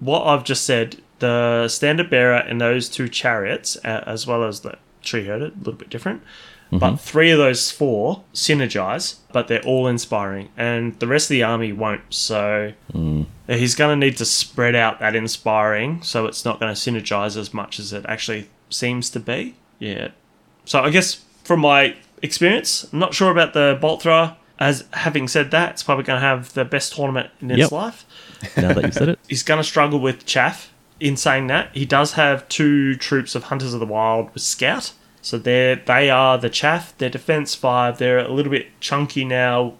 what 0.00 0.24
I've 0.26 0.44
just 0.44 0.64
said, 0.64 0.96
the 1.18 1.68
standard 1.68 2.10
bearer 2.10 2.36
and 2.36 2.60
those 2.60 2.88
two 2.88 3.08
chariots, 3.08 3.76
as 3.76 4.26
well 4.26 4.44
as 4.44 4.60
the 4.60 4.78
tree 5.02 5.26
herder, 5.26 5.46
a 5.46 5.58
little 5.58 5.72
bit 5.72 5.90
different. 5.90 6.22
Mm-hmm. 6.66 6.78
But 6.78 6.96
three 6.96 7.30
of 7.30 7.38
those 7.38 7.70
four 7.70 8.22
synergize, 8.32 9.16
but 9.32 9.48
they're 9.48 9.62
all 9.62 9.86
inspiring, 9.86 10.48
and 10.56 10.98
the 10.98 11.06
rest 11.06 11.26
of 11.26 11.30
the 11.30 11.42
army 11.42 11.72
won't. 11.72 12.02
So 12.12 12.72
mm. 12.92 13.26
he's 13.46 13.74
going 13.74 13.98
to 14.00 14.06
need 14.06 14.16
to 14.16 14.24
spread 14.24 14.74
out 14.74 14.98
that 15.00 15.14
inspiring, 15.14 16.02
so 16.02 16.26
it's 16.26 16.44
not 16.44 16.58
going 16.60 16.74
to 16.74 16.80
synergize 16.80 17.36
as 17.36 17.52
much 17.52 17.78
as 17.78 17.92
it 17.92 18.04
actually 18.08 18.48
seems 18.70 19.10
to 19.10 19.20
be. 19.20 19.54
Yeah, 19.78 20.08
so 20.64 20.80
I 20.80 20.90
guess 20.90 21.22
from 21.44 21.60
my 21.60 21.96
experience, 22.22 22.90
I'm 22.92 22.98
not 22.98 23.14
sure 23.14 23.30
about 23.30 23.52
the 23.52 23.78
bolt 23.80 24.02
thrower. 24.02 24.36
As 24.64 24.82
having 24.94 25.28
said 25.28 25.50
that, 25.50 25.72
it's 25.72 25.82
probably 25.82 26.04
going 26.04 26.18
to 26.18 26.26
have 26.26 26.54
the 26.54 26.64
best 26.64 26.94
tournament 26.94 27.28
in 27.38 27.50
its 27.50 27.58
Yep. 27.58 27.72
life. 27.72 28.06
Now 28.56 28.72
that 28.72 28.82
you've 28.82 28.94
said 28.94 29.10
it, 29.10 29.18
He's 29.28 29.42
going 29.42 29.58
to 29.58 29.64
struggle 29.64 29.98
with 29.98 30.24
chaff. 30.24 30.72
In 31.00 31.18
saying 31.18 31.48
that, 31.48 31.68
he 31.74 31.84
does 31.84 32.12
have 32.12 32.48
two 32.48 32.94
troops 32.94 33.34
of 33.34 33.44
hunters 33.44 33.74
of 33.74 33.80
the 33.80 33.86
wild 33.86 34.32
with 34.32 34.42
scout, 34.42 34.94
so 35.20 35.36
they 35.36 35.78
they 35.84 36.08
are 36.08 36.38
the 36.38 36.48
chaff. 36.48 36.96
Their 36.96 37.10
defense 37.10 37.54
five. 37.54 37.98
They're 37.98 38.18
a 38.18 38.28
little 38.28 38.50
bit 38.50 38.68
chunky 38.80 39.22
now, 39.22 39.74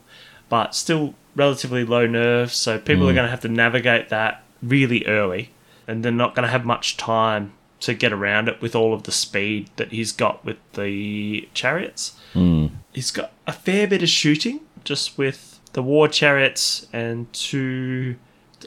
but 0.50 0.74
still 0.74 1.14
relatively 1.34 1.84
low 1.84 2.06
nerve. 2.06 2.52
So 2.52 2.78
people 2.78 3.08
are 3.08 3.12
mm. 3.12 3.14
going 3.14 3.26
to 3.26 3.30
have 3.30 3.40
to 3.40 3.48
navigate 3.48 4.10
that 4.10 4.42
really 4.62 5.06
early, 5.06 5.50
and 5.86 6.04
they're 6.04 6.12
not 6.12 6.34
going 6.34 6.44
to 6.44 6.52
have 6.52 6.66
much 6.66 6.98
time 6.98 7.54
to 7.80 7.94
get 7.94 8.12
around 8.12 8.48
it 8.48 8.60
with 8.60 8.74
all 8.74 8.92
of 8.92 9.04
the 9.04 9.12
speed 9.12 9.70
that 9.76 9.92
he's 9.92 10.12
got 10.12 10.44
with 10.44 10.58
the 10.74 11.48
chariots. 11.54 12.20
Mm. 12.34 12.70
He's 12.92 13.10
got 13.10 13.32
a 13.46 13.52
fair 13.52 13.86
bit 13.86 14.02
of 14.02 14.10
shooting 14.10 14.60
just 14.84 15.18
with 15.18 15.60
the 15.72 15.82
war 15.82 16.08
chariots 16.08 16.86
and 16.92 17.32
two. 17.32 18.16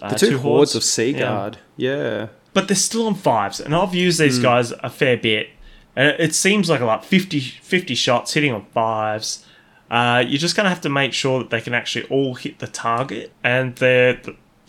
Uh, 0.02 0.10
The 0.14 0.20
two, 0.20 0.38
hordes, 0.40 0.76
of 0.76 0.84
Sea 0.84 1.12
Yeah. 1.12 1.20
Guard. 1.20 1.58
Yeah. 1.76 2.28
But 2.54 2.68
they're 2.68 2.76
still 2.76 3.08
on 3.08 3.16
fives, 3.16 3.60
and 3.60 3.74
I've 3.76 3.94
used 3.96 4.20
these 4.20 4.40
guys 4.40 4.72
a 4.84 4.90
fair 4.90 5.16
bit. 5.18 5.50
And 5.96 6.16
it 6.20 6.36
seems 6.36 6.70
like 6.70 6.82
like 6.82 7.04
50, 7.04 7.40
50 7.40 7.96
shots 7.96 8.34
hitting 8.34 8.54
on 8.54 8.66
fives. 8.74 9.46
Uh, 9.90 10.24
you're 10.28 10.38
just 10.40 10.56
going 10.56 10.66
to 10.66 10.70
have 10.70 10.82
to 10.82 10.90
make 10.90 11.14
sure 11.14 11.40
that 11.40 11.50
they 11.50 11.62
can 11.62 11.74
actually 11.74 12.06
all 12.10 12.36
hit 12.36 12.60
the 12.60 12.68
target, 12.68 13.32
and 13.44 13.76
they're 13.78 14.20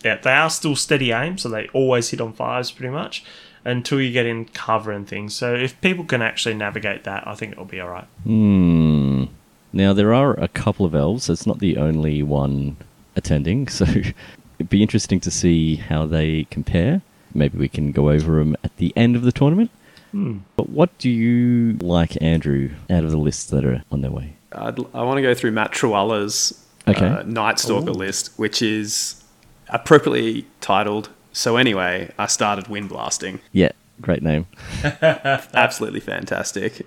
yeah, 0.03 0.15
they 0.15 0.31
are 0.31 0.49
still 0.49 0.75
steady 0.75 1.11
aim, 1.11 1.37
so 1.37 1.49
they 1.49 1.67
always 1.73 2.09
hit 2.09 2.21
on 2.21 2.31
fives 2.33 2.71
pretty 2.71 2.91
much 2.91 3.23
until 3.65 3.99
you 3.99 4.11
get 4.11 4.25
in 4.25 4.45
cover 4.45 4.91
and 4.91 5.07
things. 5.07 5.35
So 5.35 5.53
if 5.53 5.79
people 5.81 6.05
can 6.05 6.21
actually 6.21 6.55
navigate 6.55 7.03
that, 7.03 7.27
I 7.27 7.35
think 7.35 7.51
it'll 7.51 7.65
be 7.65 7.81
all 7.81 7.89
right. 7.89 8.07
Hmm. 8.23 9.25
Now 9.73 9.93
there 9.93 10.13
are 10.13 10.33
a 10.39 10.47
couple 10.47 10.85
of 10.85 10.95
elves. 10.95 11.29
It's 11.29 11.45
not 11.47 11.59
the 11.59 11.77
only 11.77 12.23
one 12.23 12.77
attending, 13.15 13.67
so 13.69 13.85
it'd 13.85 14.69
be 14.69 14.81
interesting 14.81 15.19
to 15.21 15.31
see 15.31 15.75
how 15.75 16.05
they 16.05 16.45
compare. 16.51 17.01
Maybe 17.33 17.57
we 17.57 17.69
can 17.69 17.91
go 17.91 18.09
over 18.09 18.39
them 18.39 18.55
at 18.63 18.75
the 18.77 18.91
end 18.95 19.15
of 19.15 19.21
the 19.21 19.31
tournament. 19.31 19.69
But 20.11 20.69
what 20.69 20.97
do 20.97 21.07
you 21.07 21.73
like, 21.85 22.19
Andrew, 22.19 22.71
out 22.89 23.03
of 23.03 23.11
the 23.11 23.17
lists 23.17 23.45
that 23.51 23.63
are 23.63 23.83
on 23.91 24.01
their 24.01 24.09
way? 24.09 24.33
I'd, 24.51 24.79
I 24.95 25.03
want 25.03 25.17
to 25.19 25.21
go 25.21 25.35
through 25.35 25.51
Matt 25.51 25.71
Truella's 25.71 26.65
Okay. 26.87 27.05
uh, 27.05 27.21
Night 27.21 27.59
Stalker 27.59 27.91
list, 27.91 28.31
which 28.37 28.63
is 28.63 29.23
appropriately 29.67 30.47
titled. 30.61 31.09
So 31.31 31.57
anyway, 31.57 32.11
I 32.17 32.25
started 32.25 32.67
wind 32.69 32.89
blasting. 32.89 33.39
Yeah, 33.51 33.71
great 34.01 34.23
name. 34.23 34.45
Absolutely 34.83 35.99
fantastic. 35.99 36.75
So 36.77 36.83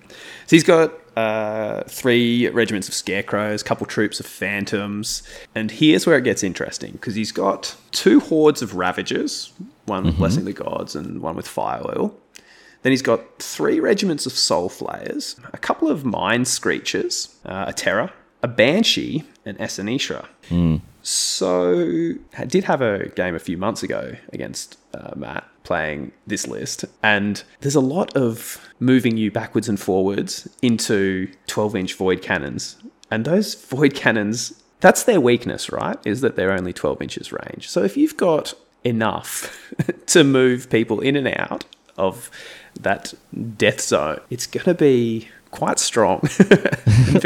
he's 0.48 0.64
got 0.64 0.92
uh, 1.16 1.82
three 1.84 2.48
regiments 2.48 2.88
of 2.88 2.94
scarecrows, 2.94 3.62
a 3.62 3.64
couple 3.64 3.86
troops 3.86 4.20
of 4.20 4.26
phantoms, 4.26 5.22
and 5.54 5.70
here's 5.70 6.06
where 6.06 6.16
it 6.16 6.24
gets 6.24 6.42
interesting 6.42 6.92
because 6.92 7.14
he's 7.14 7.32
got 7.32 7.76
two 7.90 8.20
hordes 8.20 8.62
of 8.62 8.74
ravagers, 8.74 9.52
one 9.86 10.04
with 10.04 10.16
blessing 10.16 10.44
the 10.44 10.52
gods 10.52 10.96
and 10.96 11.20
one 11.20 11.36
with 11.36 11.46
fire 11.46 11.82
oil. 11.86 12.14
Then 12.82 12.90
he's 12.92 13.02
got 13.02 13.38
three 13.38 13.78
regiments 13.78 14.26
of 14.26 14.32
soul 14.32 14.68
flayers, 14.68 15.36
a 15.52 15.58
couple 15.58 15.88
of 15.88 16.04
mind 16.04 16.46
screechers, 16.46 17.34
uh, 17.44 17.66
a 17.68 17.72
terror, 17.72 18.10
a 18.42 18.48
banshee, 18.48 19.22
and 19.44 19.56
Essenisra. 19.58 20.26
So 21.02 22.14
I 22.38 22.44
did 22.44 22.64
have 22.64 22.80
a 22.80 23.08
game 23.10 23.34
a 23.34 23.38
few 23.40 23.56
months 23.56 23.82
ago 23.82 24.14
against 24.32 24.78
uh, 24.94 25.12
Matt 25.16 25.46
playing 25.72 26.12
this 26.26 26.46
list, 26.46 26.84
and 27.02 27.42
there's 27.60 27.74
a 27.74 27.80
lot 27.80 28.14
of 28.14 28.60
moving 28.78 29.16
you 29.16 29.30
backwards 29.30 29.70
and 29.70 29.80
forwards 29.80 30.46
into 30.60 31.32
12 31.46 31.76
inch 31.76 31.94
void 31.94 32.20
cannons. 32.20 32.76
And 33.10 33.24
those 33.24 33.54
void 33.54 33.94
cannons, 33.94 34.62
that's 34.80 35.04
their 35.04 35.18
weakness, 35.18 35.72
right? 35.72 35.96
Is 36.04 36.20
that 36.20 36.36
they're 36.36 36.52
only 36.52 36.74
12 36.74 37.00
inches 37.00 37.32
range. 37.32 37.70
So 37.70 37.82
if 37.82 37.96
you've 37.96 38.18
got 38.18 38.52
enough 38.84 39.72
to 40.08 40.24
move 40.24 40.68
people 40.68 41.00
in 41.00 41.16
and 41.16 41.28
out 41.28 41.64
of 41.96 42.30
that 42.78 43.14
death 43.56 43.80
zone, 43.80 44.20
it's 44.28 44.46
going 44.46 44.64
to 44.64 44.74
be 44.74 45.28
quite 45.52 45.78
strong 45.78 46.20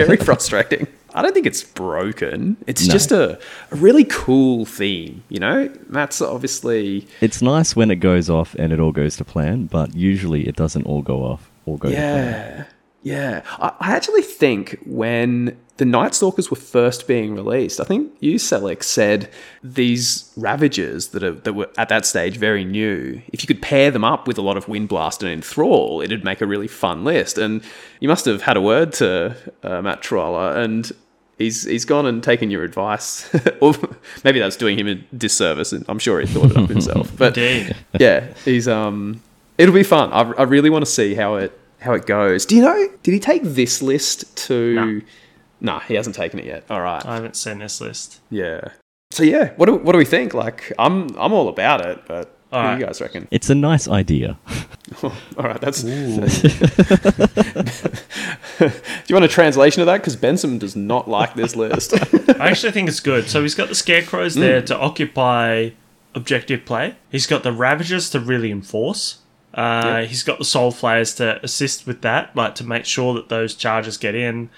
very 0.01 0.19
frustrating. 0.19 0.87
I 1.15 1.23
don't 1.23 1.33
think 1.33 1.47
it's 1.47 1.65
broken. 1.65 2.57
It's 2.67 2.87
No. 2.87 2.93
just 2.93 3.11
a, 3.13 3.39
a 3.71 3.77
really 3.77 4.05
cool 4.05 4.65
theme, 4.67 5.23
you 5.29 5.39
know? 5.39 5.71
That's 5.89 6.21
obviously 6.21 7.07
It's 7.21 7.41
nice 7.41 7.75
when 7.75 7.91
it 7.91 7.97
goes 7.97 8.29
off 8.29 8.55
and 8.59 8.73
it 8.73 8.81
all 8.81 8.93
goes 8.93 9.17
to 9.17 9.25
plan, 9.25 9.67
but 9.67 9.95
usually 9.95 10.47
it 10.47 10.57
doesn't 10.57 10.85
all 10.85 11.03
go 11.03 11.23
off 11.25 11.49
or 11.65 11.79
go 11.79 11.89
to 11.89 11.95
plan. 11.95 12.67
Yeah. 13.07 13.43
I, 13.61 13.73
I 13.79 13.93
actually 13.93 14.23
think 14.23 14.81
when 14.85 15.57
the 15.77 15.85
Night 15.85 16.13
Stalkers 16.13 16.51
were 16.51 16.57
first 16.57 17.07
being 17.07 17.37
released, 17.37 17.79
I 17.79 17.85
think 17.85 18.13
you, 18.19 18.35
Selleck, 18.35 18.83
said 18.83 19.31
these 19.63 20.33
Ravagers 20.37 21.09
that, 21.09 21.23
are, 21.23 21.31
that 21.31 21.53
were 21.53 21.71
at 21.79 21.89
that 21.89 22.05
stage 22.05 22.37
very 22.37 22.65
new, 22.65 23.23
if 23.33 23.45
you 23.45 23.47
could 23.47 23.63
pair 23.63 23.93
them 23.93 24.03
up 24.03 24.27
with 24.27 24.39
a 24.39 24.43
lot 24.43 24.57
of 24.57 24.67
Windblast 24.67 25.23
and 25.23 25.31
Enthrall, 25.41 26.03
it'd 26.03 26.25
make 26.25 26.41
a 26.41 26.47
really 26.47 26.67
fun 26.67 27.05
list. 27.05 27.39
And 27.39 27.63
you 28.01 28.09
must 28.09 28.25
have 28.25 28.43
had 28.43 28.57
a 28.57 28.61
word 28.61 28.93
to 28.95 29.37
uh, 29.63 29.81
Matt 29.83 30.03
Troller, 30.03 30.57
and 30.57 30.91
he's 31.39 31.63
he's 31.63 31.85
gone 31.85 32.07
and 32.07 32.25
taken 32.25 32.51
your 32.51 32.65
advice. 32.65 33.33
or 33.61 33.73
maybe 34.25 34.41
that's 34.41 34.57
doing 34.57 34.77
him 34.77 34.89
a 34.89 34.97
disservice, 35.17 35.73
and 35.73 35.85
I'm 35.89 36.01
sure 36.01 36.21
he 36.21 36.27
thought 36.27 36.51
it 36.51 36.57
up 36.57 36.69
himself. 36.69 37.13
But 37.17 37.39
Indeed. 37.39 37.77
yeah, 38.01 38.35
he's 38.45 38.67
um, 38.67 39.23
it'll 39.59 39.75
be 39.75 39.85
fun. 39.85 40.13
I, 40.13 40.23
I 40.33 40.43
really 40.43 40.71
want 40.71 40.85
to 40.85 40.91
see 40.91 41.15
how 41.15 41.37
it 41.37 41.57
how 41.81 41.93
it 41.95 42.07
goes. 42.07 42.47
Do 42.47 42.57
you 42.57 42.63
know? 42.63 42.89
Did 43.03 43.13
he 43.13 43.21
take 43.21 43.43
this 43.43 43.83
list 43.83 44.37
to? 44.47 44.75
No. 44.75 45.01
Nah, 45.61 45.81
he 45.81 45.95
hasn't 45.95 46.17
taken 46.17 46.39
it 46.39 46.45
yet. 46.45 46.65
All 46.69 46.81
right. 46.81 47.05
I 47.05 47.15
haven't 47.15 47.37
seen 47.37 47.59
this 47.59 47.81
list. 47.81 48.21
yeah. 48.31 48.61
So 49.11 49.23
yeah, 49.23 49.53
what 49.57 49.67
do 49.67 49.77
what 49.77 49.93
do 49.93 49.99
we 49.99 50.05
think? 50.05 50.35
Like, 50.35 50.73
I'm 50.79 51.09
I'm 51.17 51.33
all 51.33 51.49
about 51.49 51.81
it, 51.87 52.03
but 52.07 52.37
All 52.53 52.61
what 52.61 52.69
right. 52.69 52.75
do 52.75 52.81
you 52.81 52.87
guys 52.87 53.01
reckon? 53.01 53.29
It's 53.31 53.49
a 53.49 53.55
nice 53.55 53.89
idea. 53.89 54.39
all 55.03 55.13
right, 55.39 55.61
that's. 55.61 55.83
do 55.83 55.91
you 59.07 59.15
want 59.15 59.25
a 59.25 59.29
translation 59.29 59.81
of 59.81 59.87
that? 59.87 59.99
Because 59.99 60.17
Benson 60.17 60.59
does 60.59 60.77
not 60.77 61.09
like 61.09 61.35
this 61.35 61.57
list. 61.57 61.95
I 62.41 62.49
actually 62.49 62.73
think 62.73 62.89
it's 62.89 63.01
good. 63.01 63.29
So 63.29 63.43
he's 63.43 63.55
got 63.55 63.69
the 63.69 63.75
scarecrows 63.75 64.35
hmm. 64.35 64.41
there 64.41 64.63
to 64.63 64.77
occupy 64.77 65.71
objective 66.15 66.65
play. 66.65 66.97
He's 67.11 67.27
got 67.27 67.43
the 67.43 67.53
ravagers 67.53 68.11
to 68.11 68.21
really 68.21 68.51
enforce. 68.51 69.19
Uh, 69.57 70.03
He's 70.05 70.23
got 70.23 70.39
the 70.39 70.45
soul 70.45 70.71
flayers 70.71 71.15
to 71.17 71.43
assist 71.43 71.87
with 71.87 72.03
that, 72.03 72.37
like 72.37 72.55
to 72.57 72.65
make 72.65 72.85
sure 72.85 73.15
that 73.15 73.29
those 73.29 73.55
charges 73.55 73.97
get 73.97 74.15
in. 74.15 74.51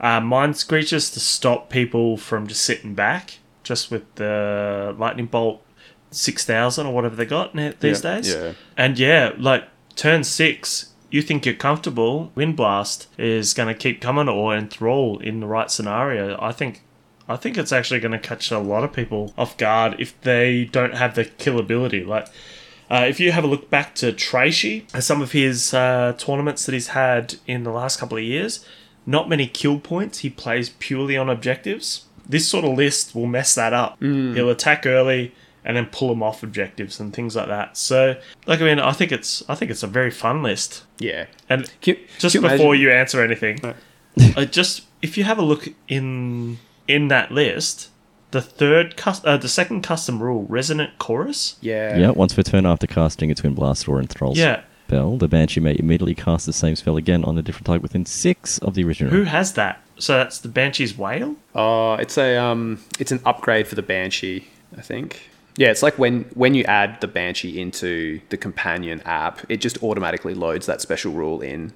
Uh, 0.00 0.20
mind 0.20 0.54
screechers 0.54 1.12
to 1.12 1.20
stop 1.20 1.70
people 1.70 2.16
from 2.16 2.46
just 2.46 2.62
sitting 2.62 2.94
back, 2.94 3.38
just 3.62 3.90
with 3.90 4.02
the 4.14 4.94
lightning 4.98 5.26
bolt 5.26 5.60
six 6.10 6.44
thousand 6.44 6.86
or 6.86 6.94
whatever 6.94 7.16
they 7.16 7.24
got 7.26 7.54
these 7.80 8.04
Yeah, 8.04 8.14
days. 8.14 8.32
yeah. 8.32 8.52
And 8.76 8.98
yeah, 8.98 9.32
like 9.36 9.64
turn 9.96 10.22
six, 10.24 10.92
you 11.10 11.22
think 11.22 11.44
you're 11.44 11.54
comfortable. 11.56 12.30
Wind 12.36 12.56
blast 12.56 13.08
is 13.18 13.54
going 13.54 13.68
to 13.68 13.74
keep 13.74 14.00
coming 14.00 14.28
or 14.28 14.54
enthrall 14.54 15.18
in 15.18 15.40
the 15.40 15.46
right 15.46 15.70
scenario. 15.70 16.38
I 16.40 16.52
think. 16.52 16.82
I 17.26 17.36
think 17.36 17.56
it's 17.56 17.72
actually 17.72 18.00
going 18.00 18.12
to 18.12 18.18
catch 18.18 18.50
a 18.50 18.58
lot 18.58 18.84
of 18.84 18.92
people 18.92 19.32
off 19.38 19.56
guard 19.56 19.96
if 19.98 20.20
they 20.20 20.66
don't 20.66 20.94
have 20.94 21.14
the 21.14 21.24
kill 21.24 21.58
ability. 21.58 22.04
Like, 22.04 22.26
uh, 22.90 23.06
if 23.08 23.18
you 23.20 23.32
have 23.32 23.44
a 23.44 23.46
look 23.46 23.70
back 23.70 23.94
to 23.96 24.12
Tracy, 24.12 24.86
uh, 24.94 25.00
some 25.00 25.22
of 25.22 25.32
his 25.32 25.72
uh, 25.74 26.14
tournaments 26.18 26.66
that 26.66 26.72
he's 26.72 26.88
had 26.88 27.36
in 27.46 27.64
the 27.64 27.70
last 27.72 27.98
couple 27.98 28.16
of 28.18 28.24
years, 28.24 28.64
not 29.06 29.28
many 29.28 29.46
kill 29.46 29.78
points. 29.78 30.18
He 30.18 30.30
plays 30.30 30.70
purely 30.78 31.16
on 31.16 31.28
objectives. 31.28 32.04
This 32.28 32.48
sort 32.48 32.64
of 32.64 32.76
list 32.76 33.14
will 33.14 33.26
mess 33.26 33.54
that 33.54 33.72
up. 33.72 33.98
He'll 34.00 34.48
attack 34.50 34.86
early 34.86 35.34
and 35.66 35.76
then 35.76 35.86
pull 35.86 36.08
them 36.08 36.22
off 36.22 36.42
objectives 36.42 37.00
and 37.00 37.12
things 37.14 37.34
like 37.36 37.48
that. 37.48 37.76
So, 37.76 38.16
like, 38.46 38.60
I 38.60 38.64
mean, 38.64 38.78
I 38.78 38.92
think 38.92 39.12
it's 39.12 39.42
I 39.48 39.54
think 39.54 39.70
it's 39.70 39.82
a 39.82 39.86
very 39.86 40.10
fun 40.10 40.42
list. 40.42 40.84
yeah. 40.98 41.26
And 41.48 41.70
Can, 41.80 41.96
just 42.18 42.34
can 42.34 42.42
you 42.44 42.48
before 42.50 42.74
imagine- 42.74 42.80
you 42.82 42.90
answer 42.92 43.22
anything, 43.22 43.60
uh, 44.36 44.44
just 44.46 44.82
if 45.02 45.16
you 45.18 45.24
have 45.24 45.38
a 45.38 45.42
look 45.42 45.68
in 45.88 46.58
in 46.88 47.08
that 47.08 47.30
list, 47.30 47.88
the 48.34 48.42
third 48.42 48.96
cus- 48.98 49.24
uh, 49.24 49.36
the 49.38 49.48
second 49.48 49.80
custom 49.82 50.22
rule, 50.22 50.44
resonant 50.48 50.98
chorus. 50.98 51.56
Yeah. 51.62 51.96
Yeah, 51.96 52.10
once 52.10 52.34
per 52.34 52.42
turn 52.42 52.66
after 52.66 52.86
casting 52.86 53.30
its 53.30 53.42
Wind 53.42 53.56
Blast 53.56 53.88
or 53.88 54.00
Enthrall 54.00 54.36
Yeah, 54.36 54.60
spell, 54.86 55.16
the 55.16 55.28
Banshee 55.28 55.60
may 55.60 55.74
immediately 55.78 56.14
cast 56.14 56.44
the 56.46 56.52
same 56.52 56.76
spell 56.76 56.96
again 56.96 57.24
on 57.24 57.38
a 57.38 57.42
different 57.42 57.66
target 57.66 57.82
within 57.82 58.04
six 58.04 58.58
of 58.58 58.74
the 58.74 58.84
original. 58.84 59.10
who 59.10 59.24
has 59.24 59.54
that? 59.54 59.80
So 59.98 60.14
that's 60.14 60.40
the 60.40 60.48
Banshee's 60.48 60.98
Wail? 60.98 61.36
Oh, 61.54 61.94
it's 61.94 62.18
a 62.18 62.36
um, 62.36 62.80
it's 62.98 63.12
an 63.12 63.20
upgrade 63.24 63.66
for 63.66 63.76
the 63.76 63.82
Banshee, 63.82 64.48
I 64.76 64.80
think. 64.82 65.30
Yeah, 65.56 65.70
it's 65.70 65.82
like 65.84 65.98
when 65.98 66.24
when 66.34 66.54
you 66.54 66.64
add 66.64 67.00
the 67.00 67.06
Banshee 67.08 67.60
into 67.60 68.20
the 68.30 68.36
companion 68.36 69.00
app, 69.06 69.40
it 69.48 69.58
just 69.60 69.82
automatically 69.84 70.34
loads 70.34 70.66
that 70.66 70.80
special 70.80 71.12
rule 71.12 71.40
in, 71.40 71.72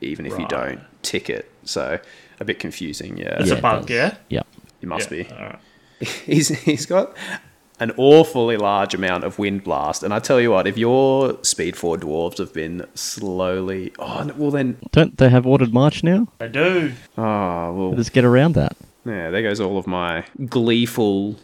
even 0.00 0.26
if 0.26 0.36
you 0.38 0.46
don't 0.48 0.80
tick 1.02 1.30
it. 1.30 1.48
So 1.64 2.00
a 2.40 2.44
bit 2.44 2.58
confusing. 2.58 3.16
Yeah, 3.18 3.36
It's 3.40 3.50
Yeah, 3.50 3.58
a 3.58 3.62
bug, 3.62 3.82
does. 3.86 3.90
yeah. 3.96 4.14
Yeah. 4.28 4.42
it 4.80 4.88
must 4.88 5.08
Yeah, 5.12 5.22
be. 5.22 5.30
alright. 5.32 5.58
He's 6.26 6.48
he's 6.48 6.86
got 6.86 7.16
an 7.80 7.92
awfully 7.96 8.56
large 8.56 8.94
amount 8.94 9.24
of 9.24 9.38
wind 9.38 9.64
blast, 9.64 10.02
and 10.02 10.14
I 10.14 10.18
tell 10.18 10.40
you 10.40 10.50
what, 10.50 10.66
if 10.66 10.78
your 10.78 11.42
speed 11.42 11.76
four 11.76 11.96
dwarves 11.96 12.38
have 12.38 12.52
been 12.52 12.86
slowly, 12.94 13.92
oh 13.98 14.30
well 14.36 14.50
then, 14.50 14.78
Don't 14.92 15.16
they 15.18 15.28
have 15.28 15.46
ordered 15.46 15.72
march 15.72 16.04
now? 16.04 16.28
I 16.40 16.46
do. 16.48 16.92
oh 17.18 17.72
well, 17.72 17.90
Let's 17.92 18.10
get 18.10 18.24
around 18.24 18.54
that. 18.54 18.76
Yeah, 19.04 19.30
there 19.30 19.42
goes 19.42 19.60
all 19.60 19.78
of 19.78 19.86
my 19.86 20.24
gleeful 20.46 21.36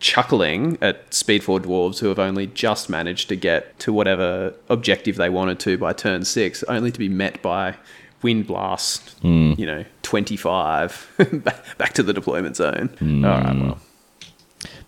chuckling 0.00 0.78
at 0.80 1.12
Speed 1.12 1.44
4 1.44 1.60
dwarves 1.60 2.00
who 2.00 2.08
have 2.08 2.18
only 2.18 2.46
just 2.46 2.88
managed 2.88 3.28
to 3.28 3.36
get 3.36 3.78
to 3.80 3.92
whatever 3.92 4.54
objective 4.68 5.16
they 5.16 5.28
wanted 5.28 5.60
to 5.60 5.78
by 5.78 5.92
turn 5.92 6.24
six, 6.24 6.62
only 6.64 6.90
to 6.90 6.98
be 6.98 7.08
met 7.08 7.40
by 7.42 7.76
wind 8.22 8.46
blast, 8.46 9.18
hmm. 9.20 9.52
you 9.56 9.66
know, 9.66 9.84
25 10.02 11.42
back- 11.44 11.64
back 11.78 11.92
to 11.94 12.02
the 12.02 12.12
deployment 12.12 12.56
zone. 12.56 12.88
Hmm. 12.98 13.24
All 13.24 13.40
right, 13.40 13.56
well. 13.56 13.78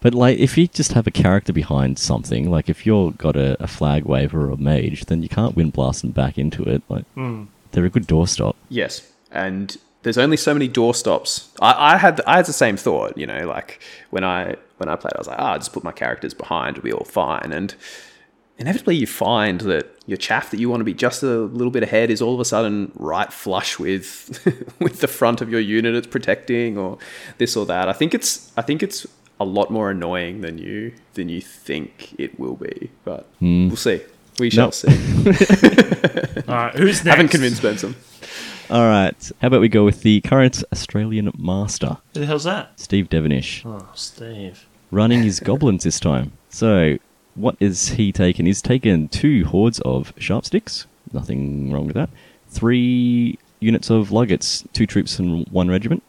But 0.02 0.14
like, 0.14 0.38
if 0.38 0.58
you 0.58 0.66
just 0.66 0.92
have 0.92 1.06
a 1.06 1.12
character 1.12 1.52
behind 1.52 1.98
something, 1.98 2.50
like 2.50 2.68
if 2.68 2.84
you're 2.84 3.12
got 3.12 3.36
a, 3.36 3.56
a 3.62 3.68
flag 3.68 4.04
waver 4.04 4.48
or 4.48 4.50
a 4.50 4.56
mage, 4.56 5.06
then 5.06 5.22
you 5.22 5.28
can't 5.28 5.56
wind 5.56 5.72
blast 5.72 6.02
them 6.02 6.10
back 6.10 6.36
into 6.36 6.64
it. 6.64 6.82
Like, 6.88 7.04
they're 7.70 7.84
a 7.84 7.90
good 7.90 8.06
doorstop. 8.06 8.54
Yes, 8.68 9.08
and 9.30 9.76
there's 10.02 10.18
only 10.18 10.36
so 10.36 10.52
many 10.52 10.68
doorstops. 10.68 11.48
I, 11.60 11.94
I 11.94 11.96
had 11.96 12.20
I 12.26 12.36
had 12.36 12.46
the 12.46 12.52
same 12.52 12.76
thought, 12.76 13.16
you 13.16 13.26
know, 13.26 13.46
like 13.46 13.80
when 14.10 14.24
I 14.24 14.56
when 14.78 14.88
I 14.88 14.96
played, 14.96 15.12
I 15.14 15.18
was 15.18 15.28
like, 15.28 15.38
ah, 15.38 15.56
just 15.56 15.72
put 15.72 15.84
my 15.84 15.92
characters 15.92 16.34
behind, 16.34 16.76
it'll 16.76 16.84
be 16.84 16.92
all 16.92 17.04
fine. 17.04 17.52
And 17.52 17.74
inevitably, 18.58 18.96
you 18.96 19.06
find 19.06 19.60
that 19.62 19.96
your 20.06 20.16
chaff 20.16 20.50
that 20.50 20.58
you 20.58 20.68
want 20.68 20.80
to 20.80 20.84
be 20.84 20.94
just 20.94 21.22
a 21.22 21.42
little 21.42 21.70
bit 21.70 21.84
ahead 21.84 22.10
is 22.10 22.20
all 22.20 22.34
of 22.34 22.40
a 22.40 22.44
sudden 22.44 22.90
right 22.96 23.32
flush 23.32 23.78
with 23.78 24.40
with 24.80 25.00
the 25.00 25.08
front 25.08 25.40
of 25.40 25.48
your 25.48 25.60
unit 25.60 25.94
it's 25.94 26.08
protecting, 26.08 26.76
or 26.76 26.98
this 27.38 27.56
or 27.56 27.64
that. 27.66 27.88
I 27.88 27.92
think 27.92 28.14
it's 28.14 28.52
I 28.56 28.62
think 28.62 28.82
it's 28.82 29.06
a 29.42 29.44
lot 29.44 29.70
more 29.70 29.90
annoying 29.90 30.40
than 30.40 30.58
you 30.58 30.92
than 31.14 31.28
you 31.28 31.40
think 31.40 32.14
it 32.18 32.38
will 32.38 32.56
be, 32.56 32.90
but 33.04 33.26
hmm. 33.38 33.68
we'll 33.68 33.76
see. 33.76 34.00
We 34.38 34.48
shall 34.50 34.66
Nope. 34.66 34.74
see. 34.74 34.88
All 36.48 36.54
right, 36.54 36.74
who's 36.74 37.04
next? 37.04 37.16
Haven't 37.16 37.28
convinced 37.28 37.62
Benson. 37.62 37.94
All 38.70 38.86
right. 38.86 39.30
How 39.42 39.48
about 39.48 39.60
we 39.60 39.68
go 39.68 39.84
with 39.84 40.00
the 40.02 40.20
current 40.22 40.64
Australian 40.72 41.30
master, 41.38 41.98
Who 42.14 42.20
the 42.20 42.26
hell's 42.26 42.44
that? 42.44 42.80
Steve 42.80 43.10
Devonish, 43.10 43.62
Oh, 43.66 43.86
Steve. 43.94 44.66
running 44.90 45.22
his 45.22 45.38
goblins 45.48 45.84
this 45.84 46.00
time. 46.00 46.32
So, 46.48 46.96
what 47.34 47.56
is 47.60 47.90
he 47.90 48.12
taken? 48.12 48.46
He's 48.46 48.62
taken 48.62 49.08
two 49.08 49.44
hordes 49.44 49.80
of 49.80 50.14
sharp 50.16 50.46
sticks, 50.46 50.86
nothing 51.12 51.70
wrong 51.70 51.86
with 51.86 51.96
that. 51.96 52.08
Three 52.48 53.38
units 53.60 53.90
of 53.90 54.08
Luggets, 54.08 54.66
two 54.72 54.86
troops 54.86 55.18
and 55.18 55.46
one 55.48 55.68
regiment, 55.68 56.02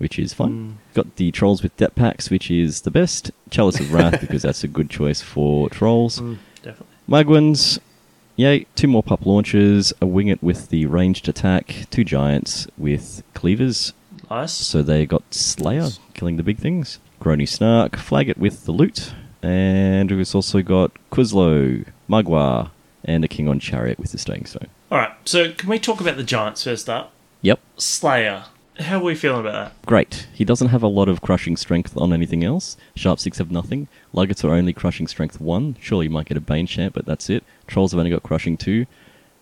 which 0.00 0.18
is 0.18 0.32
fun. 0.34 0.78
Got 0.94 1.16
the 1.16 1.30
Trolls 1.30 1.62
with 1.62 1.76
Depth 1.76 1.94
Packs, 1.94 2.30
which 2.30 2.50
is 2.50 2.80
the 2.80 2.90
best. 2.90 3.30
Chalice 3.50 3.78
of 3.78 3.92
Wrath, 3.92 4.20
because 4.22 4.42
that's 4.42 4.64
a 4.64 4.68
good 4.68 4.90
choice 4.90 5.20
for 5.20 5.68
Trolls. 5.70 6.20
Mm, 6.20 6.38
definitely. 6.62 6.86
Magwins, 7.08 7.78
yay, 8.36 8.66
two 8.74 8.88
more 8.88 9.02
pup 9.02 9.26
launches, 9.26 9.92
a 10.00 10.06
winglet 10.06 10.42
with 10.42 10.68
the 10.70 10.86
ranged 10.86 11.28
attack, 11.28 11.86
two 11.90 12.04
giants 12.04 12.66
with 12.78 13.22
cleavers, 13.34 13.92
Nice. 14.30 14.52
so 14.52 14.82
they 14.82 15.06
got 15.06 15.22
Slayer, 15.34 15.88
killing 16.14 16.36
the 16.36 16.42
big 16.42 16.58
things. 16.58 16.98
Grony 17.20 17.48
Snark, 17.48 17.96
flag 17.96 18.28
it 18.28 18.38
with 18.38 18.64
the 18.64 18.72
loot. 18.72 19.12
And 19.42 20.10
we've 20.10 20.34
also 20.34 20.62
got 20.62 20.92
Quizlo, 21.10 21.86
Magua, 22.08 22.70
and 23.04 23.24
a 23.24 23.28
King 23.28 23.48
on 23.48 23.58
Chariot 23.58 23.98
with 23.98 24.12
the 24.12 24.18
Staying 24.18 24.44
Stone. 24.46 24.68
All 24.90 24.98
right. 24.98 25.12
So 25.24 25.52
can 25.52 25.68
we 25.70 25.78
talk 25.78 26.00
about 26.00 26.16
the 26.16 26.22
giants 26.22 26.64
first 26.64 26.88
up? 26.90 27.12
Yep. 27.42 27.58
Slayer. 27.78 28.44
How 28.80 28.98
are 28.98 29.04
we 29.04 29.14
feeling 29.14 29.40
about 29.40 29.52
that? 29.52 29.86
Great. 29.86 30.26
He 30.32 30.44
doesn't 30.44 30.68
have 30.68 30.82
a 30.82 30.88
lot 30.88 31.08
of 31.08 31.20
crushing 31.20 31.56
strength 31.56 31.96
on 31.96 32.12
anything 32.12 32.44
else. 32.44 32.76
Sharp 32.96 33.18
6 33.20 33.38
have 33.38 33.50
nothing. 33.50 33.88
Luggets 34.14 34.44
are 34.44 34.50
only 34.52 34.72
crushing 34.72 35.06
strength 35.06 35.40
1. 35.40 35.76
Surely 35.80 36.06
you 36.06 36.10
might 36.10 36.26
get 36.26 36.36
a 36.36 36.40
Bane 36.40 36.66
Chant, 36.66 36.94
but 36.94 37.04
that's 37.06 37.28
it. 37.30 37.44
Trolls 37.66 37.92
have 37.92 37.98
only 37.98 38.10
got 38.10 38.22
crushing 38.22 38.56
2. 38.56 38.86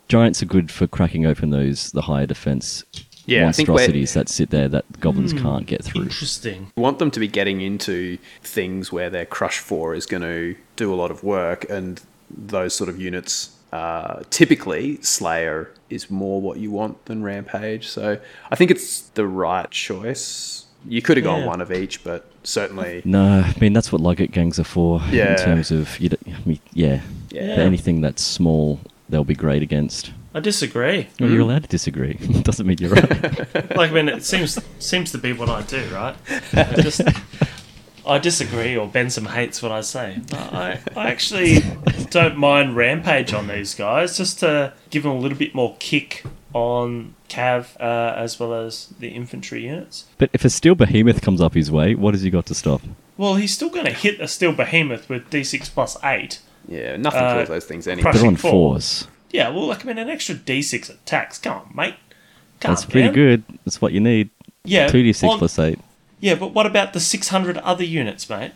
Giants 0.09 0.43
are 0.43 0.47
good 0.47 0.71
for 0.71 0.87
cracking 0.87 1.27
open 1.27 1.51
those, 1.51 1.91
the 1.93 2.03
higher 2.03 2.27
defense 2.27 2.85
Yeah, 3.27 3.49
I 3.49 3.53
think 3.53 3.69
we're- 3.69 3.77
monstrosities 3.77 4.15
that 4.15 4.29
sit 4.31 4.51
there 4.51 4.69
that 4.69 5.01
goblins 5.01 5.33
can't 5.35 5.67
get 5.67 5.85
through. 5.85 6.03
Interesting. 6.03 6.73
We 6.77 6.83
want 6.83 6.99
them 6.99 7.11
to 7.11 7.21
be 7.21 7.29
getting 7.29 7.61
into 7.61 8.17
things 8.43 8.91
where 8.91 9.11
their 9.11 9.27
crush 9.27 9.59
four 9.59 9.95
is 9.95 10.07
going 10.07 10.23
to 10.23 10.57
do 10.77 10.93
a 10.93 10.97
lot 10.97 11.11
of 11.11 11.23
work, 11.23 11.67
and 11.69 12.01
those 12.31 12.75
sort 12.75 12.89
of 12.91 13.01
units. 13.01 13.51
Uh, 13.71 14.23
typically, 14.31 14.99
Slayer 15.03 15.71
is 15.91 16.11
more 16.11 16.41
what 16.41 16.59
you 16.59 16.71
want 16.71 17.05
than 17.07 17.23
Rampage, 17.23 17.87
so 17.89 18.19
I 18.51 18.57
think 18.57 18.71
it's 18.71 19.01
the 19.15 19.27
right 19.27 19.71
choice. 19.71 20.65
You 20.87 21.03
could 21.03 21.17
have 21.17 21.25
gone 21.25 21.41
Yeah. 21.41 21.47
one 21.47 21.61
of 21.61 21.73
each, 21.73 22.05
but 22.05 22.31
certainly, 22.45 23.03
No, 23.05 23.41
I 23.41 23.55
mean 23.61 23.73
that's 23.73 23.91
what 23.91 24.01
Lugget 24.01 24.31
gangs 24.33 24.59
are 24.59 24.65
for. 24.65 25.01
Yeah. 25.11 25.33
In 25.33 25.39
terms 25.39 25.71
of 25.71 25.99
you, 26.01 26.11
don't- 26.11 26.23
I 26.29 26.39
mean, 26.49 26.61
yeah, 26.73 27.01
Yeah. 27.31 27.43
Anything 27.43 28.01
that's 28.01 28.23
small, 28.23 28.81
they'll 29.09 29.25
be 29.25 29.35
great 29.35 29.63
against. 29.63 30.13
I 30.35 30.41
disagree. 30.41 31.09
Well, 31.19 31.31
you're 31.31 31.41
allowed 31.41 31.63
to 31.65 31.69
disagree. 31.69 32.15
Doesn't 32.43 32.67
mean 32.67 32.77
you're 32.79 32.91
right. 32.91 33.77
like 33.77 33.91
I 33.91 33.95
mean, 33.95 34.09
it 34.09 34.23
seems 34.25 34.59
seems 34.79 35.11
to 35.13 35.19
be 35.19 35.33
what 35.33 35.49
I 35.49 35.63
do, 35.63 35.83
right? 35.93 36.15
I 36.53 36.81
just 36.81 37.01
I 38.09 38.19
disagree, 38.19 38.77
or 38.77 38.87
Benson 38.89 39.27
hates 39.27 39.63
what 39.63 39.71
I 39.73 39.81
say. 39.83 40.19
I 40.33 40.81
I 40.97 41.11
actually 41.11 41.59
don't 42.11 42.37
mind 42.37 42.75
rampage 42.77 43.33
on 43.33 43.49
these 43.49 43.75
guys, 43.75 44.17
just 44.17 44.39
to 44.41 44.73
give 44.91 45.03
them 45.05 45.13
a 45.13 45.19
little 45.19 45.39
bit 45.39 45.55
more 45.55 45.77
kick 45.79 46.25
on 46.55 47.15
Cav 47.29 47.77
uh, 47.79 48.15
as 48.17 48.41
well 48.41 48.55
as 48.55 48.87
the 48.99 49.09
infantry 49.09 49.65
units. 49.67 50.07
but 50.17 50.31
if 50.33 50.45
a 50.45 50.51
steel 50.51 50.75
behemoth 50.75 51.21
comes 51.21 51.41
up 51.43 51.55
his 51.55 51.71
way, 51.71 51.95
what 51.95 52.15
has 52.15 52.23
he 52.23 52.31
got 52.31 52.47
to 52.47 52.55
stop? 52.55 52.81
Well, 53.19 53.35
he's 53.35 53.53
still 53.53 53.69
going 53.69 53.85
to 53.85 53.93
hit 53.93 54.19
a 54.21 54.27
steel 54.29 54.53
behemoth 54.53 55.09
with 55.11 55.29
D6 55.31 55.71
plus 55.75 55.97
eight. 56.05 56.41
yeah, 56.67 56.97
nothing 56.97 57.21
Uh, 57.23 57.35
kills 57.35 57.49
those 57.49 57.65
things 57.67 57.87
anyway. 57.87 58.03
crush- 58.03 58.17
They're 58.17 58.27
on 58.27 58.37
fours. 58.37 59.07
Yeah, 59.31 59.51
well, 59.51 59.67
like 59.67 59.85
I 59.85 59.89
mean, 59.89 59.99
an 59.99 60.09
extra 60.09 60.35
D6 60.35 60.89
attacks. 60.89 61.39
Come 61.39 61.53
on, 61.59 61.73
mate. 61.75 61.95
Calm 62.61 62.73
That's 62.73 62.85
pretty 62.87 63.09
down. 63.09 63.15
good. 63.15 63.43
That's 63.67 63.81
what 63.83 63.93
you 63.93 64.01
need. 64.01 64.31
Yeah, 64.65 64.89
Two 64.89 65.03
d 65.03 65.13
six 65.13 65.31
on- 65.33 65.39
plus 65.39 65.59
eight, 65.59 65.79
Yeah, 66.21 66.35
but 66.35 66.53
what 66.53 66.67
about 66.67 66.93
the 66.93 67.01
600 67.01 67.59
other 67.59 67.85
units, 67.85 68.29
mate? 68.29 68.53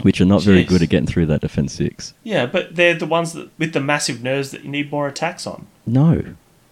which 0.00 0.20
are 0.20 0.24
not 0.24 0.42
very 0.42 0.64
good 0.64 0.82
at 0.82 0.88
getting 0.88 1.06
through 1.06 1.26
that 1.26 1.42
defense 1.42 1.74
six. 1.74 2.14
Yeah, 2.24 2.46
but 2.46 2.74
they're 2.76 2.94
the 2.94 3.06
ones 3.06 3.34
that 3.34 3.50
with 3.58 3.72
the 3.72 3.80
massive 3.80 4.22
nerves 4.22 4.50
that 4.50 4.64
you 4.64 4.70
need 4.70 4.90
more 4.90 5.06
attacks 5.06 5.46
on. 5.46 5.66
No, 5.86 6.22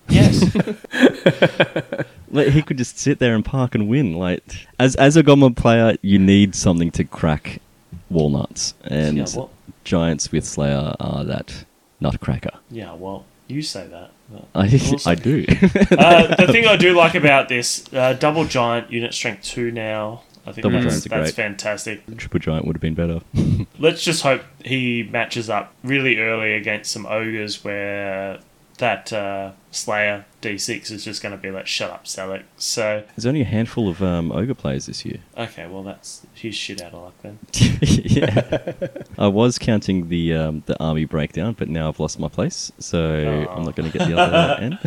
Yes. 0.08 0.42
like, 2.30 2.48
he 2.48 2.62
could 2.62 2.78
just 2.78 2.98
sit 2.98 3.18
there 3.18 3.34
and 3.34 3.44
park 3.44 3.74
and 3.74 3.88
win. 3.88 4.14
Like 4.14 4.42
as 4.78 4.96
as 4.96 5.16
a 5.16 5.22
goblin 5.22 5.54
player, 5.54 5.96
you 6.02 6.18
need 6.18 6.54
something 6.54 6.90
to 6.92 7.04
crack 7.04 7.60
walnuts, 8.08 8.74
and 8.84 9.16
Yeah, 9.18 9.26
well- 9.36 9.50
giants 9.84 10.32
with 10.32 10.44
Slayer 10.44 10.94
are 10.98 11.24
that 11.24 11.64
nutcracker. 12.00 12.52
yeah, 12.70 12.94
well, 12.94 13.24
you 13.48 13.62
say 13.62 13.86
that. 13.88 14.10
I 14.54 14.62
Also- 14.90 15.10
I 15.10 15.14
do. 15.30 15.44
uh, 15.48 16.34
the 16.36 16.48
thing 16.50 16.66
I 16.66 16.76
do 16.76 16.94
like 16.96 17.14
about 17.14 17.48
this, 17.48 17.84
uh, 17.92 18.12
double 18.14 18.44
giant 18.44 18.90
unit 18.92 19.12
strength 19.14 19.42
two 19.44 19.70
now. 19.70 20.22
I 20.46 20.52
think 20.52 20.62
Double 20.62 20.80
that's, 20.80 20.86
giants 20.86 21.06
are 21.06 21.08
that's 21.10 21.32
great. 21.32 21.34
fantastic. 21.44 22.16
Triple 22.16 22.40
giant 22.40 22.66
would 22.66 22.76
have 22.76 22.80
been 22.80 22.94
better. 22.94 23.20
Let's 23.78 24.02
just 24.02 24.22
hope 24.22 24.42
he 24.64 25.02
matches 25.02 25.48
up 25.50 25.72
really 25.84 26.18
early 26.18 26.54
against 26.54 26.90
some 26.92 27.06
ogres 27.06 27.62
where 27.64 28.40
that 28.78 29.12
uh, 29.12 29.50
Slayer 29.70 30.24
D6 30.40 30.90
is 30.90 31.04
just 31.04 31.22
going 31.22 31.32
to 31.36 31.38
be 31.40 31.50
like, 31.50 31.66
shut 31.66 31.90
up, 31.90 32.06
Select. 32.06 32.46
So, 32.58 33.04
There's 33.14 33.26
only 33.26 33.42
a 33.42 33.44
handful 33.44 33.90
of 33.90 34.02
um, 34.02 34.32
ogre 34.32 34.54
players 34.54 34.86
this 34.86 35.04
year. 35.04 35.18
okay, 35.36 35.66
well, 35.66 35.82
that's 35.82 36.26
his 36.32 36.54
shit 36.54 36.80
out 36.80 36.94
of 36.94 37.02
luck 37.02 37.14
then. 37.22 37.38
yeah, 37.82 38.86
I 39.18 39.26
was 39.28 39.58
counting 39.58 40.08
the 40.08 40.34
um, 40.34 40.62
the 40.64 40.82
army 40.82 41.04
breakdown, 41.04 41.54
but 41.58 41.68
now 41.68 41.88
I've 41.90 42.00
lost 42.00 42.18
my 42.18 42.28
place, 42.28 42.72
so 42.78 43.46
Oh. 43.50 43.52
I'm 43.52 43.64
not 43.64 43.76
going 43.76 43.90
to 43.92 43.98
get 43.98 44.08
the 44.08 44.18
other 44.18 44.62
end. 44.62 44.78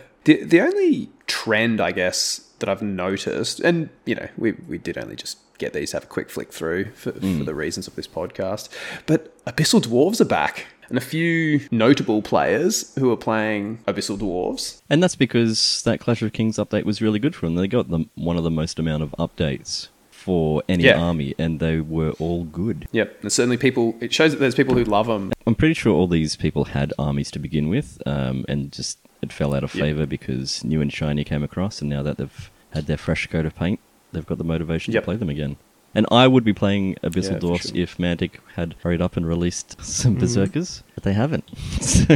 The 0.24 0.42
the 0.42 0.60
only 0.60 1.08
trend, 1.28 1.80
I 1.80 1.92
guess, 1.92 2.40
that 2.60 2.68
I've 2.68 2.82
noticed, 2.82 3.60
and 3.60 3.88
you 4.04 4.14
know, 4.14 4.28
we 4.36 4.52
we 4.68 4.78
did 4.78 4.96
only 4.98 5.16
just 5.16 5.38
get 5.58 5.72
these 5.72 5.92
have 5.92 6.04
a 6.04 6.06
quick 6.06 6.30
flick 6.30 6.52
through 6.52 6.84
for, 6.94 7.12
for 7.12 7.44
the 7.44 7.54
reasons 7.54 7.86
of 7.86 7.94
this 7.96 8.06
podcast, 8.06 8.68
but 9.06 9.32
Abyssal 9.46 9.80
Dwarves 9.82 10.20
are 10.20 10.24
back, 10.26 10.66
and 10.88 10.98
a 10.98 11.00
few 11.00 11.60
notable 11.70 12.20
players 12.22 12.94
who 12.98 13.10
are 13.10 13.16
playing 13.16 13.78
Abyssal 13.88 14.18
Dwarves. 14.18 14.80
And 14.90 15.02
that's 15.02 15.16
because 15.16 15.82
that 15.84 15.98
Clash 16.00 16.20
of 16.22 16.32
Kings 16.32 16.56
update 16.56 16.84
was 16.84 17.00
really 17.00 17.18
good 17.18 17.34
for 17.34 17.46
them. 17.46 17.54
They 17.54 17.68
got 17.68 17.88
them 17.90 18.10
one 18.16 18.36
of 18.36 18.44
the 18.44 18.50
most 18.50 18.78
amount 18.78 19.02
of 19.02 19.10
updates 19.18 19.88
for 20.10 20.62
any 20.68 20.84
Yeah. 20.84 21.00
army, 21.00 21.34
and 21.38 21.60
they 21.60 21.80
were 21.80 22.10
all 22.18 22.44
good. 22.44 22.88
Yep, 22.92 23.22
there's 23.22 23.34
certainly 23.34 23.56
people. 23.56 23.96
It 24.00 24.12
shows 24.12 24.32
that 24.32 24.38
there's 24.40 24.54
people 24.56 24.74
who 24.74 24.84
love 24.84 25.06
them. 25.06 25.32
I'm 25.46 25.54
pretty 25.54 25.74
sure 25.74 25.94
all 25.94 26.08
these 26.08 26.36
people 26.36 26.64
had 26.64 26.92
armies 26.98 27.30
to 27.30 27.38
begin 27.38 27.68
with, 27.68 28.02
um, 28.06 28.44
and 28.48 28.72
just 28.72 28.98
it 29.26 29.32
fell 29.32 29.54
out 29.54 29.64
of 29.64 29.74
Yep. 29.74 29.82
favor 29.84 30.06
because 30.06 30.64
new 30.64 30.80
and 30.80 30.92
shiny 30.92 31.24
came 31.24 31.42
across, 31.42 31.80
and 31.80 31.90
now 31.90 32.02
that 32.02 32.16
they've 32.18 32.50
had 32.70 32.86
their 32.86 32.96
fresh 32.96 33.26
coat 33.26 33.44
of 33.46 33.54
paint, 33.54 33.78
they've 34.12 34.26
got 34.26 34.38
the 34.38 34.44
motivation 34.44 34.92
Yep. 34.94 35.02
to 35.02 35.04
play 35.04 35.16
them 35.16 35.28
again. 35.28 35.56
And 35.94 36.06
I 36.10 36.26
would 36.28 36.44
be 36.44 36.52
playing 36.52 36.96
Abyssal 37.02 37.32
Yeah, 37.32 37.38
Dwarfs 37.38 37.68
sure. 37.70 37.78
if 37.78 37.96
Mantic 37.96 38.32
had 38.54 38.74
hurried 38.82 39.00
up 39.00 39.16
and 39.16 39.26
released 39.26 39.82
some 39.82 40.12
Mm-hmm. 40.12 40.20
Berserkers, 40.20 40.82
but 40.94 41.04
they 41.04 41.14
haven't. 41.14 41.44
so 41.80 42.14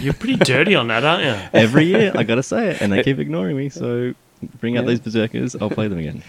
You're 0.00 0.12
pretty 0.12 0.36
dirty 0.36 0.74
on 0.74 0.88
that, 0.88 1.04
aren't 1.04 1.24
you? 1.24 1.48
every 1.58 1.84
year 1.86 2.12
I 2.14 2.22
gotta 2.22 2.42
say 2.42 2.68
it, 2.70 2.82
and 2.82 2.92
they 2.92 3.02
keep 3.02 3.18
ignoring 3.18 3.56
me. 3.56 3.70
So 3.70 4.12
bring 4.60 4.76
out 4.76 4.82
Yeah. 4.84 4.88
those 4.88 5.00
Berserkers, 5.00 5.56
I'll 5.56 5.70
play 5.70 5.88
them 5.88 5.98
again. 5.98 6.22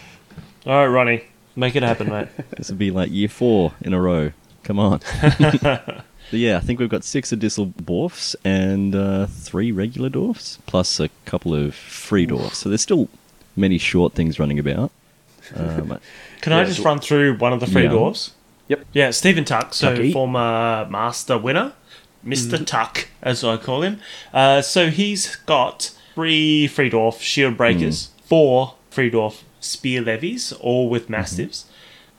All 0.66 0.74
right, 0.74 0.86
Ronnie, 0.88 1.24
make 1.58 1.76
it 1.76 1.84
happen, 1.84 2.08
mate. 2.10 2.30
This 2.58 2.70
would 2.70 2.80
be 2.80 2.92
like 2.92 3.12
year 3.12 3.28
four 3.30 3.74
in 3.82 3.94
a 3.94 4.00
row. 4.00 4.32
Come 4.64 4.80
on. 4.80 5.02
But 6.32 6.40
yeah, 6.40 6.58
I 6.58 6.60
think 6.60 6.80
we've 6.80 6.90
got 6.90 7.04
six 7.04 7.32
Abyssal 7.32 7.74
Dwarfs 7.76 8.36
and 8.46 8.96
uh, 8.96 9.26
three 9.28 9.72
regular 9.72 10.10
Dwarfs, 10.10 10.60
plus 10.68 11.00
a 11.00 11.10
couple 11.26 11.56
of 11.56 11.74
free 11.74 12.26
Dwarfs. 12.26 12.60
So 12.60 12.70
there's 12.70 12.82
still 12.82 13.10
many 13.56 13.78
short 13.78 14.14
things 14.14 14.40
running 14.40 14.60
about. 14.60 14.92
Um, 15.56 15.98
Can 16.42 16.54
I 16.54 16.64
just 16.66 16.78
so- 16.78 16.84
run 16.84 17.00
through 17.00 17.38
one 17.38 17.52
of 17.54 17.60
the 17.60 17.68
free 17.68 17.84
Yeah. 17.84 17.90
dwarves? 17.92 18.32
Yep. 18.68 18.86
Yeah, 18.94 19.10
Stephen 19.10 19.46
Tuck, 19.46 19.74
so 19.74 19.96
Tucky. 19.96 20.14
former 20.14 20.88
master 20.92 21.40
winner, 21.40 21.74
mister 22.22 22.64
Tuck, 22.64 23.08
as 23.24 23.44
I 23.44 23.58
call 23.58 23.82
him. 23.82 24.00
Uh, 24.32 24.62
so 24.62 24.92
he's 24.92 25.36
got 25.38 25.92
three 26.14 26.68
free 26.68 26.92
dwarf 26.92 27.20
shield 27.20 27.58
breakers, 27.58 28.10
four 28.26 28.76
free 28.92 29.10
dwarf 29.10 29.42
spear 29.60 30.02
levies, 30.02 30.52
all 30.54 30.88
with 30.88 31.10
mastiffs, 31.10 31.66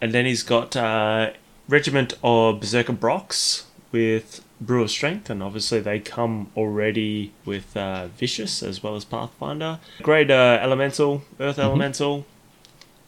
and 0.01 0.13
then 0.13 0.27
he's 0.27 0.43
got 0.43 0.75
uh, 0.75 1.31
regiment 1.69 2.15
of 2.25 2.59
berserker 2.59 2.93
brocks 2.95 3.67
with 3.93 4.45
Brewer 4.61 4.89
strength, 4.89 5.31
and 5.31 5.43
obviously 5.43 5.81
they 5.81 5.99
come 6.01 6.51
already 6.57 7.33
with 7.45 7.77
uh, 7.77 8.09
vicious 8.09 8.63
as 8.63 8.83
well 8.83 8.95
as 8.97 9.05
pathfinder. 9.05 9.79
Great 10.03 10.31
uh, 10.31 10.59
elemental, 10.61 11.23
earth 11.39 11.59
elemental. 11.59 12.27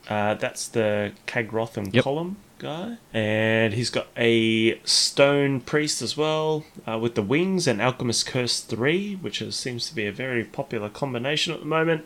Uh, 0.09 0.33
that's 0.33 0.67
the 0.67 1.11
Kagrotham 1.27 1.93
Yep. 1.93 2.03
column 2.03 2.37
guy. 2.59 2.97
And 3.13 3.73
he's 3.73 3.89
got 3.89 4.07
a 4.17 4.79
stone 4.83 5.61
priest 5.61 6.01
as 6.01 6.17
well 6.17 6.65
uh, 6.87 6.97
with 6.97 7.15
the 7.15 7.21
wings 7.21 7.67
and 7.67 7.81
Alchemist 7.81 8.25
Curse 8.25 8.59
3, 8.61 9.15
which 9.15 9.41
is, 9.41 9.55
seems 9.55 9.87
to 9.89 9.95
be 9.95 10.05
a 10.07 10.11
very 10.11 10.43
popular 10.43 10.89
combination 10.89 11.53
at 11.53 11.59
the 11.61 11.65
moment. 11.65 12.05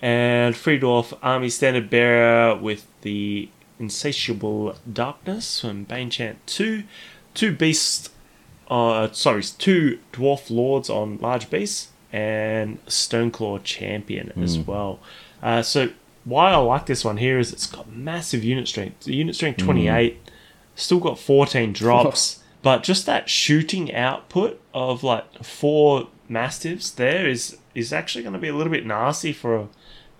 And 0.00 0.56
Free 0.56 0.78
Dwarf 0.78 1.16
Army 1.22 1.50
Standard 1.50 1.90
Bearer 1.90 2.54
with 2.56 2.86
the 3.02 3.48
Insatiable 3.80 4.76
Darkness 4.90 5.60
from 5.60 5.84
Bane 5.84 6.10
Chant 6.10 6.38
2. 6.46 6.84
Two 7.38 7.54
beasts, 7.54 8.10
uh, 8.68 9.10
sorry, 9.12 9.42
two 9.42 9.98
Dwarf 10.12 10.50
Lords 10.50 10.90
on 10.90 11.18
Large 11.18 11.50
Beasts. 11.50 11.88
And 12.10 12.84
Stoneclaw 12.86 13.62
Champion 13.64 14.32
as 14.42 14.58
well. 14.58 14.98
Uh, 15.42 15.60
so 15.60 15.90
why 16.24 16.52
I 16.52 16.56
like 16.56 16.86
this 16.86 17.04
one 17.04 17.18
here 17.18 17.38
is 17.38 17.52
it's 17.52 17.66
got 17.66 17.92
massive 17.92 18.42
unit 18.42 18.66
strength. 18.66 19.04
The 19.04 19.14
unit 19.14 19.34
strength 19.34 19.58
28, 19.58 20.18
still 20.74 21.00
got 21.00 21.18
14 21.18 21.74
drops, 21.74 22.42
But 22.62 22.82
just 22.82 23.06
that 23.06 23.28
shooting 23.28 23.94
output 23.94 24.60
of 24.74 25.02
like 25.02 25.44
four 25.44 26.08
mastiffs 26.28 26.90
there 26.90 27.28
is 27.28 27.56
is 27.74 27.92
actually 27.92 28.22
going 28.22 28.34
to 28.34 28.38
be 28.40 28.48
a 28.48 28.54
little 28.54 28.72
bit 28.72 28.84
nasty 28.84 29.32
for 29.32 29.68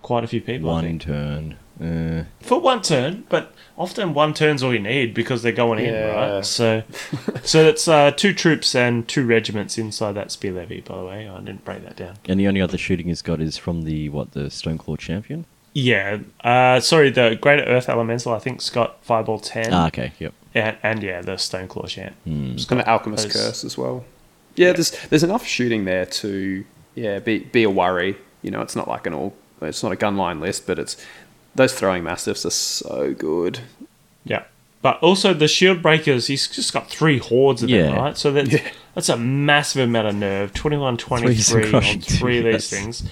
quite 0.01 0.23
a 0.23 0.27
few 0.27 0.41
people. 0.41 0.69
One 0.69 0.99
turn. 0.99 1.57
Uh, 1.81 2.23
for 2.41 2.59
one 2.59 2.81
turn, 2.81 3.23
but 3.29 3.53
often 3.77 4.13
one 4.13 4.33
turn's 4.33 4.61
all 4.61 4.73
you 4.73 4.79
need 4.79 5.13
because 5.13 5.41
they're 5.43 5.51
going 5.51 5.79
in, 5.85 5.93
right? 6.15 6.45
So, 6.45 6.83
so 7.43 7.63
it's 7.65 7.87
uh, 7.87 8.11
two 8.11 8.33
troops 8.33 8.75
and 8.75 9.07
two 9.07 9.25
regiments 9.25 9.77
inside 9.77 10.11
that 10.13 10.31
spear 10.31 10.51
levy. 10.51 10.81
By 10.81 10.97
the 10.97 11.05
way, 11.05 11.29
I 11.29 11.37
didn't 11.39 11.63
break 11.63 11.83
that 11.85 11.95
down. 11.95 12.17
and 12.27 12.39
the 12.39 12.47
only 12.47 12.61
other 12.61 12.77
shooting 12.77 13.07
he's 13.07 13.21
got 13.21 13.39
is 13.39 13.57
from 13.57 13.83
the 13.83 14.09
what 14.09 14.31
the 14.31 14.41
Stoneclaw 14.49 14.97
champion. 14.97 15.45
Yeah, 15.73 16.17
uh, 16.43 16.79
sorry, 16.81 17.11
the 17.11 17.37
Greater 17.39 17.63
Earth 17.63 17.87
Elemental. 17.87 18.33
I 18.33 18.39
think 18.39 18.61
Scott 18.61 18.97
Fireball 19.01 19.39
ten, 19.39 19.71
Ah, 19.73 19.87
okay. 19.87 20.11
Yep. 20.19 20.33
and, 20.55 20.77
and 20.83 21.03
yeah, 21.03 21.21
the 21.21 21.33
Stoneclaw 21.33 21.87
champ. 21.87 22.15
It's 22.25 22.65
got 22.65 22.79
an 22.79 22.85
alchemist 22.87 23.25
those- 23.25 23.33
curse 23.33 23.63
as 23.63 23.77
well. 23.77 24.03
Yeah, 24.55 24.73
there's 24.73 24.91
there's 25.07 25.23
enough 25.23 25.45
shooting 25.45 25.85
there 25.85 26.05
to 26.05 26.65
yeah 26.95 27.19
be 27.19 27.39
be 27.39 27.63
a 27.63 27.69
worry. 27.69 28.17
You 28.41 28.51
know, 28.51 28.61
it's 28.61 28.75
not 28.75 28.87
like 28.89 29.05
an 29.07 29.13
all 29.13 29.33
it's 29.61 29.83
not 29.83 29.93
a 29.93 29.95
gunline 29.95 30.41
list, 30.41 30.65
but 30.67 30.77
it's 30.79 30.97
those 31.55 31.73
throwing 31.73 32.03
mastiffs 32.03 32.45
are 32.45 32.49
so 32.51 33.13
good. 33.13 33.59
Yeah. 34.23 34.43
But 34.81 34.99
also 35.03 35.33
the 35.33 35.47
shield 35.47 35.81
breakers, 35.81 36.27
he's 36.27 36.47
just 36.47 36.71
got 36.71 36.89
three 36.89 37.17
hordes 37.17 37.63
of 37.63 37.69
them, 37.69 37.95
right? 37.95 38.17
So 38.17 38.31
that's 38.31 38.55
that's 38.95 39.09
a 39.09 39.17
massive 39.17 39.89
amount 39.89 40.07
of 40.07 40.15
nerve. 40.15 40.53
21, 40.53 40.97
23 40.97 41.73
on 41.73 41.81
three 42.01 42.37
of 42.39 42.45
these 42.45 42.69
things. 42.69 43.03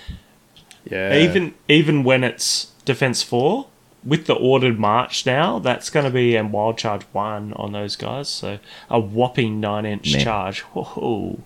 Yeah, 0.89 1.17
Even 1.17 1.53
even 1.67 2.03
when 2.05 2.23
it's 2.23 2.67
defense 2.85 3.21
four, 3.21 3.67
with 4.05 4.25
the 4.25 4.33
ordered 4.35 4.79
march 4.79 5.25
now, 5.25 5.59
that's 5.59 5.89
going 5.89 6.05
to 6.05 6.11
be 6.11 6.37
a 6.37 6.45
wild 6.45 6.77
charge 6.77 7.03
one 7.11 7.51
on 7.53 7.73
those 7.73 7.97
guys. 7.97 8.29
So 8.29 8.59
a 8.89 8.97
whopping 8.97 9.59
nine 9.59 9.85
inch 9.85 10.13
Meh. 10.13 10.23
charge. 10.23 10.61
Whoa. 10.61 11.39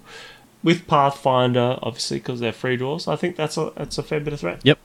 With 0.61 0.85
Pathfinder, 0.85 1.79
obviously, 1.81 2.17
because 2.19 2.39
they're 2.39 2.51
free 2.53 2.77
draws, 2.77 3.07
I 3.07 3.15
think 3.15 3.35
that's 3.35 3.57
a 3.57 3.71
that's 3.75 3.97
a 3.97 4.03
fair 4.03 4.19
bit 4.19 4.33
of 4.33 4.41
threat. 4.41 4.61
Yep. 4.63 4.77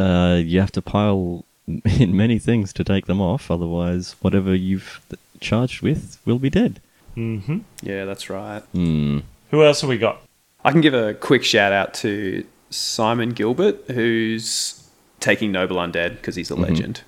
Uh, 0.00 0.36
you 0.36 0.60
have 0.60 0.72
to 0.72 0.82
pile 0.82 1.44
in 1.66 2.16
many 2.16 2.38
things 2.38 2.72
to 2.74 2.84
take 2.84 3.06
them 3.06 3.20
off, 3.20 3.50
otherwise, 3.50 4.16
whatever 4.20 4.54
you've 4.54 5.00
charged 5.40 5.82
with 5.82 6.18
will 6.24 6.38
be 6.38 6.50
dead. 6.50 6.80
Mm-hmm. 7.16 7.58
yeah, 7.82 8.04
that's 8.04 8.30
right. 8.30 8.62
Hmm. 8.72 9.18
Who 9.50 9.64
else 9.64 9.80
have 9.80 9.90
we 9.90 9.98
got? 9.98 10.22
I 10.64 10.70
can 10.72 10.80
give 10.80 10.94
a 10.94 11.14
quick 11.14 11.42
shout 11.44 11.72
out 11.72 11.92
to 11.94 12.44
Simon 12.70 13.30
Gilbert, 13.30 13.82
who's 13.90 14.88
taking 15.18 15.50
Noble 15.52 15.76
Undead 15.76 16.12
because 16.16 16.36
he's 16.36 16.50
a 16.50 16.54
legend. 16.56 17.02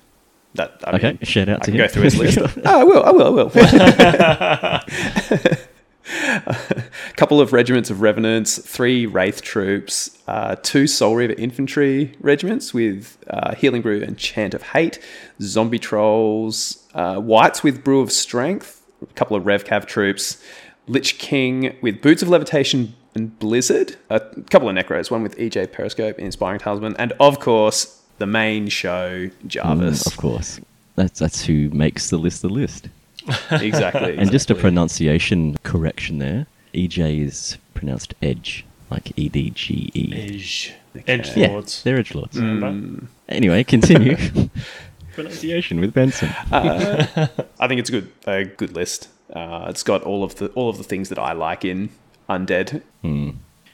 That 0.55 0.79
I 0.85 0.97
Okay, 0.97 1.07
mean, 1.13 1.19
shout 1.23 1.49
out 1.49 1.61
I 1.61 1.65
to 1.65 1.71
can 1.71 1.73
him. 1.73 1.77
go 1.79 1.87
through 1.87 2.03
his 2.03 2.17
list. 2.17 2.37
oh, 2.65 2.79
I 2.79 2.83
will. 2.83 3.03
I 3.03 3.11
will. 3.11 3.27
I 3.27 3.29
will. 3.29 3.49
couple 7.15 7.39
of 7.39 7.53
regiments 7.53 7.89
of 7.89 8.01
revenants, 8.01 8.57
three 8.57 9.05
wraith 9.05 9.41
troops, 9.41 10.17
uh, 10.27 10.55
two 10.63 10.87
Soul 10.87 11.15
Reaver 11.15 11.33
infantry 11.33 12.15
regiments 12.19 12.73
with 12.73 13.17
uh, 13.29 13.55
Healing 13.55 13.81
Brew 13.81 14.01
and 14.01 14.17
Chant 14.17 14.53
of 14.53 14.63
Hate, 14.63 14.99
zombie 15.41 15.79
trolls, 15.79 16.87
uh, 16.93 17.19
wights 17.23 17.63
with 17.63 17.83
Brew 17.83 18.01
of 18.01 18.11
Strength, 18.11 18.81
a 19.01 19.05
couple 19.13 19.37
of 19.37 19.43
Revcav 19.43 19.85
troops, 19.85 20.43
Lich 20.87 21.17
King 21.17 21.75
with 21.81 22.01
Boots 22.01 22.21
of 22.21 22.29
Levitation 22.29 22.95
and 23.15 23.37
Blizzard, 23.39 23.95
a 24.09 24.19
couple 24.49 24.69
of 24.69 24.75
Necros, 24.75 25.11
one 25.11 25.23
with 25.23 25.37
EJ 25.37 25.71
Periscope, 25.71 26.17
Inspiring 26.19 26.59
Talisman, 26.59 26.95
and 26.97 27.13
of 27.19 27.39
course 27.39 28.01
the 28.17 28.25
main 28.25 28.67
show, 28.69 29.29
Jarvis. 29.47 30.03
Mm, 30.03 30.07
of 30.07 30.17
course. 30.17 30.59
That's 30.95 31.19
that's 31.19 31.43
who 31.43 31.69
makes 31.69 32.09
the 32.09 32.17
list 32.17 32.41
the 32.41 32.49
list. 32.49 32.89
exactly. 33.51 34.17
And 34.19 34.31
just 34.31 34.51
a 34.51 34.55
pronunciation 34.55 35.57
correction 35.63 36.19
there. 36.19 36.45
EJ 36.73 37.25
is 37.25 37.57
pronounced 37.73 38.13
edge, 38.21 38.65
like 38.89 39.11
E 39.17 39.29
D 39.29 39.49
G 39.51 39.91
E. 39.93 40.13
Edge. 40.13 40.73
Edge 41.07 41.35
Yeah, 41.35 41.47
Lords. 41.47 41.81
they're 41.83 41.97
edge 41.97 42.13
lords. 42.13 42.39
Remember? 42.39 42.67
Mm. 42.67 43.07
Anyway, 43.29 43.63
continue. 43.63 44.15
pronunciation 45.13 45.79
with 45.79 45.93
Benson. 45.93 46.29
Uh, 46.51 47.27
I 47.59 47.67
think 47.67 47.79
it's 47.79 47.89
a 47.89 47.93
good 47.93 48.11
a 48.25 48.45
good 48.45 48.75
list. 48.75 49.09
Uh, 49.33 49.67
it's 49.69 49.83
got 49.83 50.03
all 50.03 50.23
of 50.23 50.35
the 50.35 50.47
all 50.49 50.69
of 50.69 50.77
the 50.77 50.83
things 50.83 51.09
that 51.09 51.19
I 51.19 51.33
like 51.33 51.63
in 51.65 51.89
undead. 52.29 52.81
Hmm. 53.01 53.31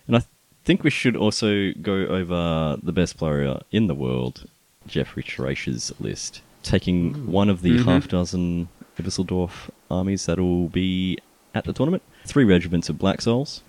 And 0.08 0.18
I 0.18 0.22
think 0.64 0.84
we 0.84 0.89
should 0.89 1.16
also 1.16 1.72
go 1.82 1.93
over 1.93 2.78
the 2.82 2.91
best 2.91 3.18
player 3.18 3.60
in 3.72 3.88
the 3.88 3.95
world, 3.95 4.47
Jeffrey 4.88 5.24
Schreischer's 5.24 5.91
list, 6.00 6.41
taking 6.64 7.32
one 7.32 7.50
of 7.50 7.62
the 7.62 7.72
mm-hmm. 7.72 7.89
half 7.89 8.08
dozen 8.08 8.70
Abyssal 8.97 9.26
Dwarf 9.26 9.70
armies 9.89 10.26
that'll 10.26 10.68
be 10.68 11.18
at 11.56 11.64
the 11.66 11.74
tournament. 11.74 12.04
Three 12.30 12.43
regiments 12.43 12.89
of 12.89 12.99
Black 12.99 13.21
Souls, 13.21 13.63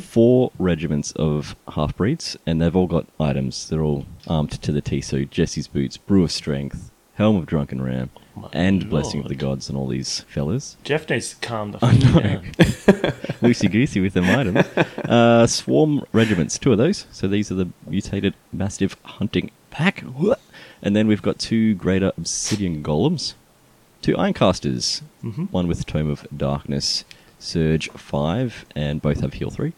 four 0.00 0.50
regiments 0.58 1.12
of 1.12 1.54
half 1.74 1.94
breeds, 1.94 2.34
and 2.46 2.62
they've 2.62 2.74
all 2.74 2.86
got 2.86 3.06
items. 3.20 3.68
They're 3.68 3.82
all 3.82 4.06
armed 4.26 4.52
to 4.52 4.72
the 4.72 4.80
teeth. 4.80 5.04
So 5.04 5.24
Jesse's 5.24 5.68
boots, 5.68 5.98
Brew 5.98 6.24
of 6.24 6.32
Strength, 6.32 6.90
Helm 7.16 7.36
of 7.36 7.44
Drunken 7.44 7.82
Ram, 7.82 8.08
My 8.34 8.48
and 8.54 8.88
Blessing 8.88 9.20
of 9.20 9.28
the. 9.28 9.34
Gods, 9.34 9.68
and 9.68 9.76
all 9.76 9.86
these 9.86 10.20
fellas. 10.28 10.78
Jeff 10.82 11.08
needs 11.10 11.34
to 11.34 11.46
calm 11.46 11.72
the 11.72 11.78
fuck 11.80 11.98
down. 11.98 12.12
loosey 13.42 13.70
goosey 13.70 14.00
with 14.00 14.14
them 14.14 14.24
items. 14.24 14.66
Uh, 15.04 15.46
swarm 15.46 16.02
regiments, 16.12 16.58
two 16.58 16.72
of 16.72 16.78
those. 16.78 17.06
So 17.12 17.28
these 17.28 17.52
are 17.52 17.54
the 17.54 17.68
mutated 17.86 18.32
mastiff 18.50 18.96
hunting 19.04 19.50
pack. 19.70 20.02
And 20.80 20.96
then 20.96 21.06
we've 21.06 21.20
got 21.22 21.38
two 21.38 21.74
greater 21.74 22.12
obsidian 22.16 22.82
golems, 22.82 23.34
two 24.00 24.16
ironcasters, 24.16 25.02
one 25.50 25.68
with 25.68 25.84
tome 25.84 26.08
of 26.08 26.26
darkness, 26.34 27.04
surge 27.38 27.90
five, 27.92 28.64
and 28.74 29.00
both 29.02 29.20
have 29.20 29.34
heal 29.34 29.50
three. 29.50 29.72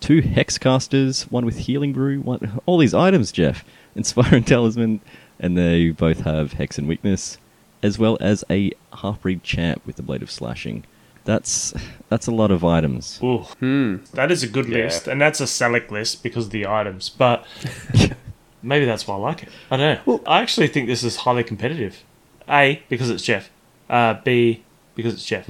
Two 0.00 0.22
hexcasters, 0.22 1.22
one 1.30 1.44
with 1.44 1.58
healing 1.58 1.92
brew, 1.92 2.20
one 2.20 2.60
all 2.66 2.78
these 2.78 2.94
items, 2.94 3.32
Jeff. 3.32 3.64
Inspiring 3.96 4.44
talisman, 4.44 5.00
and 5.40 5.56
they 5.58 5.90
both 5.90 6.20
have 6.20 6.52
hex 6.52 6.78
and 6.78 6.86
weakness, 6.86 7.36
as 7.82 7.98
well 7.98 8.16
as 8.20 8.44
a 8.48 8.70
half 8.98 9.20
breed 9.22 9.42
champ 9.42 9.82
with 9.84 9.96
the 9.96 10.02
blade 10.02 10.22
of 10.22 10.30
slashing. 10.30 10.84
That's 11.24 11.74
that's 12.08 12.26
a 12.28 12.30
lot 12.32 12.50
of 12.52 12.64
items. 12.64 13.18
Ooh, 13.22 13.44
that 14.14 14.30
is 14.30 14.42
a 14.44 14.46
good 14.46 14.68
Yeah. 14.68 14.84
list, 14.84 15.08
and 15.08 15.20
that's 15.20 15.40
a 15.40 15.46
select 15.48 15.90
list 15.90 16.22
because 16.22 16.46
of 16.46 16.50
the 16.52 16.66
items. 16.66 17.08
But 17.08 17.44
maybe 18.62 18.84
that's 18.86 19.06
why 19.06 19.14
I 19.16 19.18
like 19.18 19.42
it. 19.42 19.48
I 19.70 19.76
don't 19.76 19.94
know. 19.96 20.00
Well, 20.06 20.22
I 20.26 20.40
actually 20.42 20.68
think 20.68 20.86
this 20.86 21.02
is 21.02 21.16
highly 21.16 21.44
competitive. 21.44 22.02
A 22.48 22.82
because 22.88 23.10
it's 23.10 23.22
Jeff. 23.22 23.50
Uh, 23.90 24.14
B 24.24 24.62
because 24.98 25.14
it's 25.14 25.24
Jeff. 25.24 25.48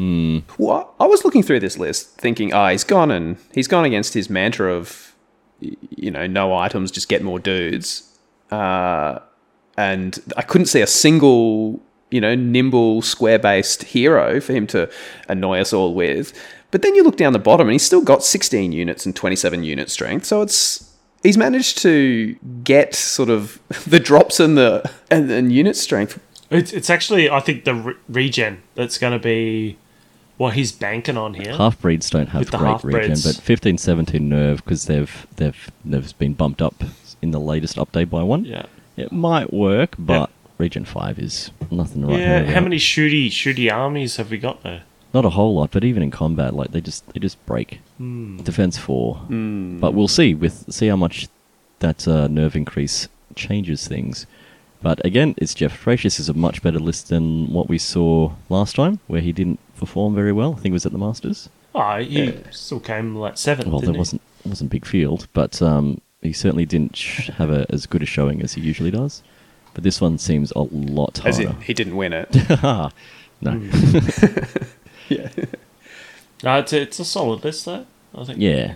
Well, 0.59 0.95
I 1.01 1.07
was 1.07 1.25
looking 1.25 1.43
through 1.43 1.61
this 1.61 1.79
list, 1.79 2.19
thinking, 2.19 2.53
ah, 2.53 2.69
he's 2.69 2.85
gone 2.85 3.11
and 3.11 3.39
he's 3.51 3.67
gone 3.67 3.87
against 3.87 4.13
his 4.13 4.29
mantra 4.29 4.75
of, 4.75 5.15
you 5.59 6.11
know, 6.11 6.27
no 6.27 6.55
items, 6.55 6.91
just 6.91 7.09
get 7.09 7.23
more 7.23 7.39
dudes. 7.39 8.15
Uh, 8.51 9.21
and 9.79 10.19
I 10.37 10.43
couldn't 10.43 10.67
see 10.67 10.83
a 10.83 10.87
single, 10.87 11.81
you 12.11 12.21
know, 12.21 12.35
nimble, 12.35 13.01
square-based 13.01 13.85
hero 13.85 14.39
for 14.39 14.53
him 14.53 14.67
to 14.67 14.91
annoy 15.31 15.61
us 15.61 15.73
all 15.73 15.95
with. 15.95 16.39
But 16.71 16.83
then 16.83 16.95
you 16.95 17.03
look 17.03 17.17
down 17.17 17.33
the 17.33 17.39
bottom, 17.39 17.69
and 17.69 17.73
he's 17.73 17.83
still 17.83 18.03
got 18.03 18.23
16 18.23 18.73
units 18.73 19.07
and 19.07 19.17
27 19.17 19.65
unit 19.65 19.89
strength. 19.89 20.27
So 20.27 20.43
it's 20.43 20.95
he's 21.23 21.39
managed 21.39 21.79
to 21.79 22.35
get 22.65 22.95
sort 22.95 23.31
of 23.31 23.59
the 23.87 23.99
drops 23.99 24.41
and 24.41 24.59
the 24.59 24.91
and, 25.11 25.31
and 25.31 25.51
unit 25.51 25.75
strength. 25.75 26.21
It's 26.51 26.73
it's 26.73 26.89
actually 26.91 27.29
I 27.31 27.41
think 27.41 27.65
the 27.65 27.75
re- 27.75 27.95
regen 28.09 28.63
that's 28.75 28.99
going 28.99 29.13
to 29.13 29.19
be 29.19 29.77
what 30.37 30.55
he's 30.55 30.73
banking 30.73 31.17
on 31.17 31.35
here. 31.35 31.55
Half 31.57 31.81
breeds 31.81 32.09
don't 32.11 32.29
have 32.29 32.51
the 32.51 32.57
great 32.59 32.83
regen, 32.85 33.11
half-breeds. 33.11 33.25
but 33.37 33.43
15, 33.43 33.77
17 33.79 34.29
nerve 34.29 34.65
because 34.65 34.87
they've 34.87 35.27
they've 35.37 35.71
they've 35.85 36.17
been 36.19 36.33
bumped 36.35 36.63
up 36.63 36.75
in 37.21 37.33
the 37.33 37.41
latest 37.41 37.77
update 37.77 38.09
by 38.09 38.23
one. 38.23 38.45
Yeah. 38.45 38.67
It 38.97 39.13
might 39.13 39.53
work, 39.53 39.95
but 39.99 40.31
regen 40.57 40.85
five 40.85 41.19
is 41.19 41.51
nothing 41.71 42.07
right 42.07 42.19
Yeah, 42.19 42.43
here. 42.45 42.55
how 42.55 42.61
many 42.61 42.77
shooty 42.77 43.29
shooty 43.29 43.71
armies 43.73 44.17
have 44.17 44.31
we 44.31 44.39
got 44.39 44.63
there? 44.63 44.83
Not 45.15 45.25
a 45.25 45.31
whole 45.31 45.55
lot, 45.55 45.71
but 45.71 45.85
even 45.85 46.03
in 46.03 46.11
combat, 46.11 46.55
like 46.55 46.73
they 46.73 46.81
just 46.81 47.07
they 47.13 47.21
just 47.21 47.45
break. 47.47 47.81
Hmm. 47.99 48.39
Defense 48.39 48.77
four, 48.79 49.21
but 49.29 49.93
we'll 49.95 50.09
see 50.09 50.35
with 50.35 50.73
see 50.73 50.87
how 50.89 50.97
much 50.97 51.29
that 51.81 52.07
uh, 52.09 52.27
nerve 52.29 52.57
increase 52.57 53.09
changes 53.35 53.87
things. 53.89 54.27
But 54.81 55.05
again, 55.05 55.35
it's 55.39 55.55
Jeff 55.55 55.85
Frasius 55.85 56.21
is 56.21 56.29
a 56.29 56.35
much 56.35 56.63
better 56.63 56.79
list 56.79 57.09
than 57.09 57.53
what 57.53 57.69
we 57.69 57.79
saw 57.79 58.33
last 58.49 58.77
time, 58.77 59.01
where 59.09 59.21
he 59.21 59.33
didn't 59.33 59.59
perform 59.77 60.15
very 60.15 60.33
well. 60.33 60.53
I 60.53 60.57
think 60.57 60.67
it 60.67 60.73
was 60.73 60.87
at 60.87 60.93
the 60.93 60.99
Masters. 60.99 61.49
Oh, 61.75 61.97
he 61.99 62.35
still 62.51 62.81
came 62.81 63.15
like 63.17 63.37
seventh. 63.37 63.69
Well, 63.69 63.81
there 63.81 63.93
he? 63.93 63.99
wasn't 63.99 64.23
wasn't 64.45 64.71
big 64.71 64.87
field, 64.87 65.27
but 65.33 65.61
um, 65.61 66.01
he 66.23 66.33
certainly 66.33 66.65
didn't 66.65 66.97
have 67.37 67.51
a, 67.51 67.67
as 67.71 67.87
good 67.87 68.03
a 68.03 68.07
showing 68.07 68.41
as 68.41 68.55
he 68.55 68.61
usually 68.61 68.91
does. 68.91 69.23
But 69.75 69.83
this 69.85 70.01
one 70.01 70.17
seems 70.19 70.53
a 70.53 70.61
lot 70.61 71.25
As 71.27 71.37
harder. 71.39 71.51
in, 71.57 71.61
he 71.63 71.75
didn't 71.75 71.97
win 71.97 72.13
it. 72.13 72.29
no, 72.63 72.91
yeah. 75.09 75.29
No, 76.43 76.59
it's 76.59 76.73
a, 76.73 76.81
it's 76.83 76.99
a 77.01 77.05
solid 77.05 77.45
list 77.45 77.65
though. 77.65 77.85
I 78.15 78.25
think. 78.25 78.39
yeah, 78.41 78.75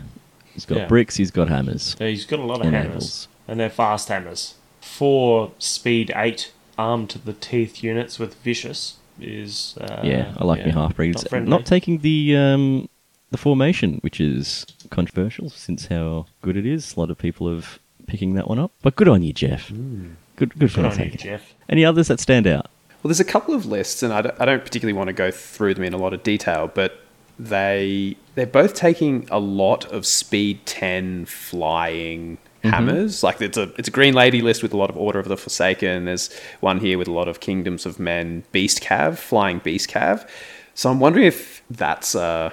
he's 0.53 0.67
got 0.67 0.79
Yeah. 0.79 0.87
bricks, 0.87 1.17
he's 1.17 1.31
got 1.31 1.49
hammers. 1.49 1.97
Yeah, 1.99 2.09
he's 2.09 2.27
got 2.27 2.39
a 2.39 2.45
lot 2.45 2.61
of 2.61 2.67
And 2.67 2.75
hammers, 2.77 2.93
angles. 2.93 3.29
and 3.49 3.61
they're 3.61 3.71
fast 3.71 4.09
hammers. 4.09 4.55
Four 4.83 5.53
speed 5.59 6.13
eight 6.15 6.53
armed 6.77 7.09
to 7.11 7.19
the 7.19 7.33
teeth 7.33 7.83
units 7.83 8.19
with 8.19 8.35
vicious 8.43 8.99
is. 9.21 9.79
Uh, 9.81 10.01
yeah, 10.05 10.35
I 10.37 10.45
like 10.45 10.61
yeah, 10.61 10.67
me 10.67 10.73
half 10.73 10.97
breeds. 10.97 11.31
not. 11.33 11.45
Not 11.45 11.67
taking 11.67 11.99
the 11.99 12.37
um, 12.37 12.89
the 13.31 13.39
formation, 13.39 13.99
which 14.03 14.21
is 14.21 14.67
controversial 14.91 15.49
since 15.51 15.87
how 15.87 16.27
good 16.43 16.57
it 16.57 16.67
is. 16.67 16.95
A 16.97 17.01
lot 17.01 17.11
of 17.11 17.19
people 17.19 17.53
have 17.53 17.79
picking 18.07 18.35
that 18.35 18.49
one 18.49 18.59
up, 18.59 18.73
but 18.83 18.97
good 18.97 19.09
on 19.09 19.23
you, 19.23 19.33
Jeff. 19.33 19.71
Good, 20.37 20.59
good 20.59 20.71
for 20.71 20.83
Good 20.83 20.93
on 20.93 20.99
you. 20.99 21.11
Jeff. 21.13 21.55
Any 21.69 21.85
others 21.85 22.09
that 22.09 22.21
stand 22.21 22.47
out? 22.47 22.69
Well, 23.03 23.09
there's 23.09 23.21
a 23.21 23.25
couple 23.25 23.55
of 23.55 23.67
lists, 23.67 24.03
and 24.03 24.13
I 24.13 24.23
don't, 24.23 24.41
I 24.41 24.45
don't 24.45 24.65
particularly 24.65 24.97
want 24.97 25.09
to 25.09 25.13
go 25.13 25.31
through 25.31 25.75
them 25.75 25.85
in 25.85 25.93
a 25.93 25.97
lot 25.97 26.13
of 26.13 26.23
detail, 26.23 26.71
but 26.73 27.01
they 27.39 28.17
they're 28.35 28.47
both 28.47 28.75
taking 28.75 29.27
a 29.31 29.39
lot 29.39 29.85
of 29.87 30.07
speed 30.07 30.65
ten 30.67 31.25
flying 31.25 32.39
hammers. 32.63 33.23
Like 33.23 33.41
it's 33.41 33.57
a 33.57 33.73
it's 33.77 33.89
a 33.89 33.91
Green 33.91 34.15
Lady 34.15 34.41
list 34.43 34.63
with 34.63 34.73
a 34.73 34.77
lot 34.77 34.91
of 34.91 34.97
Order 34.97 35.19
of 35.19 35.29
the 35.29 35.37
Forsaken. 35.37 36.05
There's 36.05 36.33
one 36.61 36.81
here 36.81 36.99
with 36.99 37.09
a 37.09 37.13
lot 37.13 37.29
of 37.29 37.41
Kingdoms 37.41 37.87
of 37.87 37.99
Men 37.99 38.45
Beast 38.53 38.83
Cav, 38.83 39.19
flying 39.19 39.59
Beast 39.59 39.91
Cav. 39.91 40.29
So 40.75 40.91
I'm 40.91 41.01
wondering 41.01 41.27
if 41.27 41.63
that's 41.71 42.15
uh, 42.15 42.51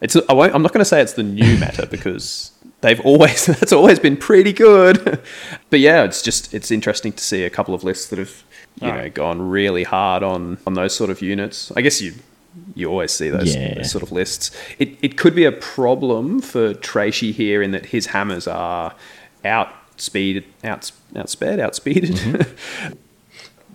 it's 0.00 0.16
I 0.28 0.32
won't, 0.32 0.54
I'm 0.54 0.62
not 0.62 0.72
going 0.72 0.80
to 0.80 0.84
say 0.84 1.00
it's 1.00 1.14
the 1.14 1.22
new 1.22 1.56
meta 1.60 1.86
because 1.90 2.52
they've 2.80 3.00
always 3.00 3.46
that's 3.60 3.72
always 3.72 3.98
been 3.98 4.16
pretty 4.16 4.52
good. 4.52 5.20
but 5.70 5.80
yeah, 5.80 6.04
it's 6.04 6.22
just 6.22 6.52
it's 6.54 6.70
interesting 6.70 7.12
to 7.12 7.24
see 7.24 7.44
a 7.44 7.50
couple 7.50 7.74
of 7.74 7.82
lists 7.84 8.08
that 8.08 8.18
have 8.18 8.42
you 8.80 8.88
know 8.88 8.92
Alright. 8.92 9.14
gone 9.14 9.40
really 9.42 9.84
hard 9.84 10.22
on 10.22 10.58
on 10.66 10.74
those 10.74 10.94
sort 10.94 11.10
of 11.10 11.22
units. 11.22 11.72
I 11.76 11.80
guess 11.80 12.00
you 12.00 12.14
you 12.74 12.88
always 12.88 13.12
see 13.12 13.28
those, 13.28 13.54
Yeah. 13.54 13.74
those 13.74 13.90
sort 13.90 14.02
of 14.02 14.12
lists. 14.12 14.50
It 14.78 14.96
it 15.02 15.16
could 15.16 15.34
be 15.34 15.44
a 15.44 15.52
problem 15.52 16.40
for 16.40 16.72
Tracey 16.74 17.32
here 17.32 17.62
in 17.62 17.70
that 17.72 17.86
his 17.86 18.06
hammers 18.06 18.46
are 18.46 18.94
outspeed 19.46 20.44
out 20.64 20.90
outsped 21.14 21.58
outspeeded. 21.58 22.46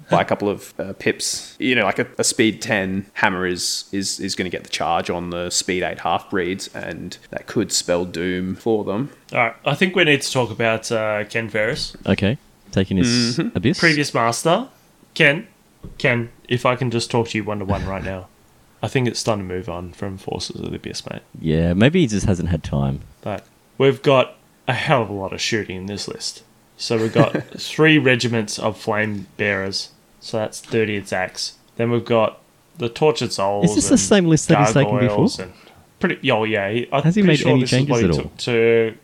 By 0.09 0.21
a 0.23 0.25
couple 0.25 0.49
of 0.49 0.73
uh, 0.77 0.91
pips, 0.99 1.55
you 1.57 1.73
know, 1.73 1.85
like 1.85 1.97
a, 1.97 2.05
a 2.17 2.25
speed 2.25 2.61
ten 2.61 3.05
hammer 3.13 3.45
is 3.47 3.85
is 3.93 4.19
is 4.19 4.35
going 4.35 4.43
to 4.43 4.49
get 4.49 4.65
the 4.65 4.69
charge 4.69 5.09
on 5.09 5.29
the 5.29 5.49
speed 5.49 5.83
eight 5.83 5.99
half 6.01 6.29
breeds, 6.29 6.67
and 6.75 7.17
that 7.29 7.47
could 7.47 7.71
spell 7.71 8.03
doom 8.03 8.55
for 8.55 8.83
them. 8.83 9.09
All 9.31 9.37
right, 9.39 9.55
I 9.63 9.73
think 9.73 9.95
we 9.95 10.03
need 10.03 10.21
to 10.21 10.29
talk 10.29 10.51
about 10.51 10.91
uh, 10.91 11.23
Ken 11.29 11.47
Ferris, 11.47 11.95
Okay, 12.05 12.37
taking 12.73 12.97
his 12.97 13.39
abyss. 13.39 13.79
previous 13.79 14.13
master. 14.13 14.67
Ken, 15.13 15.47
Ken, 15.97 16.29
if 16.49 16.65
I 16.65 16.75
can 16.75 16.91
just 16.91 17.09
talk 17.09 17.29
to 17.29 17.37
you 17.37 17.45
one 17.45 17.59
to 17.59 17.65
one 17.65 17.85
right 17.85 18.03
now, 18.03 18.27
I 18.83 18.89
think 18.89 19.07
it's 19.07 19.23
time 19.23 19.37
to 19.37 19.45
move 19.45 19.69
on 19.69 19.93
from 19.93 20.17
Forces 20.17 20.59
of 20.59 20.71
the 20.71 20.75
Abyss, 20.75 21.09
mate. 21.09 21.21
Yeah, 21.39 21.73
maybe 21.73 22.01
he 22.01 22.07
just 22.07 22.25
hasn't 22.25 22.49
had 22.49 22.65
time. 22.65 22.99
But 23.21 23.45
we've 23.77 24.01
got 24.01 24.35
a 24.71 24.73
hell 24.73 25.01
of 25.03 25.09
a 25.09 25.13
lot 25.13 25.33
of 25.33 25.41
shooting 25.41 25.75
in 25.75 25.85
this 25.85 26.07
list. 26.07 26.43
So 26.77 26.97
we've 26.97 27.13
got 27.13 27.31
three 27.59 27.97
regiments 27.97 28.57
of 28.57 28.77
flame 28.77 29.27
bearers. 29.37 29.89
So 30.19 30.37
that's 30.37 30.59
30 30.61 30.97
attacks. 30.97 31.57
Then 31.75 31.91
we've 31.91 32.05
got 32.05 32.39
the 32.77 32.89
tortured 32.89 33.31
souls. 33.33 33.69
Is 33.69 33.75
this 33.75 33.89
the 33.89 33.97
same 33.97 34.25
list 34.27 34.47
that 34.47 34.59
he's 34.59 34.73
taken 34.73 34.97
before? 34.99 35.27
Pretty, 35.99 36.31
oh 36.31 36.43
yeah. 36.45 36.69
he- 36.71 36.87
I'm 36.91 37.03
Has 37.03 37.15
he 37.15 37.21
made 37.21 37.37
sure 37.37 37.51
any 37.51 37.65
changes 37.65 38.03
at 38.03 38.09
all? 38.11 38.15
took 38.23 38.37
to 38.37 38.97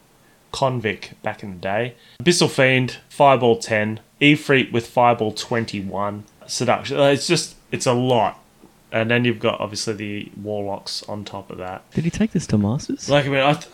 Convict 0.52 1.22
back 1.22 1.44
in 1.44 1.52
the 1.52 1.58
day. 1.58 1.96
Abyssal 2.24 2.50
Fiend, 2.50 2.98
Fireball 3.10 3.58
10, 3.60 4.00
Efreet 4.22 4.72
with 4.72 4.88
Fireball 4.88 5.32
21, 5.34 6.24
Seduction. 6.48 7.00
It's 7.00 7.28
just, 7.28 7.56
it's 7.72 7.86
a 7.86 7.94
lot. 7.94 8.40
And 8.92 9.12
then 9.12 9.26
you've 9.26 9.40
got 9.40 9.60
obviously 9.60 9.94
the 9.94 10.32
Warlocks 10.42 11.04
on 11.04 11.26
top 11.26 11.52
of 11.52 11.58
that. 11.58 11.90
Did 11.92 12.06
he 12.06 12.10
take 12.10 12.32
this 12.32 12.48
to 12.48 12.58
Masters? 12.58 13.10
Like, 13.10 13.26
I 13.26 13.30
mean, 13.30 13.42
I, 13.42 13.54
th- 13.54 13.68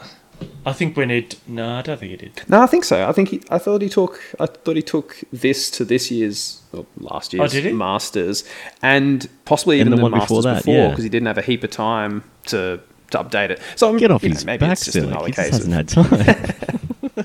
I 0.66 0.72
think 0.74 0.96
we 0.96 1.06
need. 1.06 1.36
No, 1.48 1.76
I 1.76 1.82
don't 1.82 2.00
think 2.00 2.12
he 2.12 2.18
did. 2.18 2.42
No, 2.48 2.62
I 2.62 2.68
think 2.68 2.86
so. 2.86 3.08
I 3.08 3.12
think 3.12 3.30
he, 3.30 3.42
I 3.50 3.58
thought 3.58 3.82
he 3.82 3.90
took 3.90 4.22
I 4.40 4.46
thought 4.46 4.76
he 4.78 4.82
took 4.82 5.18
this 5.34 5.70
to 5.72 5.84
this 5.86 6.10
year's 6.10 6.62
or 6.72 6.86
last 7.00 7.34
oh, 7.34 7.38
year's 7.40 7.54
Oh, 7.56 7.62
did? 7.62 7.76
Masters, 7.76 8.46
and 8.82 9.28
possibly 9.46 9.82
And 9.82 9.88
even 9.88 9.92
the 9.92 9.98
the, 9.98 10.04
one 10.04 10.12
before 10.20 10.38
Masters 10.38 10.44
that, 10.46 10.58
before 10.60 10.74
yeah. 10.76 10.90
because 10.90 11.04
he 11.04 11.10
didn't 11.10 11.28
have 11.28 11.38
a 11.38 11.42
heap 11.42 11.64
of 11.66 11.72
time 11.72 12.24
to 12.48 12.80
to 13.12 13.18
update 13.18 13.50
it. 13.50 13.60
So 13.76 13.90
I'm, 13.90 13.98
Get 13.98 14.10
off 14.12 14.24
you 14.24 14.30
know, 14.30 14.36
his 14.36 14.46
maybe 14.46 14.62
back, 14.62 14.72
it's 14.74 14.86
just 14.86 14.98
Phil. 14.98 15.08
another 15.10 15.26
He 15.28 15.34
just 15.34 15.52
case. 15.52 15.66
hasn't 15.66 15.98
Of, 15.98 16.08
had 16.08 16.10
time. 16.26 16.70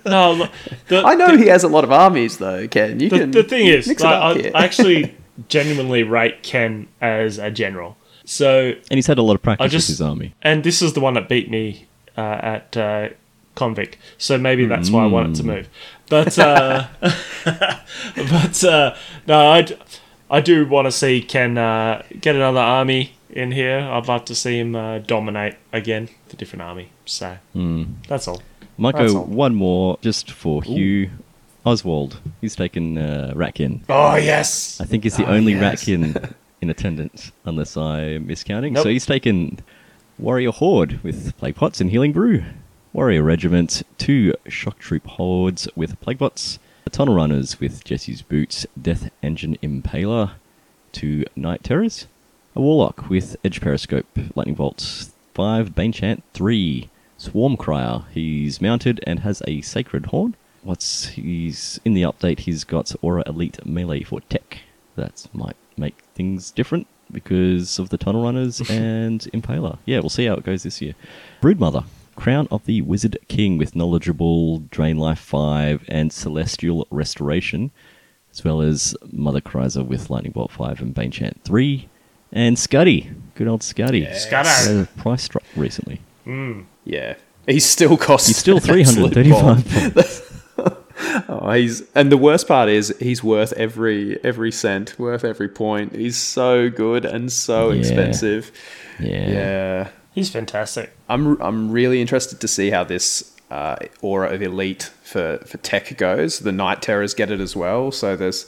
No, 0.05 0.33
look, 0.33 0.51
the, 0.89 1.03
I 1.03 1.15
know 1.15 1.37
he 1.37 1.47
has 1.47 1.65
a 1.65 1.69
lot 1.69 1.83
of 1.85 1.91
armies 1.93 2.39
though, 2.39 2.67
Ken. 2.69 3.01
You 3.01 3.09
The, 3.09 3.19
can 3.21 3.31
the 3.31 3.43
thing 3.43 3.67
is, 3.67 3.87
mix 3.87 4.03
like, 4.03 4.13
it 4.13 4.17
up 4.23 4.37
I, 4.37 4.41
here. 4.41 4.53
I 4.55 4.65
actually 4.65 5.17
genuinely 5.49 6.03
rate 6.03 6.43
Ken 6.43 6.89
as 7.01 7.39
a 7.39 7.51
general. 7.51 7.97
So, 8.27 8.69
and 8.91 8.97
he's 8.99 9.07
had 9.07 9.17
a 9.19 9.23
lot 9.23 9.35
of 9.35 9.43
practice 9.43 9.65
I 9.65 9.69
just 9.69 9.89
with 9.89 9.99
his 9.99 10.03
army. 10.03 10.35
and 10.43 10.63
this 10.63 10.83
is 10.83 10.93
the 10.93 11.01
one 11.01 11.15
that 11.15 11.29
beat 11.29 11.51
me 11.51 11.87
uh, 12.19 12.55
at 12.55 12.77
uh, 12.77 13.09
Convict. 13.55 13.97
So 14.19 14.37
maybe 14.39 14.67
that's 14.67 14.91
why 14.91 15.05
I 15.05 15.07
wanted 15.07 15.37
to 15.37 15.45
move. 15.45 15.69
But 16.11 16.39
uh, 16.39 16.87
but 18.15 18.65
uh, 18.65 18.95
no, 19.27 19.39
I, 19.53 19.67
I 20.31 20.41
do 20.41 20.67
want 20.67 20.87
to 20.87 20.93
see 20.93 21.21
Ken 21.23 21.59
uh, 21.59 22.03
get 22.21 22.35
another 22.37 22.61
army 22.61 23.13
in 23.31 23.53
here. 23.53 23.81
I'd 23.81 24.09
like 24.09 24.27
to 24.27 24.35
see 24.35 24.59
him 24.59 24.75
uh, 24.75 24.99
dominate 24.99 25.57
again 25.73 26.09
the 26.29 26.37
different 26.37 26.63
army. 26.63 26.91
So 27.05 27.39
that's 28.09 28.29
all. 28.29 28.43
Might 28.81 28.95
That's 28.97 29.13
go 29.13 29.19
all. 29.21 29.25
one 29.25 29.55
more 29.57 29.99
just 30.03 30.31
for 30.31 30.63
Hugh 30.63 31.11
Oswald. 31.67 32.21
He's 32.41 32.55
taken 32.55 32.97
uh, 32.97 33.33
Ratkin. 33.35 33.81
Oh 33.89 34.15
yes, 34.15 34.81
I 34.81 34.85
think 34.85 35.03
he's 35.03 35.17
the 35.17 35.27
Oh, 35.27 35.33
only 35.35 35.55
yes. 35.55 35.85
Ratkin 35.85 36.33
in 36.63 36.71
attendance, 36.71 37.33
unless 37.45 37.77
I'm 37.77 38.29
miscounting. 38.29 38.73
Nope. 38.73 38.85
So 38.85 38.89
he's 38.91 39.05
taken 39.05 39.59
Warrior 40.19 40.51
Horde 40.51 41.01
with 41.05 41.37
Plague 41.37 41.55
Pots 41.55 41.81
and 41.81 41.91
Healing 41.91 42.13
Brew. 42.13 42.43
Warrior 42.93 43.23
Regiment, 43.23 43.85
two 43.99 44.35
Shock 44.49 44.81
Troop 44.81 45.07
Hordes 45.07 45.69
with 45.77 46.01
Plague 46.01 46.19
Pots, 46.19 46.59
the 46.83 46.91
Tunnel 46.91 47.15
Runners 47.15 47.61
with 47.61 47.85
Jesse's 47.85 48.21
Boots, 48.21 48.67
Death 48.81 49.11
Engine 49.23 49.57
Impaler, 49.63 50.33
two 50.91 51.25
Night 51.37 51.63
Terrors, 51.63 52.09
a 52.57 52.61
Warlock 52.61 53.09
with 53.09 53.37
Edge 53.45 53.61
Periscope, 53.61 54.09
Lightning 54.35 54.57
Bolts, 54.57 55.13
five 55.35 55.77
Bane 55.77 55.93
Chant, 55.93 56.25
three 56.35 56.91
Swarm 57.17 57.57
Crier. 57.57 58.03
He's 58.11 58.61
mounted 58.61 58.99
and 59.07 59.21
has 59.21 59.41
a 59.47 59.61
Sacred 59.61 60.07
Horn. 60.07 60.35
What's 60.65 61.11
he's 61.11 61.79
in 61.85 61.95
the 61.95 62.03
update? 62.03 62.41
He's 62.41 62.65
got 62.65 62.93
Aura 63.03 63.23
Elite 63.25 63.65
Melee 63.65 64.03
for 64.03 64.21
Tech. 64.23 64.63
That 64.97 65.29
might 65.33 65.57
make 65.77 66.03
things 66.17 66.51
different 66.51 66.89
because 67.13 67.79
of 67.79 67.89
the 67.91 67.99
Tunnel 67.99 68.23
Runners 68.25 68.61
and 68.71 69.21
Impaler. 69.35 69.79
Yeah, 69.85 70.01
we'll 70.01 70.11
see 70.11 70.27
how 70.27 70.35
it 70.35 70.45
goes 70.45 70.63
this 70.63 70.81
year. 70.81 70.95
Broodmother, 71.43 71.85
Crown 72.17 72.49
of 72.51 72.65
the 72.67 72.83
Wizard 72.83 73.17
King 73.29 73.59
with 73.59 73.77
Knowledgeable, 73.77 74.59
Drain 74.71 74.99
Life 74.99 75.21
5, 75.21 75.85
and 75.89 76.13
Celestial 76.13 76.87
Restoration, 76.91 77.71
as 78.33 78.45
well 78.45 78.61
as 78.61 78.97
Mother 79.13 79.41
Chrysler 79.41 79.87
with 79.87 80.11
Lightning 80.11 80.33
Bolt 80.33 80.51
5 80.53 80.81
and 80.81 80.95
Bane 80.95 81.11
Chant 81.11 81.41
3, 81.45 81.89
and 82.33 82.57
Scuddy. 82.57 83.15
Good 83.35 83.49
old 83.49 83.61
Scuddy. 83.63 84.07
Scuddy. 84.11 84.67
Had 84.67 84.77
a 84.77 85.01
price 85.01 85.29
drop 85.29 85.45
recently. 85.57 86.01
Hmm. 86.25 86.63
yeah, 86.85 87.15
he's 87.47 87.65
still 87.65 87.97
cost. 87.97 88.27
He's 88.27 88.37
still 88.37 88.59
335 88.61 89.69
points. 89.95 90.28
Oh, 91.29 91.51
he's 91.53 91.83
and 91.95 92.11
the 92.13 92.17
worst 92.17 92.49
part 92.49 92.69
is 92.69 92.95
he's 93.01 93.23
worth 93.23 93.53
every 93.55 94.23
every 94.25 94.51
cent, 94.53 94.99
worth 94.99 95.25
every 95.25 95.49
point. 95.49 95.95
He's 95.95 96.17
so 96.17 96.69
good 96.71 97.05
and 97.05 97.31
so 97.33 97.71
Yeah. 97.71 97.79
expensive. 97.81 98.51
Yeah. 99.01 99.31
Yeah, 99.31 99.89
he's 100.13 100.31
fantastic. 100.31 100.91
I'm 101.09 101.41
I'm 101.41 101.71
really 101.71 102.01
interested 102.01 102.41
to 102.41 102.49
see 102.49 102.71
how 102.71 102.85
this 102.85 103.35
uh, 103.51 103.77
aura 104.03 104.31
of 104.35 104.43
elite 104.43 104.91
for 105.03 105.39
for 105.47 105.57
tech 105.59 105.97
goes. 105.97 106.41
The 106.41 106.53
night 106.53 106.83
terrors 106.83 107.15
get 107.15 107.31
it 107.31 107.41
as 107.41 107.55
well, 107.57 107.91
so 107.93 108.17
there's 108.17 108.47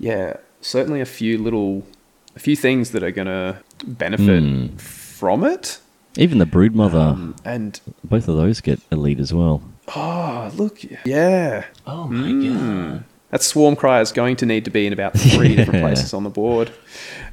yeah 0.00 0.36
certainly 0.60 1.00
a 1.00 1.06
few 1.06 1.38
little 1.38 1.86
a 2.34 2.40
few 2.40 2.56
things 2.56 2.90
that 2.90 3.02
are 3.02 3.12
gonna 3.12 3.60
benefit 3.86 4.42
Hmm. 4.42 4.76
from 4.76 5.44
it. 5.44 5.78
Even 6.18 6.38
the 6.38 6.44
Broodmother, 6.46 7.36
And 7.44 7.80
both 8.04 8.28
of 8.28 8.36
those 8.36 8.60
get 8.60 8.80
elite 8.90 9.20
as 9.20 9.32
well. 9.34 9.62
oh 9.94 10.50
look, 10.54 10.80
yeah, 11.04 11.64
Oh 11.86 12.06
my 12.08 12.48
god. 12.48 13.04
That 13.30 13.42
swarm 13.42 13.74
cry 13.76 14.00
is 14.00 14.12
going 14.12 14.36
to 14.36 14.46
need 14.46 14.64
to 14.66 14.70
be 14.70 14.86
in 14.86 14.92
about 14.92 15.18
three 15.18 15.54
different 15.56 15.80
places 15.80 16.14
on 16.14 16.22
the 16.22 16.30
board. 16.30 16.70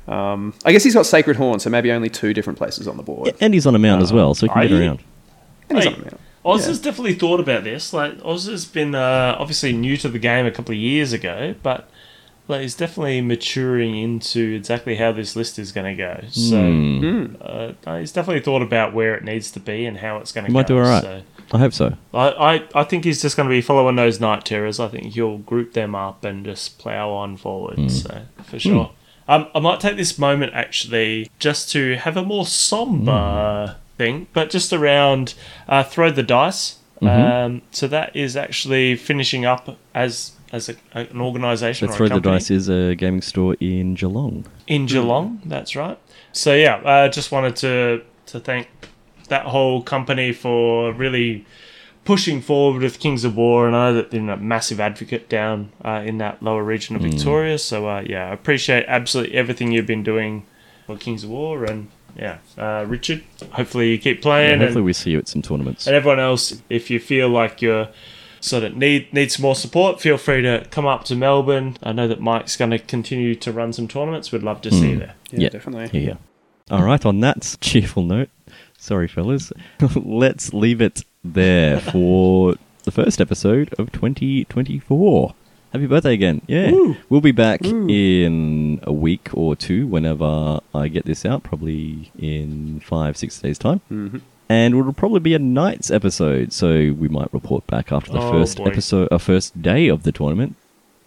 Um, 0.08 0.54
I 0.66 0.72
guess 0.72 0.84
he's 0.84 0.96
got 0.96 1.06
Sacred 1.06 1.38
Horn, 1.38 1.60
so 1.60 1.70
maybe 1.70 1.92
only 1.92 2.10
two 2.10 2.34
different 2.34 2.58
places 2.58 2.88
on 2.88 2.98
the 2.98 3.04
board. 3.04 3.36
And 3.40 3.54
he's 3.54 3.66
on 3.68 3.76
a 3.76 3.80
mount 3.80 4.02
as 4.02 4.12
well, 4.12 4.34
so 4.34 4.48
he 4.48 4.50
can 4.50 4.58
Are 4.58 4.62
get 4.68 4.72
you? 4.72 4.82
around. 4.82 5.00
And 5.70 5.78
he's 5.78 5.88
Hey, 5.88 5.94
on 5.94 6.00
the 6.00 6.06
mount. 6.06 6.20
Oz 6.46 6.62
Yeah. 6.62 6.68
has 6.70 6.82
definitely 6.82 7.14
thought 7.14 7.40
about 7.40 7.64
this. 7.64 7.94
Like 7.94 8.16
Oz 8.26 8.48
has 8.48 8.66
been 8.66 8.96
uh, 8.96 9.38
obviously 9.40 9.72
new 9.72 9.96
to 9.98 10.10
the 10.10 10.20
game 10.20 10.46
a 10.46 10.52
couple 10.52 10.74
of 10.74 10.78
years 10.80 11.14
ago, 11.14 11.56
but 11.64 11.90
like 12.54 12.62
he's 12.62 12.76
definitely 12.76 13.22
maturing 13.22 13.96
into 13.98 14.54
exactly 14.56 14.96
how 14.96 15.12
this 15.12 15.36
list 15.36 15.60
is 15.60 15.72
going 15.72 15.96
to 15.98 16.02
go. 16.02 16.24
So 16.32 16.58
Hmm. 16.62 17.36
uh, 17.42 17.98
he's 18.00 18.12
definitely 18.12 18.42
thought 18.42 18.62
about 18.62 18.94
where 18.94 19.16
it 19.16 19.24
needs 19.24 19.52
to 19.52 19.60
be 19.60 19.86
and 19.86 19.98
how 19.98 20.18
it's 20.18 20.32
going 20.32 20.46
to 20.46 20.50
He 20.50 20.54
go. 20.54 20.60
might 20.60 20.68
do 20.68 20.78
alright. 20.78 21.02
So 21.04 21.22
I 21.52 21.58
hope 21.60 21.74
so. 21.74 21.96
I, 22.14 22.28
I, 22.30 22.64
I 22.76 22.84
think 22.84 23.04
he's 23.04 23.22
just 23.22 23.36
going 23.38 23.48
to 23.50 23.54
be 23.54 23.62
following 23.62 23.96
those 23.96 24.20
night 24.20 24.46
terrors. 24.46 24.80
I 24.80 24.88
think 24.88 25.14
he'll 25.14 25.38
group 25.40 25.74
them 25.74 25.94
up 25.96 26.24
and 26.24 26.46
just 26.46 26.80
plow 26.80 27.10
on 27.12 27.38
forward. 27.38 27.76
Hmm. 27.78 27.88
So 27.90 28.22
for 28.44 28.60
sure. 28.60 28.92
Um, 29.28 29.48
I 29.56 29.60
might 29.60 29.80
take 29.80 29.96
this 29.98 30.18
moment 30.20 30.54
actually 30.54 31.30
just 31.40 31.72
to 31.72 31.96
have 31.96 32.18
a 32.18 32.24
more 32.24 32.46
somber 32.46 33.78
Hmm. 33.78 33.98
thing, 33.98 34.28
but 34.34 34.50
just 34.50 34.74
around 34.74 35.34
uh, 35.68 35.84
throw 35.84 36.12
the 36.12 36.24
dice. 36.24 36.78
Mm-hmm. 37.02 37.32
Um, 37.32 37.62
so 37.72 37.88
that 37.90 38.16
is 38.16 38.38
actually 38.38 38.96
finishing 38.96 39.44
up 39.46 39.78
as 39.94 40.33
as 40.54 40.70
a, 40.70 40.76
an 40.94 41.20
organisation. 41.20 41.88
Let's 41.88 42.00
or 42.00 42.08
Throw 42.08 42.16
a 42.18 42.20
the. 42.22 42.30
Dice 42.30 42.50
is 42.52 42.70
a 42.70 42.96
gaming 42.96 43.22
store 43.22 43.56
in 43.60 43.96
Geelong. 43.96 44.46
in 44.68 44.86
Geelong. 44.86 45.42
That's 45.44 45.76
right. 45.76 46.00
So 46.32 46.54
yeah, 46.54 46.82
I 46.86 47.10
just 47.10 47.32
wanted 47.34 47.56
to 47.58 48.04
to 48.28 48.40
thank 48.40 48.68
that 49.28 49.46
whole 49.48 49.82
company 49.82 50.32
for 50.32 50.94
really 50.94 51.46
pushing 52.06 52.42
forward 52.42 52.82
with 52.82 53.00
Kings 53.00 53.24
of 53.24 53.36
War, 53.36 53.66
and 53.68 53.76
I 53.76 53.90
know 53.90 53.96
that 53.96 54.12
they're 54.12 54.30
a 54.30 54.38
massive 54.38 54.80
advocate 54.80 55.28
down 55.30 55.72
uh, 55.84 56.04
in 56.06 56.18
that 56.20 56.44
lower 56.44 56.64
region 56.64 56.96
of 56.96 57.02
Victoria. 57.02 57.58
So 57.58 57.88
uh, 57.90 58.04
yeah, 58.06 58.30
I 58.30 58.34
appreciate 58.34 58.86
absolutely 58.88 59.36
everything 59.36 59.72
you've 59.72 59.88
been 59.88 60.04
doing 60.04 60.46
for 60.86 60.98
Kings 60.98 61.24
of 61.24 61.30
War, 61.32 61.64
and 61.66 61.90
yeah, 62.16 62.38
uh, 62.58 62.86
Richard. 62.88 63.24
Hopefully 63.54 63.92
you 63.92 63.98
keep 63.98 64.18
Yeah, 64.18 64.24
playing, 64.24 64.60
hopefully, 64.60 64.78
and, 64.80 64.86
we 64.86 64.94
see 64.94 65.12
you 65.12 65.18
at 65.18 65.28
some 65.28 65.42
tournaments. 65.42 65.88
and 65.88 65.96
everyone 65.96 66.20
else. 66.20 66.62
If 66.70 66.92
you 66.92 67.00
feel 67.00 67.30
like 67.30 67.62
you're 67.62 67.88
sort 68.44 68.64
of 68.64 68.76
need 68.76 69.12
need 69.14 69.32
some 69.32 69.44
more 69.44 69.56
support, 69.56 70.02
feel 70.02 70.18
free 70.18 70.42
to 70.42 70.66
come 70.70 70.86
up 70.86 71.06
to 71.06 71.16
Melbourne. 71.16 71.78
I 71.82 71.94
know 71.94 72.08
that 72.08 72.20
Mike's 72.20 72.58
going 72.58 72.72
to 72.72 72.80
continue 72.80 73.36
to 73.36 73.52
run 73.52 73.72
some 73.74 73.88
tournaments. 73.88 74.32
We'd 74.32 74.44
love 74.44 74.62
to 74.62 74.72
see 74.72 74.90
you 74.92 75.00
there. 75.00 75.16
Yeah, 75.32 75.50
definitely. 75.50 76.00
Yeah. 76.00 76.16
All 76.70 76.84
right. 76.84 77.06
On 77.06 77.20
that 77.22 77.58
cheerful 77.62 78.04
note, 78.04 78.30
sorry, 78.78 79.08
fellas, 79.08 79.52
let's 79.96 80.54
leave 80.54 80.82
it 80.82 81.04
there 81.24 81.80
for 81.80 82.56
the 82.84 82.92
first 82.92 83.22
episode 83.22 83.74
of 83.80 83.92
2024. 83.94 85.34
Happy 85.72 85.88
birthday 85.88 86.14
again! 86.14 86.44
Yeah, 86.46 86.94
we'll 87.10 87.20
be 87.22 87.32
back 87.32 87.66
in 87.66 88.80
a 88.84 88.94
week 88.94 89.30
or 89.34 89.56
two 89.56 89.88
whenever 89.88 90.60
I 90.76 90.88
get 90.88 91.06
this 91.06 91.26
out. 91.26 91.42
Probably 91.42 92.12
in 92.20 92.80
five, 92.82 93.18
six 93.18 93.40
days' 93.40 93.58
time. 93.58 93.82
Mhm. 93.92 94.22
And 94.50 94.76
it'll 94.76 94.94
probably 94.94 95.20
be 95.22 95.34
a 95.34 95.40
night's 95.40 95.90
episode, 95.90 96.52
so 96.54 96.68
we 96.94 97.08
might 97.08 97.34
report 97.34 97.66
back 97.68 97.92
after 97.92 98.12
the 98.12 98.20
Oh, 98.20 98.32
first 98.32 98.58
boy. 98.58 98.66
episode, 98.66 99.08
uh, 99.12 99.18
first 99.18 99.62
day 99.62 99.88
of 99.88 100.04
the 100.04 100.12
tournament. 100.12 100.56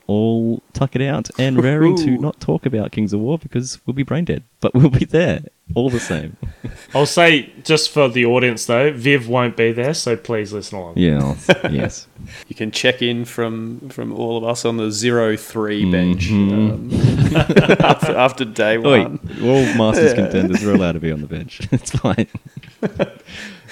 All 0.09 0.63
tuck 0.73 0.95
it 0.97 1.03
out 1.03 1.29
and 1.39 1.63
raring 1.63 1.97
to 1.97 2.17
not 2.17 2.39
talk 2.41 2.65
about 2.65 2.93
Kings 2.93 3.13
of 3.13 3.21
War 3.21 3.39
because 3.39 3.81
we'll 3.85 3.95
be 3.95 4.05
brain 4.05 4.25
dead, 4.25 4.45
but 4.61 4.73
we'll 4.75 4.89
be 4.91 5.05
there 5.05 5.43
all 5.75 5.91
the 5.91 6.01
same. 6.01 6.37
I'll 6.95 7.07
say 7.07 7.53
just 7.65 7.91
for 7.91 8.09
the 8.09 8.25
audience 8.25 8.67
though, 8.67 8.93
Viv 8.93 9.29
won't 9.29 9.57
be 9.57 9.73
there, 9.73 9.95
so 9.95 10.17
please 10.17 10.53
listen 10.53 10.79
along. 10.79 10.95
Yeah, 10.97 11.35
yes. 11.71 12.07
You 12.49 12.55
can 12.55 12.71
check 12.71 13.03
in 13.03 13.25
from 13.25 13.89
from 13.91 14.13
all 14.13 14.37
of 14.39 14.45
us 14.45 14.65
on 14.65 14.77
the 14.77 14.91
zero 14.91 15.37
three 15.37 15.91
bench 15.91 16.29
Mhm. 16.31 16.53
um, 17.33 17.77
after, 17.85 18.17
after 18.17 18.45
day 18.45 18.79
Wait, 18.79 19.03
one. 19.09 19.19
all 19.43 19.65
Masters 19.77 20.15
contenders 20.15 20.63
are 20.65 20.73
allowed 20.73 20.93
to 20.93 21.01
be 21.01 21.11
on 21.13 21.21
the 21.21 21.27
bench. 21.27 21.61
It's 21.73 21.91
fine. 21.91 22.27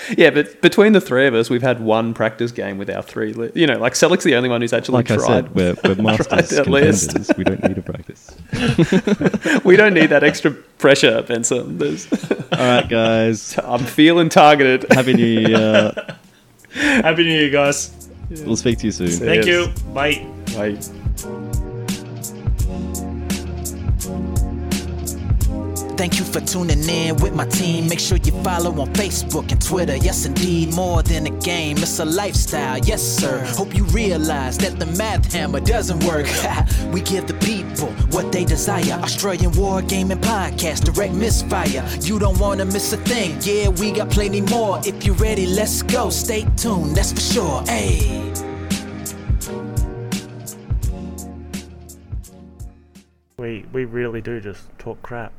Yeah, 0.18 0.30
but 0.30 0.60
between 0.60 0.92
the 0.92 1.00
three 1.00 1.26
of 1.26 1.34
us, 1.34 1.48
we've 1.50 1.62
had 1.62 1.80
one 1.80 2.14
practice 2.14 2.52
game 2.52 2.78
with 2.78 2.90
our 2.90 3.02
three. 3.02 3.32
Li- 3.32 3.52
you 3.54 3.66
know, 3.66 3.78
like 3.78 3.94
Selec's 3.94 4.24
the 4.24 4.34
only 4.36 4.48
one 4.48 4.60
who's 4.60 4.72
actually 4.72 4.94
Like 4.94 5.10
I 5.10 5.16
tried. 5.16 5.26
said, 5.26 5.54
we're, 5.54 5.74
we're 5.84 5.94
Masters 6.02 6.52
at 6.52 6.66
least. 6.66 7.10
contenders. 7.12 7.36
We 7.38 7.44
don't 7.44 7.62
need 7.62 7.78
a 7.78 7.82
practice. 7.82 8.34
we 9.64 9.76
don't 9.76 9.94
need 9.94 10.06
that 10.10 10.22
extra 10.24 10.50
pressure, 10.52 11.22
Benson. 11.22 11.78
There's, 11.78 12.06
All 12.12 12.58
right, 12.58 12.88
guys. 12.88 13.58
I'm 13.62 13.84
feeling 13.84 14.28
targeted. 14.28 14.86
Happy 14.92 15.14
New 15.14 15.24
Year. 15.48 15.92
Happy 16.72 17.24
New 17.24 17.30
Year, 17.40 17.50
guys. 17.50 18.08
We'll 18.44 18.56
speak 18.56 18.78
to 18.78 18.86
you 18.86 18.92
soon. 18.92 19.08
Thank 19.08 19.46
Yes. 19.46 19.68
you. 19.76 19.92
Bye. 19.94 20.26
Like, 20.56 20.80
Thank 25.96 26.18
you 26.18 26.24
for 26.24 26.40
tuning 26.40 26.82
in 26.88 27.16
with 27.16 27.34
my 27.34 27.46
team. 27.46 27.88
Make 27.88 28.00
sure 28.00 28.18
you 28.18 28.32
follow 28.42 28.70
on 28.80 28.92
Facebook 28.94 29.52
and 29.52 29.62
Twitter. 29.64 29.94
Yes, 29.94 30.26
indeed, 30.26 30.74
more 30.74 31.02
than 31.02 31.26
a 31.26 31.30
game, 31.30 31.76
it's 31.78 32.00
a 32.00 32.04
lifestyle. 32.04 32.78
Yes, 32.78 33.00
sir. 33.00 33.44
Hope 33.56 33.74
you 33.76 33.84
realize 33.84 34.58
that 34.58 34.80
the 34.80 34.86
math 34.86 35.32
hammer 35.32 35.60
doesn't 35.60 36.02
work. 36.04 36.26
we 36.92 37.00
give 37.00 37.28
the 37.28 37.34
people 37.34 37.88
what 38.10 38.32
they 38.32 38.44
desire. 38.44 38.94
Australian 39.02 39.52
War 39.52 39.82
Gaming 39.82 40.18
Podcast, 40.18 40.84
direct 40.84 41.14
misfire. 41.14 41.88
You 42.00 42.18
don't 42.18 42.38
want 42.40 42.58
to 42.58 42.66
miss 42.66 42.92
a 42.92 42.96
thing. 42.96 43.38
Yeah, 43.42 43.68
we 43.68 43.92
got 43.92 44.10
plenty 44.10 44.40
more. 44.40 44.80
If 44.84 45.04
you're 45.04 45.14
ready, 45.14 45.46
let's 45.46 45.82
go. 45.82 46.10
Stay 46.10 46.44
tuned, 46.56 46.96
that's 46.96 47.12
for 47.12 47.20
sure. 47.20 47.62
Hey. 47.62 48.32
We 53.38 53.64
we 53.72 53.84
really 53.84 54.20
do 54.20 54.40
just 54.40 54.62
talk 54.78 55.00
crap. 55.02 55.32